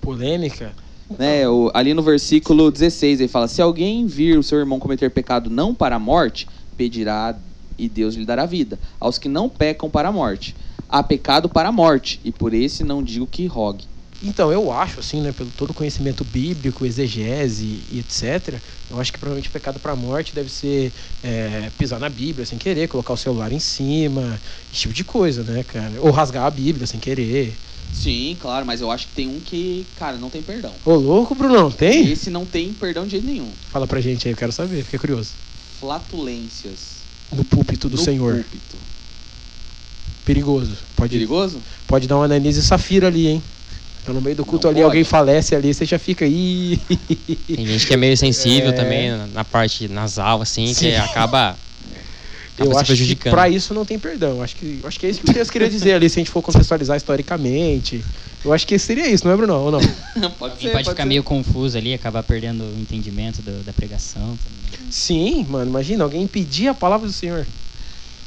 Polêmica. 0.00 0.72
Né, 1.18 1.48
o- 1.48 1.70
ali 1.74 1.94
no 1.94 2.02
versículo 2.02 2.70
16, 2.70 3.20
ele 3.20 3.28
fala: 3.28 3.48
Se 3.48 3.60
alguém 3.62 4.06
vir 4.06 4.38
o 4.38 4.42
seu 4.42 4.58
irmão 4.58 4.78
cometer 4.78 5.10
pecado 5.10 5.50
não 5.50 5.74
para 5.74 5.96
a 5.96 5.98
morte, 5.98 6.46
pedirá 6.76 7.36
e 7.78 7.88
Deus 7.88 8.14
lhe 8.14 8.24
dará 8.24 8.46
vida. 8.46 8.78
Aos 9.00 9.18
que 9.18 9.28
não 9.28 9.48
pecam 9.48 9.90
para 9.90 10.08
a 10.08 10.12
morte. 10.12 10.54
Há 10.88 11.02
pecado 11.02 11.48
para 11.48 11.68
a 11.68 11.72
morte, 11.72 12.20
e 12.24 12.30
por 12.30 12.54
esse 12.54 12.84
não 12.84 13.02
digo 13.02 13.26
que 13.26 13.46
rogue. 13.46 13.84
Então, 14.22 14.50
eu 14.52 14.70
acho, 14.72 15.00
assim, 15.00 15.20
né, 15.20 15.32
pelo 15.32 15.50
todo 15.50 15.70
o 15.70 15.74
conhecimento 15.74 16.24
bíblico, 16.24 16.86
exegese 16.86 17.82
e 17.90 17.98
etc., 17.98 18.54
eu 18.90 19.00
acho 19.00 19.12
que 19.12 19.18
provavelmente 19.18 19.50
pecado 19.50 19.80
para 19.80 19.92
a 19.92 19.96
morte 19.96 20.34
deve 20.34 20.50
ser 20.50 20.92
é, 21.22 21.68
pisar 21.76 21.98
na 21.98 22.08
Bíblia 22.08 22.46
sem 22.46 22.56
querer, 22.56 22.88
colocar 22.88 23.12
o 23.12 23.16
celular 23.16 23.52
em 23.52 23.58
cima, 23.58 24.40
esse 24.72 24.82
tipo 24.82 24.94
de 24.94 25.04
coisa, 25.04 25.42
né, 25.42 25.64
cara? 25.64 25.92
Ou 26.00 26.10
rasgar 26.10 26.44
a 26.44 26.50
Bíblia 26.50 26.86
sem 26.86 27.00
querer. 27.00 27.52
Sim, 27.94 28.36
claro, 28.40 28.66
mas 28.66 28.80
eu 28.80 28.90
acho 28.90 29.06
que 29.06 29.12
tem 29.14 29.28
um 29.28 29.40
que, 29.40 29.86
cara, 29.96 30.16
não 30.16 30.28
tem 30.28 30.42
perdão. 30.42 30.72
Ô, 30.84 30.94
louco, 30.94 31.34
Brunão, 31.34 31.70
tem? 31.70 32.10
Esse 32.10 32.28
não 32.28 32.44
tem 32.44 32.72
perdão 32.72 33.04
de 33.04 33.12
jeito 33.12 33.26
nenhum. 33.26 33.48
Fala 33.70 33.86
pra 33.86 34.00
gente 34.00 34.26
aí, 34.26 34.34
eu 34.34 34.36
quero 34.36 34.52
saber, 34.52 34.82
fiquei 34.82 34.98
curioso. 34.98 35.30
Flatulências. 35.80 36.94
No 37.32 37.44
púlpito 37.44 37.88
do 37.88 37.96
no 37.96 38.02
Senhor. 38.02 38.34
púlpito. 38.34 38.76
Perigoso. 40.24 40.72
Pode, 40.96 41.10
Perigoso? 41.12 41.58
pode 41.86 42.06
dar 42.08 42.16
uma 42.16 42.24
ananise 42.24 42.62
safira 42.62 43.06
ali, 43.08 43.28
hein? 43.28 43.42
Tá 44.04 44.12
no 44.12 44.20
meio 44.20 44.36
do 44.36 44.44
culto 44.44 44.66
Não 44.66 44.70
ali, 44.70 44.80
pode. 44.80 44.84
alguém 44.86 45.04
falece 45.04 45.54
ali, 45.54 45.72
você 45.72 45.84
já 45.86 45.98
fica 45.98 46.24
aí. 46.24 46.78
Tem 47.46 47.66
gente 47.66 47.86
que 47.86 47.94
é 47.94 47.96
meio 47.96 48.16
sensível 48.16 48.68
É. 48.70 48.72
também 48.72 49.10
na, 49.10 49.26
na 49.28 49.44
parte 49.44 49.88
nasal, 49.88 50.42
assim, 50.42 50.72
Sim. 50.74 50.90
que 50.90 50.94
acaba, 50.96 51.56
Eu 52.56 52.66
acaba 52.66 52.84
se 52.84 52.92
acho 52.92 53.04
que 53.04 53.16
pra 53.16 53.48
isso 53.48 53.74
não 53.74 53.84
tem 53.84 53.98
perdão. 53.98 54.40
Acho 54.42 54.54
que, 54.56 54.80
acho 54.84 55.00
que 55.00 55.06
é 55.06 55.10
isso 55.10 55.20
que 55.20 55.30
o 55.30 55.34
Deus 55.34 55.50
queria 55.50 55.68
dizer 55.68 55.94
ali, 55.94 56.08
se 56.08 56.18
a 56.18 56.20
gente 56.20 56.30
for 56.30 56.40
contextualizar 56.42 56.96
historicamente. 56.96 58.04
Eu 58.44 58.52
acho 58.52 58.66
que 58.66 58.78
seria 58.78 59.08
isso, 59.10 59.24
não 59.26 59.32
é, 59.32 59.36
Bruno? 59.36 59.54
Ou 59.54 59.70
não? 59.72 59.80
pode 60.38 60.54
Alguém 60.54 60.70
pode 60.70 60.88
ficar 60.90 61.04
meio 61.06 61.22
confuso 61.22 61.76
ali, 61.76 61.94
acabar 61.94 62.22
perdendo 62.22 62.62
o 62.64 62.78
entendimento 62.78 63.42
do- 63.42 63.64
da 63.64 63.72
pregação. 63.72 64.36
também. 64.38 64.90
Sim, 64.90 65.44
mano, 65.48 65.70
imagina, 65.70 66.04
alguém 66.04 66.22
impedir 66.22 66.68
a 66.68 66.74
palavra 66.74 67.06
do 67.06 67.12
Senhor. 67.12 67.46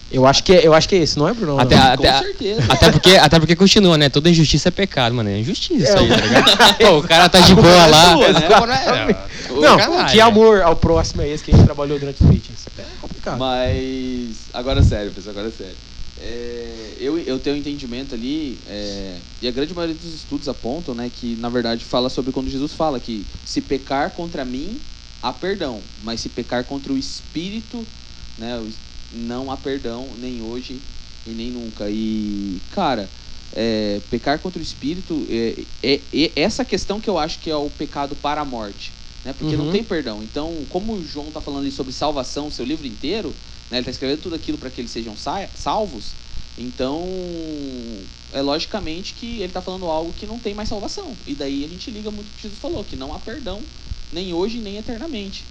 Eu 0.10 0.26
acho 0.26 0.42
que 0.44 0.54
é, 0.54 0.66
eu 0.66 0.74
acho 0.74 0.88
que 0.88 0.96
é 0.96 1.00
esse, 1.00 1.18
não 1.18 1.28
é, 1.28 1.34
Bruno? 1.34 1.60
Até, 1.60 1.76
não? 1.76 1.84
Com 1.98 2.08
até, 2.08 2.20
certeza. 2.20 2.62
até, 2.70 2.92
porque, 2.92 3.10
até 3.12 3.40
porque 3.40 3.56
continua, 3.56 3.98
né? 3.98 4.08
Toda 4.10 4.30
injustiça 4.30 4.70
é 4.70 4.72
pecado, 4.72 5.14
mano. 5.14 5.30
É 5.30 5.38
injustiça 5.40 5.84
isso 5.84 5.98
É, 5.98 6.00
aí, 6.00 6.08
tá 6.08 6.16
ligado? 6.16 6.78
Pô, 6.80 6.98
o 7.00 7.04
cara 7.04 7.28
tá 7.28 7.42
de 7.42 7.54
boa 7.54 7.68
é 7.68 7.88
lá. 7.88 8.14
sua, 8.14 8.34
né? 8.34 8.48
Não 8.50 8.74
é- 8.74 9.28
Não, 9.62 9.78
Caralho. 9.78 10.10
que 10.12 10.22
amor 10.22 10.62
ao 10.62 10.76
próximo 10.78 11.22
é 11.22 11.30
esse 11.30 11.44
que 11.44 11.52
a 11.52 11.56
gente 11.56 11.66
trabalhou 11.66 12.00
durante 12.00 12.24
os 12.24 12.30
meetings. 12.30 12.60
É 12.78 12.84
complicado. 13.02 13.38
Mas, 13.38 14.30
agora 14.54 14.82
sério, 14.82 15.12
pessoal, 15.12 15.36
agora 15.38 15.52
sério. 15.56 15.76
É, 16.20 16.94
eu, 17.00 17.20
eu 17.20 17.38
tenho 17.38 17.56
um 17.56 17.60
entendimento 17.60 18.16
ali, 18.16 18.58
é, 18.68 19.18
e 19.42 19.48
a 19.48 19.52
grande 19.52 19.74
maioria 19.74 19.96
dos 19.96 20.14
estudos 20.16 20.48
apontam, 20.48 20.96
né, 20.96 21.12
que 21.14 21.36
na 21.40 21.48
verdade 21.50 21.84
fala 21.86 22.10
sobre 22.10 22.32
quando 22.32 22.50
Jesus 22.50 22.74
fala 22.74 23.00
que 23.00 23.26
se 23.46 23.62
pecar 23.62 24.10
contra 24.12 24.44
mim, 24.44 24.80
há 25.22 25.32
perdão. 25.34 25.80
Mas 26.04 26.22
se 26.22 26.30
pecar 26.30 26.64
contra 26.64 26.92
o 26.94 26.98
espírito, 26.98 27.86
né, 28.38 28.60
não 29.12 29.52
há 29.52 29.58
perdão 29.58 30.16
nem 30.18 30.42
hoje 30.42 30.82
e 31.26 31.34
nem 31.34 31.52
nunca. 31.52 31.90
E, 31.90 32.62
cara, 32.72 33.10
é, 33.52 34.00
pecar 34.10 34.40
contra 34.40 34.60
o 34.60 34.64
espírito 34.64 35.26
é, 35.30 35.66
é, 35.84 36.02
é, 36.14 36.32
essa 36.42 36.66
questão 36.66 37.00
que 37.00 37.10
eu 37.10 37.18
acho 37.18 37.40
que 37.40 37.50
é 37.50 37.56
o 37.56 37.70
pecado 37.70 38.16
para 38.16 38.42
a 38.42 38.46
morte. 38.46 38.92
Né? 39.24 39.34
Porque 39.34 39.56
Uhum. 39.56 39.64
não 39.64 39.68
tem 39.68 39.84
perdão. 39.84 40.24
Então, 40.24 40.66
como 40.70 40.94
o 40.94 41.04
João 41.04 41.28
está 41.30 41.42
falando 41.42 41.62
ali 41.62 41.72
sobre 41.72 41.94
salvação, 41.94 42.50
seu 42.52 42.66
livro 42.66 42.88
inteiro, 42.88 43.30
né, 43.70 43.78
ele 43.78 43.80
está 43.80 43.92
escrevendo 43.92 44.22
tudo 44.22 44.36
aquilo 44.36 44.58
para 44.58 44.70
que 44.70 44.80
eles 44.82 44.92
sejam 44.92 45.16
sa- 45.16 45.50
salvos. 45.54 46.18
Então, 46.58 47.06
é 48.32 48.42
logicamente 48.42 49.14
que 49.14 49.38
ele 49.38 49.46
está 49.46 49.62
falando 49.62 49.86
algo 49.86 50.14
que 50.14 50.26
não 50.28 50.40
tem 50.40 50.54
mais 50.54 50.70
salvação. 50.70 51.22
E 51.26 51.36
daí 51.36 51.64
a 51.64 51.68
gente 51.68 51.92
liga 51.92 52.10
muito 52.12 52.30
o 52.30 52.34
que 52.34 52.42
Jesus 52.42 52.60
falou, 52.60 52.84
que 52.84 52.96
não 52.96 53.14
há 53.14 53.20
perdão, 53.20 53.70
nem 54.12 54.34
hoje, 54.34 54.60
nem 54.62 54.78
eternamente. 54.78 55.46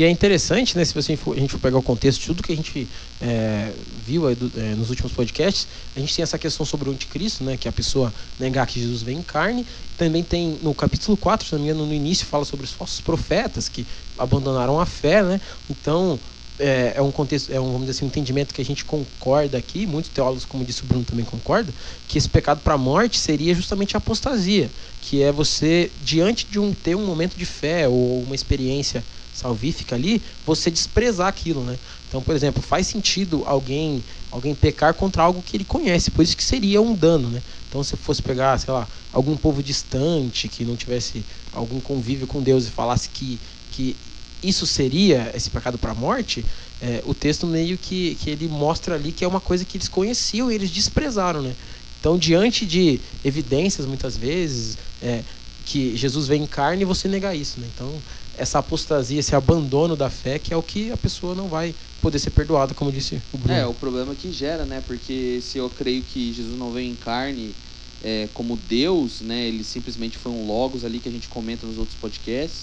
E 0.00 0.04
é 0.04 0.08
interessante, 0.08 0.78
né, 0.78 0.84
se 0.86 0.94
você 0.94 1.14
for, 1.14 1.36
a 1.36 1.38
gente 1.38 1.50
for 1.50 1.58
pegar 1.58 1.76
o 1.76 1.82
contexto 1.82 2.20
de 2.22 2.26
tudo 2.28 2.42
que 2.42 2.50
a 2.50 2.56
gente 2.56 2.88
é, 3.20 3.70
viu 4.06 4.34
do- 4.34 4.50
é, 4.58 4.74
nos 4.74 4.88
últimos 4.88 5.12
podcasts, 5.12 5.68
a 5.94 6.00
gente 6.00 6.16
tem 6.16 6.22
essa 6.22 6.38
questão 6.38 6.64
sobre 6.64 6.88
o 6.88 6.92
anticristo, 6.92 7.44
né, 7.44 7.58
que 7.58 7.68
é 7.68 7.70
a 7.70 7.72
pessoa 7.72 8.10
negar 8.38 8.66
que 8.66 8.80
Jesus 8.80 9.02
vem 9.02 9.18
em 9.18 9.22
carne. 9.22 9.66
Também 9.98 10.22
tem 10.24 10.58
no 10.62 10.74
capítulo 10.74 11.18
4, 11.18 11.46
se 11.46 11.52
não 11.52 11.60
me 11.60 11.66
engano, 11.68 11.84
no 11.84 11.92
início, 11.92 12.24
fala 12.24 12.46
sobre 12.46 12.64
os 12.64 12.72
falsos 12.72 13.02
profetas 13.02 13.68
que 13.68 13.86
abandonaram 14.16 14.80
a 14.80 14.86
fé, 14.86 15.22
né? 15.22 15.38
Então, 15.68 16.18
é, 16.58 16.94
é 16.96 17.02
um 17.02 17.12
contexto, 17.12 17.52
é 17.52 17.60
um, 17.60 17.66
vamos 17.66 17.80
dizer 17.82 17.90
assim, 17.98 18.06
um 18.06 18.08
entendimento 18.08 18.54
que 18.54 18.62
a 18.62 18.64
gente 18.64 18.86
concorda 18.86 19.58
aqui, 19.58 19.86
muitos 19.86 20.10
teólogos, 20.10 20.46
como 20.46 20.64
disse 20.64 20.82
o 20.82 20.86
Bruno, 20.86 21.04
também 21.04 21.26
concordam, 21.26 21.74
que 22.08 22.16
esse 22.16 22.28
pecado 22.28 22.62
para 22.62 22.72
a 22.72 22.78
morte 22.78 23.18
seria 23.18 23.54
justamente 23.54 23.96
a 23.96 23.98
apostasia, 23.98 24.70
que 25.02 25.22
é 25.22 25.30
você, 25.30 25.92
diante 26.02 26.46
de 26.46 26.58
um 26.58 26.72
ter 26.72 26.94
um 26.94 27.04
momento 27.04 27.36
de 27.36 27.44
fé 27.44 27.86
ou 27.86 28.22
uma 28.22 28.34
experiência 28.34 29.04
salvífica 29.40 29.94
ali, 29.94 30.22
você 30.46 30.70
desprezar 30.70 31.28
aquilo, 31.28 31.62
né? 31.64 31.78
Então, 32.08 32.20
por 32.20 32.34
exemplo, 32.34 32.62
faz 32.62 32.86
sentido 32.86 33.42
alguém 33.46 34.02
alguém 34.30 34.54
pecar 34.54 34.94
contra 34.94 35.22
algo 35.22 35.42
que 35.42 35.56
ele 35.56 35.64
conhece, 35.64 36.10
por 36.10 36.22
isso 36.22 36.36
que 36.36 36.44
seria 36.44 36.80
um 36.80 36.94
dano, 36.94 37.28
né? 37.28 37.42
Então, 37.68 37.82
se 37.82 37.96
fosse 37.96 38.22
pegar, 38.22 38.58
sei 38.58 38.72
lá, 38.72 38.86
algum 39.12 39.36
povo 39.36 39.62
distante 39.62 40.48
que 40.48 40.64
não 40.64 40.76
tivesse 40.76 41.24
algum 41.52 41.80
convívio 41.80 42.26
com 42.26 42.42
Deus 42.42 42.66
e 42.66 42.70
falasse 42.70 43.08
que 43.08 43.38
que 43.72 43.96
isso 44.42 44.66
seria 44.66 45.30
esse 45.34 45.50
pecado 45.50 45.78
para 45.78 45.92
a 45.92 45.94
morte, 45.94 46.44
é, 46.80 47.02
o 47.04 47.14
texto 47.14 47.46
meio 47.46 47.76
que, 47.76 48.16
que 48.16 48.30
ele 48.30 48.48
mostra 48.48 48.94
ali 48.94 49.12
que 49.12 49.24
é 49.24 49.28
uma 49.28 49.40
coisa 49.40 49.64
que 49.64 49.76
eles 49.76 49.88
conheciam 49.88 50.50
e 50.50 50.54
eles 50.54 50.70
desprezaram, 50.70 51.42
né? 51.42 51.54
Então, 52.00 52.16
diante 52.16 52.64
de 52.64 52.98
evidências, 53.22 53.86
muitas 53.86 54.16
vezes, 54.16 54.78
é, 55.02 55.22
que 55.66 55.94
Jesus 55.96 56.26
vem 56.26 56.42
em 56.42 56.46
carne, 56.46 56.84
você 56.84 57.06
negar 57.06 57.36
isso, 57.36 57.60
né? 57.60 57.66
Então, 57.74 57.92
essa 58.40 58.58
apostasia, 58.58 59.20
esse 59.20 59.36
abandono 59.36 59.94
da 59.94 60.08
fé, 60.08 60.38
que 60.38 60.54
é 60.54 60.56
o 60.56 60.62
que 60.62 60.90
a 60.90 60.96
pessoa 60.96 61.34
não 61.34 61.46
vai 61.46 61.74
poder 62.00 62.18
ser 62.18 62.30
perdoada, 62.30 62.72
como 62.72 62.90
disse 62.90 63.20
o 63.34 63.36
Bruno. 63.36 63.54
É, 63.54 63.66
o 63.66 63.74
problema 63.74 64.14
que 64.14 64.32
gera, 64.32 64.64
né? 64.64 64.82
Porque 64.86 65.40
se 65.42 65.58
eu 65.58 65.68
creio 65.68 66.02
que 66.02 66.32
Jesus 66.32 66.58
não 66.58 66.72
veio 66.72 66.90
em 66.90 66.94
carne 66.94 67.54
é, 68.02 68.28
como 68.32 68.58
Deus, 68.66 69.20
né? 69.20 69.46
Ele 69.46 69.62
simplesmente 69.62 70.16
foi 70.16 70.32
um 70.32 70.46
logos 70.46 70.86
ali 70.86 71.00
que 71.00 71.08
a 71.08 71.12
gente 71.12 71.28
comenta 71.28 71.66
nos 71.66 71.76
outros 71.76 71.96
podcasts. 72.00 72.62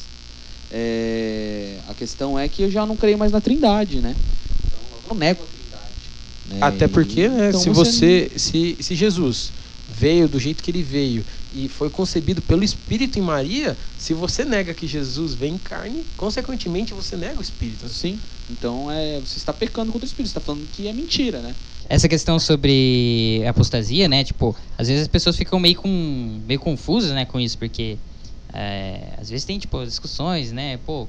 é, 0.71 1.77
a 1.87 1.93
questão 1.93 2.39
é 2.39 2.47
que 2.47 2.63
eu 2.63 2.71
já 2.71 2.83
não 2.83 2.97
creio 2.97 3.17
mais 3.17 3.31
na 3.31 3.39
Trindade, 3.39 4.01
né? 4.01 4.15
Então 4.65 4.79
eu 5.03 5.09
não 5.09 5.15
nego 5.15 5.43
a 5.43 5.45
Trindade. 5.45 5.93
né? 6.49 6.57
Até 6.59 6.87
porque, 6.87 7.29
né, 7.29 7.49
Então 7.49 7.59
se 7.59 7.69
você, 7.69 8.31
se, 8.35 8.77
se 8.79 8.95
Jesus 8.95 9.51
veio 9.87 10.27
do 10.27 10.39
jeito 10.39 10.63
que 10.63 10.69
ele 10.71 10.83
veio 10.83 11.23
e 11.53 11.67
foi 11.69 11.89
concebido 11.89 12.41
pelo 12.41 12.63
Espírito 12.63 13.17
em 13.17 13.21
Maria, 13.21 13.75
se 13.97 14.13
você 14.13 14.43
nega 14.43 14.73
que 14.73 14.85
Jesus 14.85 15.33
vem 15.33 15.53
em 15.53 15.57
carne, 15.57 16.05
consequentemente 16.17 16.93
você 16.93 17.15
nega 17.15 17.39
o 17.39 17.41
Espírito. 17.41 17.87
Sim. 17.87 18.19
Então 18.49 18.91
é, 18.91 19.19
você 19.19 19.37
está 19.37 19.53
pecando 19.53 19.91
contra 19.91 20.05
o 20.05 20.07
Espírito, 20.07 20.31
você 20.31 20.37
está 20.37 20.41
falando 20.41 20.67
que 20.71 20.87
é 20.87 20.93
mentira, 20.93 21.39
né? 21.39 21.55
Essa 21.89 22.09
questão 22.09 22.37
sobre 22.37 23.41
apostasia, 23.47 24.09
né? 24.09 24.23
Tipo, 24.23 24.55
às 24.77 24.87
vezes 24.87 25.03
as 25.03 25.07
pessoas 25.07 25.37
ficam 25.37 25.59
meio 25.59 25.75
com 25.75 26.41
meio 26.45 26.59
confusas, 26.59 27.11
né, 27.11 27.23
com 27.25 27.39
isso, 27.39 27.57
porque 27.57 27.97
é, 28.53 29.13
às 29.19 29.29
vezes 29.29 29.45
tem 29.45 29.57
tipo 29.57 29.83
discussões, 29.85 30.51
né? 30.51 30.77
Pô, 30.85 31.07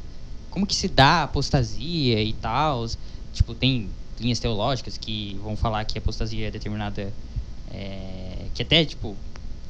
como 0.50 0.66
que 0.66 0.74
se 0.74 0.88
dá 0.88 1.24
apostasia 1.24 2.22
e 2.22 2.32
tal? 2.34 2.86
Tipo, 3.32 3.54
tem 3.54 3.88
linhas 4.20 4.38
teológicas 4.38 4.96
que 4.96 5.38
vão 5.42 5.56
falar 5.56 5.84
que 5.84 5.98
a 5.98 6.00
apostasia 6.00 6.48
é 6.48 6.50
determinada 6.50 7.12
é, 7.72 8.46
que 8.54 8.62
até 8.62 8.84
tipo 8.84 9.16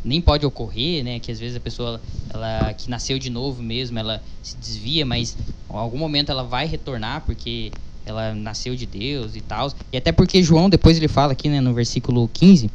nem 0.04 0.20
pode 0.20 0.46
ocorrer, 0.46 1.04
né? 1.04 1.18
Que 1.18 1.30
às 1.30 1.38
vezes 1.38 1.56
a 1.56 1.60
pessoa 1.60 2.00
ela 2.30 2.72
que 2.74 2.88
nasceu 2.88 3.18
de 3.18 3.30
novo 3.30 3.62
mesmo, 3.62 3.98
ela 3.98 4.22
se 4.42 4.56
desvia, 4.56 5.04
mas 5.04 5.36
em 5.70 5.76
algum 5.76 5.98
momento 5.98 6.30
ela 6.30 6.42
vai 6.44 6.66
retornar 6.66 7.22
porque 7.26 7.72
ela 8.06 8.34
nasceu 8.34 8.74
de 8.74 8.86
Deus 8.86 9.36
e 9.36 9.40
tal. 9.40 9.72
E 9.92 9.96
até 9.96 10.12
porque 10.12 10.42
João 10.42 10.70
depois 10.70 10.96
ele 10.96 11.08
fala 11.08 11.32
aqui, 11.32 11.48
né, 11.48 11.60
no 11.60 11.74
versículo 11.74 12.28
15, 12.32 12.70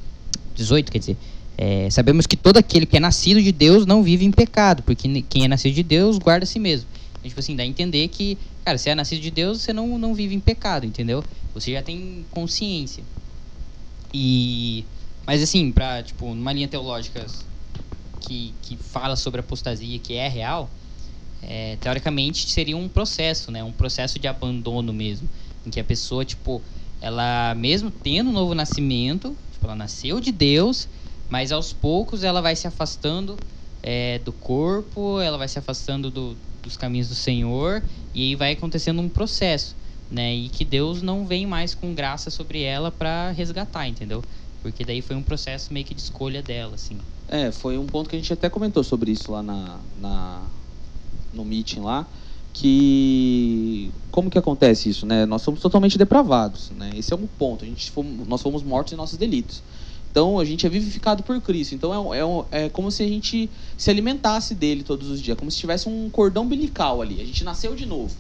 18, 0.56 0.92
quer 0.92 1.00
dizer, 1.00 1.18
é, 1.58 1.90
sabemos 1.90 2.28
que 2.28 2.36
todo 2.36 2.58
aquele 2.58 2.86
que 2.86 2.98
é 2.98 3.00
nascido 3.00 3.42
de 3.42 3.52
Deus 3.52 3.86
não 3.86 4.04
vive 4.04 4.26
em 4.26 4.32
pecado, 4.32 4.84
porque 4.84 5.24
quem 5.30 5.46
é 5.46 5.48
nascido 5.48 5.74
de 5.74 5.84
Deus 5.84 6.18
guarda 6.18 6.44
a 6.44 6.48
si 6.48 6.60
mesmo. 6.60 6.88
Então, 7.14 7.30
tipo 7.30 7.40
assim, 7.40 7.56
dá 7.56 7.64
a 7.64 7.66
entender 7.66 8.08
que, 8.10 8.38
cara, 8.66 8.78
se 8.78 8.90
é 8.90 8.96
nascido 8.96 9.22
de 9.22 9.32
Deus, 9.32 9.62
você 9.62 9.72
não, 9.72 9.98
não 9.98 10.14
vive 10.14 10.36
em 10.36 10.40
pecado, 10.40 10.86
entendeu? 10.86 11.24
Você 11.54 11.72
já 11.72 11.82
tem 11.82 12.26
consciência. 12.32 13.04
E 14.14 14.84
mas 15.28 15.42
assim, 15.44 15.72
pra, 15.72 16.04
tipo, 16.04 16.34
numa 16.34 16.54
linha 16.54 16.68
teológica 16.68 17.26
que, 18.20 18.58
que 18.62 18.78
fala 18.78 19.16
sobre 19.16 19.42
apostasia, 19.42 20.00
que 20.00 20.14
é 20.16 20.28
real, 20.28 20.76
é, 21.42 21.78
teoricamente 21.78 22.50
seria 22.50 22.78
um 22.78 22.90
processo, 22.90 23.52
né? 23.52 23.64
Um 23.64 23.74
processo 23.74 24.20
de 24.20 24.28
abandono 24.28 24.94
mesmo, 24.94 25.30
em 25.66 25.70
que 25.72 25.80
a 25.80 25.84
pessoa, 25.84 26.26
tipo, 26.26 26.64
ela 27.02 27.54
mesmo 27.56 27.92
tendo 27.92 28.30
um 28.30 28.34
novo 28.34 28.56
nascimento, 28.56 29.38
tipo, 29.52 29.66
ela 29.68 29.76
nasceu 29.76 30.20
de 30.20 30.32
Deus, 30.32 30.90
mas 31.30 31.52
aos 31.52 31.74
poucos 31.74 32.24
ela 32.24 32.42
vai 32.42 32.56
se 32.56 32.68
afastando 32.68 33.42
é, 33.82 34.20
do 34.20 34.32
corpo, 34.34 35.20
ela 35.20 35.38
vai 35.38 35.48
se 35.48 35.60
afastando 35.60 36.10
do- 36.10 36.38
dos 36.62 36.78
caminhos 36.78 37.10
do 37.10 37.16
Senhor, 37.16 37.84
e 38.14 38.22
aí 38.30 38.36
vai 38.36 38.54
acontecendo 38.54 39.02
um 39.02 39.10
processo, 39.10 39.76
né? 40.10 40.34
E 40.34 40.50
que 40.50 40.64
Deus 40.64 41.02
não 41.02 41.26
vem 41.26 41.46
mais 41.46 41.76
com 41.76 41.94
graça 41.94 42.30
sobre 42.30 42.62
ela 42.62 42.92
para 42.92 43.32
resgatar, 43.32 43.88
entendeu? 43.88 44.24
Porque 44.64 44.86
daí 44.86 45.02
foi 45.02 45.16
um 45.18 45.22
processo 45.22 45.74
meio 45.74 45.86
que 45.86 45.94
de 45.94 46.02
escolha 46.02 46.42
dela, 46.42 46.76
assim. 46.76 46.98
É, 47.28 47.52
foi 47.52 47.78
um 47.78 47.86
ponto 47.86 48.10
que 48.10 48.16
a 48.16 48.20
gente 48.20 48.32
até 48.32 48.50
comentou 48.50 48.84
sobre 48.84 49.12
isso 49.12 49.32
lá 49.32 49.44
na, 49.44 49.78
na 50.00 50.42
no 51.34 51.44
meeting 51.44 51.82
lá, 51.82 52.08
que 52.54 53.92
como 54.10 54.30
que 54.30 54.38
acontece 54.38 54.90
isso, 54.90 55.06
né? 55.06 55.26
Nós 55.26 55.42
somos 55.42 55.60
totalmente 55.60 55.98
depravados, 55.98 56.72
né? 56.72 56.92
Esse 56.96 57.14
é 57.14 57.16
um 57.16 57.28
ponto. 57.28 57.66
A 57.66 57.68
gente 57.68 57.92
fomos, 57.92 58.28
nós 58.28 58.42
fomos 58.42 58.64
mortos 58.64 58.94
em 58.94 58.96
nossos 58.96 59.18
delitos. 59.18 59.62
Então 60.10 60.40
a 60.40 60.46
gente 60.46 60.66
é 60.66 60.70
vivificado 60.70 61.24
por 61.24 61.42
Cristo. 61.42 61.76
Então 61.76 62.14
é, 62.14 62.20
é, 62.20 62.66
é 62.66 62.70
como 62.70 62.90
se 62.90 63.04
a 63.04 63.08
gente 63.08 63.50
se 63.76 63.90
alimentasse 63.90 64.56
dele 64.56 64.84
todos 64.84 65.10
os 65.10 65.20
dias, 65.20 65.38
como 65.38 65.52
se 65.52 65.58
tivesse 65.58 65.90
um 65.90 66.10
cordão 66.10 66.44
umbilical 66.44 67.02
ali. 67.02 67.20
A 67.20 67.26
gente 67.26 67.44
nasceu 67.44 67.76
de 67.76 67.86
novo. 67.86 68.16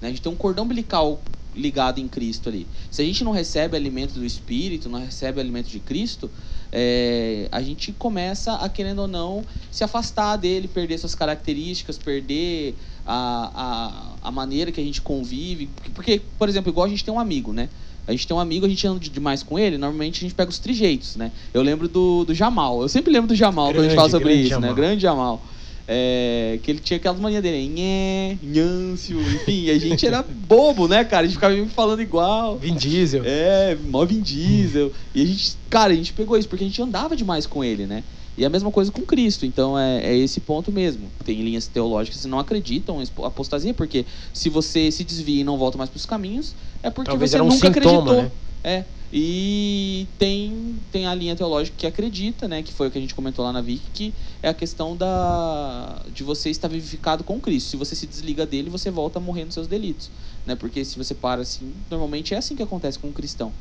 Né? 0.00 0.08
A 0.08 0.10
gente 0.10 0.22
tem 0.22 0.30
um 0.30 0.36
cordão 0.36 0.64
umbilical 0.64 1.20
ligado 1.54 1.98
em 2.00 2.08
Cristo 2.08 2.48
ali. 2.48 2.66
Se 2.90 3.02
a 3.02 3.04
gente 3.04 3.24
não 3.24 3.32
recebe 3.32 3.76
alimento 3.76 4.14
do 4.14 4.24
Espírito, 4.24 4.88
não 4.88 5.00
recebe 5.00 5.40
alimento 5.40 5.68
de 5.68 5.80
Cristo, 5.80 6.30
é, 6.70 7.48
a 7.50 7.62
gente 7.62 7.92
começa 7.92 8.54
a, 8.54 8.68
querendo 8.68 9.00
ou 9.00 9.08
não, 9.08 9.44
se 9.70 9.82
afastar 9.82 10.36
dele, 10.36 10.68
perder 10.68 10.98
suas 10.98 11.14
características, 11.14 11.96
perder 11.98 12.76
a, 13.06 14.16
a, 14.22 14.28
a 14.28 14.30
maneira 14.30 14.70
que 14.70 14.80
a 14.80 14.84
gente 14.84 15.00
convive. 15.00 15.68
Porque, 15.94 16.20
por 16.38 16.48
exemplo, 16.48 16.70
igual 16.70 16.86
a 16.86 16.90
gente 16.90 17.04
tem 17.04 17.12
um 17.12 17.18
amigo, 17.20 17.52
né? 17.52 17.68
A 18.06 18.12
gente 18.12 18.26
tem 18.26 18.34
um 18.36 18.40
amigo, 18.40 18.64
a 18.64 18.68
gente 18.68 18.86
anda 18.86 18.98
de- 19.00 19.10
demais 19.10 19.42
com 19.42 19.58
ele, 19.58 19.76
normalmente 19.76 20.18
a 20.18 20.20
gente 20.20 20.34
pega 20.34 20.48
os 20.50 20.58
trejeitos, 20.58 21.16
né? 21.16 21.30
Eu 21.52 21.60
lembro 21.62 21.88
do, 21.88 22.24
do 22.24 22.34
Jamal. 22.34 22.80
Eu 22.80 22.88
sempre 22.88 23.12
lembro 23.12 23.28
do 23.28 23.34
Jamal 23.34 23.66
quando 23.66 23.80
a 23.80 23.82
gente 23.82 23.88
Grande, 23.90 23.96
fala 23.96 24.10
sobre 24.10 24.28
grande 24.28 24.40
isso, 24.42 24.50
Jamal. 24.50 24.70
né? 24.70 24.76
Grande 24.76 25.02
Jamal. 25.02 25.42
É, 25.90 26.58
que 26.62 26.70
ele 26.70 26.80
tinha 26.80 26.98
aquelas 26.98 27.18
manias 27.18 27.42
dele, 27.42 27.66
nhé, 27.66 28.36
nhâncio, 28.42 29.18
enfim, 29.18 29.70
a 29.70 29.78
gente 29.78 30.06
era 30.06 30.22
bobo, 30.22 30.86
né, 30.86 31.02
cara? 31.02 31.22
A 31.22 31.26
gente 31.26 31.36
ficava 31.36 31.54
falando 31.68 32.02
igual. 32.02 32.58
Vin 32.58 32.74
Diesel. 32.74 33.22
É, 33.24 33.74
mó 33.86 34.04
Vin 34.04 34.20
Diesel. 34.20 34.92
E 35.14 35.22
a 35.22 35.24
gente, 35.24 35.56
cara, 35.70 35.94
a 35.94 35.96
gente 35.96 36.12
pegou 36.12 36.36
isso 36.36 36.46
porque 36.46 36.62
a 36.62 36.66
gente 36.66 36.82
andava 36.82 37.16
demais 37.16 37.46
com 37.46 37.64
ele, 37.64 37.86
né? 37.86 38.04
E 38.36 38.44
a 38.44 38.50
mesma 38.50 38.70
coisa 38.70 38.92
com 38.92 39.00
Cristo. 39.00 39.46
Então 39.46 39.78
é, 39.78 40.04
é 40.04 40.16
esse 40.16 40.40
ponto 40.40 40.70
mesmo. 40.70 41.10
Tem 41.24 41.40
linhas 41.40 41.66
teológicas 41.66 42.20
que 42.20 42.28
não 42.28 42.38
acreditam 42.38 43.02
em 43.02 43.06
apostasia, 43.24 43.72
porque 43.72 44.04
se 44.32 44.50
você 44.50 44.90
se 44.90 45.02
desvia 45.02 45.40
e 45.40 45.44
não 45.44 45.56
volta 45.56 45.78
mais 45.78 45.88
para 45.88 45.96
os 45.96 46.04
caminhos, 46.04 46.54
é 46.82 46.90
porque 46.90 47.10
Talvez 47.10 47.30
você 47.30 47.40
um 47.40 47.48
nunca 47.48 47.66
sintoma, 47.66 47.72
acreditou. 47.72 48.22
né? 48.22 48.30
É. 48.62 48.84
E 49.10 50.06
tem, 50.18 50.78
tem 50.90 51.06
a 51.06 51.14
linha 51.14 51.34
teológica 51.34 51.76
que 51.76 51.86
acredita, 51.86 52.46
né? 52.46 52.62
Que 52.62 52.72
foi 52.72 52.88
o 52.88 52.90
que 52.90 52.98
a 52.98 53.00
gente 53.00 53.14
comentou 53.14 53.44
lá 53.44 53.52
na 53.52 53.62
Vic, 53.62 53.90
que 53.90 54.14
é 54.42 54.48
a 54.48 54.54
questão 54.54 54.94
da 54.96 56.04
de 56.12 56.22
você 56.22 56.50
estar 56.50 56.68
vivificado 56.68 57.24
com 57.24 57.40
Cristo. 57.40 57.70
Se 57.70 57.76
você 57.76 57.96
se 57.96 58.06
desliga 58.06 58.44
dele, 58.46 58.68
você 58.68 58.90
volta 58.90 59.18
a 59.18 59.22
morrer 59.22 59.46
nos 59.46 59.54
seus 59.54 59.66
delitos. 59.66 60.10
Né? 60.44 60.54
Porque 60.54 60.84
se 60.84 60.98
você 60.98 61.14
para 61.14 61.40
assim, 61.40 61.74
normalmente 61.90 62.34
é 62.34 62.38
assim 62.38 62.54
que 62.54 62.62
acontece 62.62 62.98
com 62.98 63.08
um 63.08 63.12
cristão. 63.12 63.54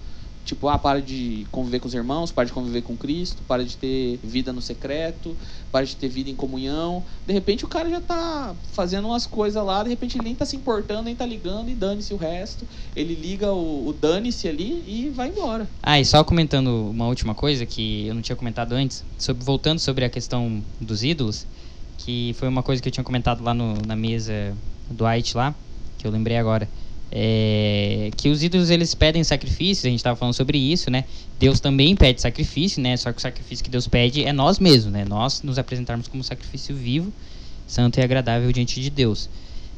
Tipo, 0.47 0.69
ah, 0.69 0.79
para 0.79 1.01
de 1.01 1.45
conviver 1.51 1.81
com 1.81 1.89
os 1.89 1.93
irmãos, 1.93 2.31
para 2.31 2.45
de 2.45 2.53
conviver 2.53 2.81
com 2.81 2.95
Cristo, 2.95 3.43
para 3.45 3.65
de 3.65 3.75
ter 3.75 4.17
vida 4.23 4.53
no 4.53 4.61
secreto, 4.61 5.35
para 5.69 5.85
de 5.85 5.93
ter 5.93 6.07
vida 6.07 6.29
em 6.29 6.35
comunhão. 6.35 7.03
De 7.25 7.33
repente 7.33 7.65
o 7.65 7.67
cara 7.67 7.89
já 7.89 7.99
tá 7.99 8.55
fazendo 8.71 9.09
umas 9.09 9.27
coisas 9.27 9.61
lá, 9.61 9.83
de 9.83 9.89
repente 9.89 10.17
ele 10.17 10.23
nem 10.23 10.33
tá 10.33 10.45
se 10.45 10.55
importando, 10.55 11.03
nem 11.03 11.15
tá 11.15 11.25
ligando 11.25 11.69
e 11.69 11.75
dane-se 11.75 12.13
o 12.13 12.17
resto. 12.17 12.65
Ele 12.95 13.13
liga 13.13 13.51
o, 13.51 13.89
o 13.89 13.93
dane-se 13.93 14.47
ali 14.47 14.81
e 14.87 15.09
vai 15.09 15.27
embora. 15.27 15.67
Ah, 15.83 15.99
e 15.99 16.05
só 16.05 16.23
comentando 16.23 16.91
uma 16.91 17.07
última 17.07 17.35
coisa 17.35 17.65
que 17.65 18.07
eu 18.07 18.15
não 18.15 18.21
tinha 18.21 18.35
comentado 18.37 18.71
antes, 18.71 19.03
sobre, 19.19 19.43
voltando 19.43 19.79
sobre 19.79 20.05
a 20.05 20.09
questão 20.09 20.63
dos 20.79 21.03
ídolos, 21.03 21.45
que 21.97 22.33
foi 22.39 22.47
uma 22.47 22.63
coisa 22.63 22.81
que 22.81 22.87
eu 22.87 22.93
tinha 22.93 23.03
comentado 23.03 23.43
lá 23.43 23.53
no, 23.53 23.73
na 23.85 23.97
mesa 23.97 24.55
do 24.89 25.05
White 25.05 25.35
lá, 25.35 25.53
que 25.97 26.07
eu 26.07 26.11
lembrei 26.11 26.37
agora. 26.37 26.69
É, 27.11 28.11
que 28.17 28.29
os 28.29 28.43
ídolos 28.43 28.69
eles 28.69 28.93
pedem 28.93 29.23
sacrifícios, 29.23 29.85
a 29.85 29.89
gente 29.89 29.99
estava 29.99 30.15
falando 30.15 30.33
sobre 30.33 30.57
isso, 30.57 30.91
né? 30.91 31.05
Deus 31.39 31.59
também 31.59 31.95
pede 31.95 32.21
sacrifício, 32.21 32.81
né? 32.81 32.97
Só 32.97 33.11
que 33.11 33.19
o 33.19 33.21
sacrifício 33.21 33.63
que 33.63 33.69
Deus 33.69 33.87
pede 33.87 34.23
é 34.25 34.33
nós 34.33 34.59
mesmos, 34.59 34.91
né? 34.91 35.05
Nós 35.05 35.41
nos 35.41 35.57
apresentarmos 35.57 36.07
como 36.07 36.23
sacrifício 36.23 36.75
vivo, 36.75 37.11
santo 37.65 37.99
e 37.99 38.03
agradável 38.03 38.51
diante 38.51 38.81
de 38.81 38.89
Deus. 38.89 39.29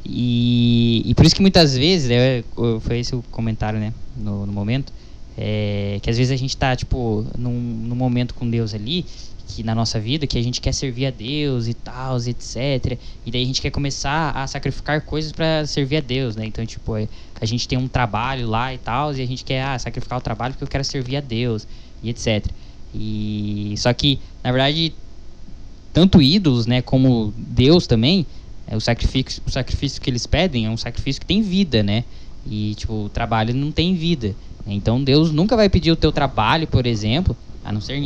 E, 0.06 1.04
e 1.06 1.14
por 1.14 1.26
isso 1.26 1.36
que 1.36 1.42
muitas 1.42 1.78
vezes, 1.78 2.10
né, 2.10 2.44
foi 2.82 3.00
esse 3.00 3.14
o 3.14 3.22
comentário, 3.32 3.80
né, 3.80 3.94
no, 4.16 4.46
no 4.46 4.52
momento, 4.52 4.92
é, 5.38 6.00
que 6.02 6.10
às 6.10 6.18
vezes 6.18 6.32
a 6.32 6.36
gente 6.36 6.50
está 6.50 6.76
tipo 6.76 7.26
num, 7.38 7.52
num 7.52 7.96
momento 7.96 8.34
com 8.34 8.50
Deus 8.50 8.74
ali 8.74 9.06
que 9.50 9.64
na 9.64 9.74
nossa 9.74 10.00
vida 10.00 10.28
que 10.28 10.38
a 10.38 10.44
gente 10.44 10.62
quer 10.62 10.72
servir 10.72 11.08
a 11.08 11.10
Deus 11.10 11.68
e 11.68 11.74
tal, 11.74 12.18
etc. 12.18 12.98
E 13.26 13.32
daí 13.32 13.42
a 13.42 13.46
gente 13.46 13.62
quer 13.62 13.72
começar 13.72 14.32
a 14.32 14.46
sacrificar 14.46 15.02
coisas 15.02 15.32
para 15.32 15.66
servir 15.66 15.98
a 15.98 16.02
Deus, 16.02 16.36
né? 16.36 16.46
Então, 16.46 16.64
tipo, 16.66 16.96
é, 16.96 17.08
a 17.42 17.46
gente 17.46 17.68
tem 17.68 17.78
um 17.78 17.88
trabalho 17.88 18.48
lá 18.48 18.72
e 18.72 18.78
tal, 18.78 19.14
e 19.14 19.22
a 19.22 19.26
gente 19.26 19.44
quer 19.44 19.64
ah, 19.64 19.80
sacrificar 19.80 20.20
o 20.20 20.22
trabalho 20.22 20.54
porque 20.54 20.64
eu 20.64 20.68
quero 20.68 20.84
servir 20.84 21.18
a 21.18 21.22
Deus 21.22 21.68
e 22.04 22.10
etc. 22.10 22.46
E 22.94 23.74
só 23.78 23.92
que, 23.92 24.20
na 24.44 24.52
verdade, 24.52 24.94
tanto 25.92 26.22
ídolos, 26.22 26.68
né, 26.68 26.82
como 26.82 27.34
Deus 27.36 27.88
também, 27.88 28.28
é, 28.68 28.78
o 28.78 28.80
sacrifício, 28.80 29.42
o 29.48 29.50
sacrifício 29.50 30.00
que 30.00 30.10
eles 30.12 30.28
pedem 30.28 30.68
é 30.68 30.70
um 30.70 30.78
sacrifício 30.78 31.20
que 31.20 31.26
tem 31.26 31.42
vida, 31.42 31.82
né? 31.82 32.04
E 32.46 32.76
tipo, 32.76 33.06
o 33.06 33.10
trabalho 33.10 33.54
não 33.56 33.72
tem 33.72 33.96
vida. 33.96 34.36
Então 34.68 35.04
Deus 35.04 35.32
nunca 35.32 35.56
vai 35.56 35.68
pedir 35.70 35.92
o 35.92 35.96
teu 35.96 36.12
trabalho, 36.12 36.68
por 36.68 36.86
exemplo, 36.86 37.36
a 37.66 37.72
não 37.72 37.82
ser 37.82 37.98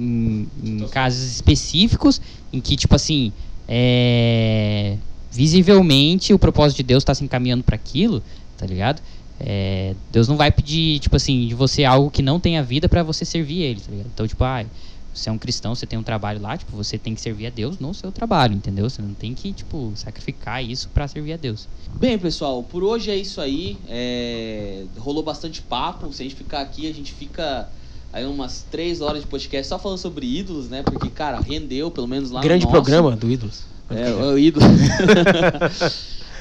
em 0.00 0.48
em, 0.62 0.88
casos 0.88 1.22
específicos 1.22 2.20
em 2.52 2.60
que, 2.60 2.76
tipo 2.76 2.94
assim, 2.94 3.32
é, 3.68 4.96
visivelmente 5.30 6.32
o 6.32 6.38
propósito 6.38 6.78
de 6.78 6.82
Deus 6.84 7.02
está 7.02 7.14
se 7.14 7.22
encaminhando 7.22 7.62
para 7.62 7.76
aquilo, 7.76 8.22
tá 8.56 8.66
ligado? 8.66 9.02
É, 9.38 9.94
Deus 10.10 10.28
não 10.28 10.36
vai 10.36 10.50
pedir, 10.50 10.98
tipo 10.98 11.16
assim, 11.16 11.46
de 11.46 11.54
você 11.54 11.84
algo 11.84 12.10
que 12.10 12.22
não 12.22 12.38
tenha 12.38 12.62
vida 12.62 12.88
para 12.88 13.02
você 13.02 13.24
servir 13.24 13.62
ele, 13.62 13.80
tá 13.80 13.90
ligado? 13.90 14.10
Então, 14.12 14.26
tipo, 14.26 14.44
ah, 14.44 14.64
você 15.12 15.28
é 15.28 15.32
um 15.32 15.38
cristão, 15.38 15.74
você 15.74 15.86
tem 15.86 15.98
um 15.98 16.02
trabalho 16.02 16.40
lá, 16.40 16.56
tipo, 16.56 16.76
você 16.76 16.96
tem 16.96 17.14
que 17.14 17.20
servir 17.20 17.46
a 17.46 17.50
Deus 17.50 17.78
no 17.78 17.92
seu 17.92 18.12
trabalho, 18.12 18.54
entendeu? 18.54 18.88
Você 18.88 19.02
não 19.02 19.14
tem 19.14 19.34
que, 19.34 19.52
tipo, 19.52 19.92
sacrificar 19.96 20.64
isso 20.64 20.88
para 20.90 21.08
servir 21.08 21.32
a 21.32 21.36
Deus. 21.36 21.68
Bem, 21.94 22.18
pessoal, 22.18 22.62
por 22.62 22.84
hoje 22.84 23.10
é 23.10 23.16
isso 23.16 23.40
aí. 23.40 23.76
É... 23.88 24.84
Rolou 24.98 25.22
bastante 25.22 25.60
papo. 25.62 26.12
Se 26.12 26.22
a 26.22 26.24
gente 26.24 26.36
ficar 26.36 26.60
aqui, 26.60 26.88
a 26.88 26.94
gente 26.94 27.12
fica 27.12 27.68
aí 28.12 28.24
umas 28.26 28.64
três 28.70 29.00
horas 29.00 29.22
de 29.22 29.28
podcast 29.28 29.68
só 29.68 29.78
falando 29.78 29.98
sobre 29.98 30.26
ídolos, 30.26 30.68
né? 30.68 30.82
Porque, 30.82 31.08
cara, 31.08 31.40
rendeu, 31.40 31.90
pelo 31.90 32.08
menos 32.08 32.30
lá 32.30 32.40
Grande 32.40 32.64
no 32.64 32.70
nosso. 32.70 32.82
programa 32.82 33.16
do 33.16 33.30
Ídolos. 33.30 33.62
É, 33.90 34.10
o 34.12 34.38
ídolo. 34.38 34.66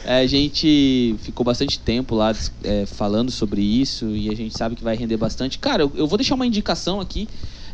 É, 0.06 0.22
a 0.22 0.28
gente 0.28 1.16
ficou 1.20 1.46
bastante 1.46 1.78
tempo 1.78 2.16
lá 2.16 2.34
é, 2.64 2.86
falando 2.86 3.30
sobre 3.30 3.62
isso 3.62 4.08
e 4.16 4.30
a 4.30 4.36
gente 4.36 4.58
sabe 4.58 4.76
que 4.76 4.84
vai 4.84 4.96
render 4.96 5.18
bastante. 5.18 5.60
Cara, 5.60 5.84
eu, 5.84 5.92
eu 5.94 6.08
vou 6.08 6.18
deixar 6.18 6.36
uma 6.36 6.48
indicação 6.48 7.02
aqui 7.02 7.28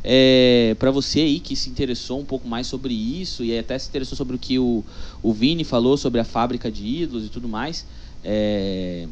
é, 0.04 0.76
para 0.80 0.92
você 0.92 1.20
aí 1.20 1.40
que 1.40 1.56
se 1.56 1.70
interessou 1.70 2.20
um 2.20 2.26
pouco 2.26 2.48
mais 2.48 2.68
sobre 2.68 2.94
isso 2.94 3.44
e 3.44 3.58
até 3.58 3.78
se 3.78 3.90
interessou 3.90 4.18
sobre 4.18 4.36
o 4.36 4.40
que 4.40 4.58
o, 4.58 4.84
o 5.22 5.34
Vini 5.34 5.64
falou 5.64 5.98
sobre 5.98 6.20
a 6.20 6.24
fábrica 6.24 6.72
de 6.72 6.86
ídolos 6.86 7.26
e 7.26 7.30
tudo 7.30 7.48
mais. 7.48 7.86
É, 8.24 9.08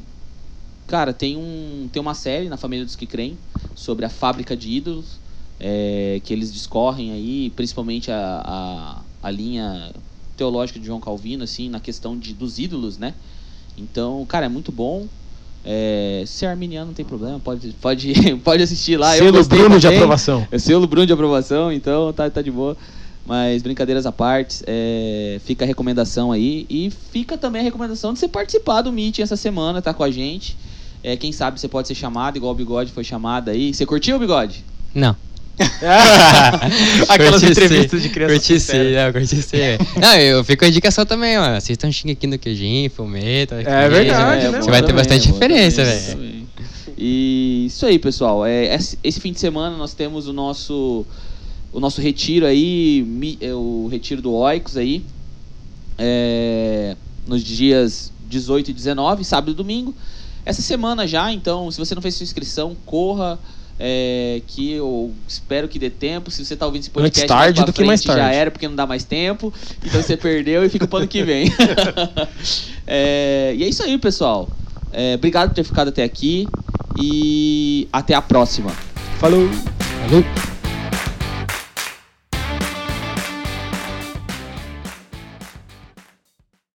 Cara, 0.88 1.14
tem, 1.14 1.38
um, 1.38 1.88
tem 1.92 2.02
uma 2.02 2.14
série 2.14 2.50
na 2.50 2.58
Família 2.58 2.86
dos 2.86 2.96
que 2.96 3.06
Creem 3.06 3.38
sobre 3.76 4.06
a 4.06 4.10
fábrica 4.10 4.56
de 4.56 4.70
ídolos, 4.70 5.20
é, 5.60 6.20
que 6.24 6.34
eles 6.34 6.54
discorrem 6.54 7.12
aí, 7.12 7.52
principalmente 7.56 8.12
a, 8.12 8.42
a, 8.44 9.28
a, 9.28 9.32
linha 9.32 9.92
teológica 10.36 10.80
de 10.80 10.86
João 10.86 11.00
Calvino, 11.00 11.44
assim, 11.44 11.70
na 11.70 11.80
questão 11.80 12.18
de, 12.18 12.34
dos 12.34 12.60
ídolos, 12.60 12.98
né? 12.98 13.14
Então, 13.78 14.26
cara, 14.26 14.46
é 14.46 14.50
muito 14.50 14.72
bom. 14.72 15.08
É, 15.66 16.24
ser 16.28 16.48
arminiano 16.48 16.88
não 16.88 16.94
tem 16.94 17.06
problema, 17.06 17.40
pode, 17.40 17.70
pode, 17.82 18.14
pode 18.44 18.62
assistir 18.62 18.98
lá. 18.98 19.14
Selo 19.14 19.44
Bruno 19.46 19.64
também. 19.64 19.80
de 19.80 19.88
aprovação. 19.88 20.48
É 20.52 20.60
selo 20.60 20.86
Bruno 20.86 21.08
de 21.08 21.14
aprovação, 21.14 21.72
então 21.72 22.12
tá, 22.12 22.30
tá 22.30 22.42
de 22.42 22.52
boa. 22.52 22.76
Mas 23.26 23.62
brincadeiras 23.62 24.06
à 24.06 24.12
parte, 24.12 24.62
é, 24.68 25.40
fica 25.46 25.64
a 25.64 25.68
recomendação 25.68 26.32
aí. 26.32 26.66
E 26.70 26.92
fica 27.12 27.38
também 27.38 27.62
a 27.62 27.64
recomendação 27.64 28.12
de 28.12 28.20
você 28.20 28.28
participar 28.28 28.82
do 28.82 28.92
Meeting 28.92 29.22
essa 29.22 29.38
semana, 29.38 29.82
tá 29.82 29.94
com 29.94 30.04
a 30.04 30.12
gente. 30.12 30.58
É, 31.04 31.18
quem 31.18 31.32
sabe 31.32 31.60
você 31.60 31.68
pode 31.68 31.88
ser 31.88 31.96
chamado, 31.96 32.38
igual 32.38 32.54
o 32.54 32.56
Bigode 32.56 32.92
foi 32.92 33.04
chamado 33.04 33.50
aí. 33.50 33.74
Você 33.74 33.86
curtiu 33.86 34.16
o 34.16 34.20
Bigode? 34.20 34.64
Não. 34.96 35.16
Aquelas 37.08 37.42
curti 37.42 37.52
entrevistas 37.52 38.02
de 38.02 38.10
criança. 38.10 38.34
Curti 38.34 38.60
sim, 38.60 38.94
não, 38.96 39.12
curti 39.12 39.42
sim. 39.42 39.58
não, 40.00 40.16
eu 40.16 40.44
fico 40.44 40.66
a 40.66 40.68
indicação 40.68 41.06
também, 41.06 41.38
mano. 41.38 41.56
Assistam 41.58 41.92
Xing 41.92 42.12
aqui 42.12 42.26
no 42.26 42.40
Queijinho, 42.40 42.90
Fomenta. 42.90 43.56
É 43.56 43.90
verdade, 43.90 44.48
né? 44.48 44.62
Você 44.62 44.72
vai 44.72 44.82
ter 44.82 44.94
bastante 44.94 45.28
referência, 45.28 45.84
velho. 45.84 46.48
E 46.98 47.66
isso 47.68 47.86
aí, 47.86 48.00
pessoal. 48.00 48.46
É, 48.46 48.76
esse 49.04 49.20
fim 49.20 49.32
de 49.32 49.40
semana 49.40 49.76
nós 49.78 49.94
temos 49.94 50.28
o 50.28 50.34
nosso 50.34 51.06
o 51.72 51.80
nosso 51.80 52.00
retiro 52.00 52.46
aí, 52.46 53.38
é, 53.42 53.54
o 53.54 53.88
retiro 53.92 54.22
do 54.22 54.32
Oicos 54.32 54.78
aí, 54.78 55.04
é, 55.98 56.96
nos 57.28 57.44
dias 57.44 58.12
18 58.30 58.70
e 58.70 58.74
19, 58.74 59.24
sábado 59.24 59.52
e 59.52 59.56
domingo. 59.56 59.94
Essa 60.46 60.62
semana 60.62 61.08
já, 61.08 61.32
então, 61.32 61.70
se 61.72 61.78
você 61.78 61.96
não 61.96 62.02
fez 62.02 62.16
sua 62.16 62.24
inscrição, 62.24 62.76
corra. 62.86 63.40
É, 63.80 64.40
que 64.46 64.72
eu 64.74 65.12
espero 65.28 65.68
que 65.68 65.80
dê 65.80 65.90
tempo. 65.90 66.30
Se 66.30 66.46
você 66.46 66.54
está 66.54 66.64
ouvindo 66.68 66.84
esse 66.84 66.92
podcast 66.92 67.22
Antes 67.22 67.28
tarde 67.28 67.60
mais 67.60 67.66
do 67.66 67.74
que 67.74 67.84
mais 67.84 68.02
tarde. 68.02 68.22
já 68.22 68.32
era 68.32 68.52
porque 68.52 68.68
não 68.68 68.76
dá 68.76 68.86
mais 68.86 69.04
tempo. 69.04 69.52
Então 69.84 70.02
você 70.02 70.16
perdeu 70.16 70.64
e 70.64 70.70
fica 70.70 70.88
pro 70.88 71.00
ano 71.00 71.08
que 71.08 71.24
vem. 71.24 71.52
é, 72.86 73.56
e 73.58 73.64
é 73.64 73.68
isso 73.68 73.82
aí, 73.82 73.98
pessoal. 73.98 74.48
É, 74.92 75.16
obrigado 75.16 75.50
por 75.50 75.56
ter 75.56 75.64
ficado 75.64 75.88
até 75.88 76.04
aqui 76.04 76.48
e 77.02 77.88
até 77.92 78.14
a 78.14 78.22
próxima. 78.22 78.70
Falou. 79.20 79.50
Falou. 80.08 80.53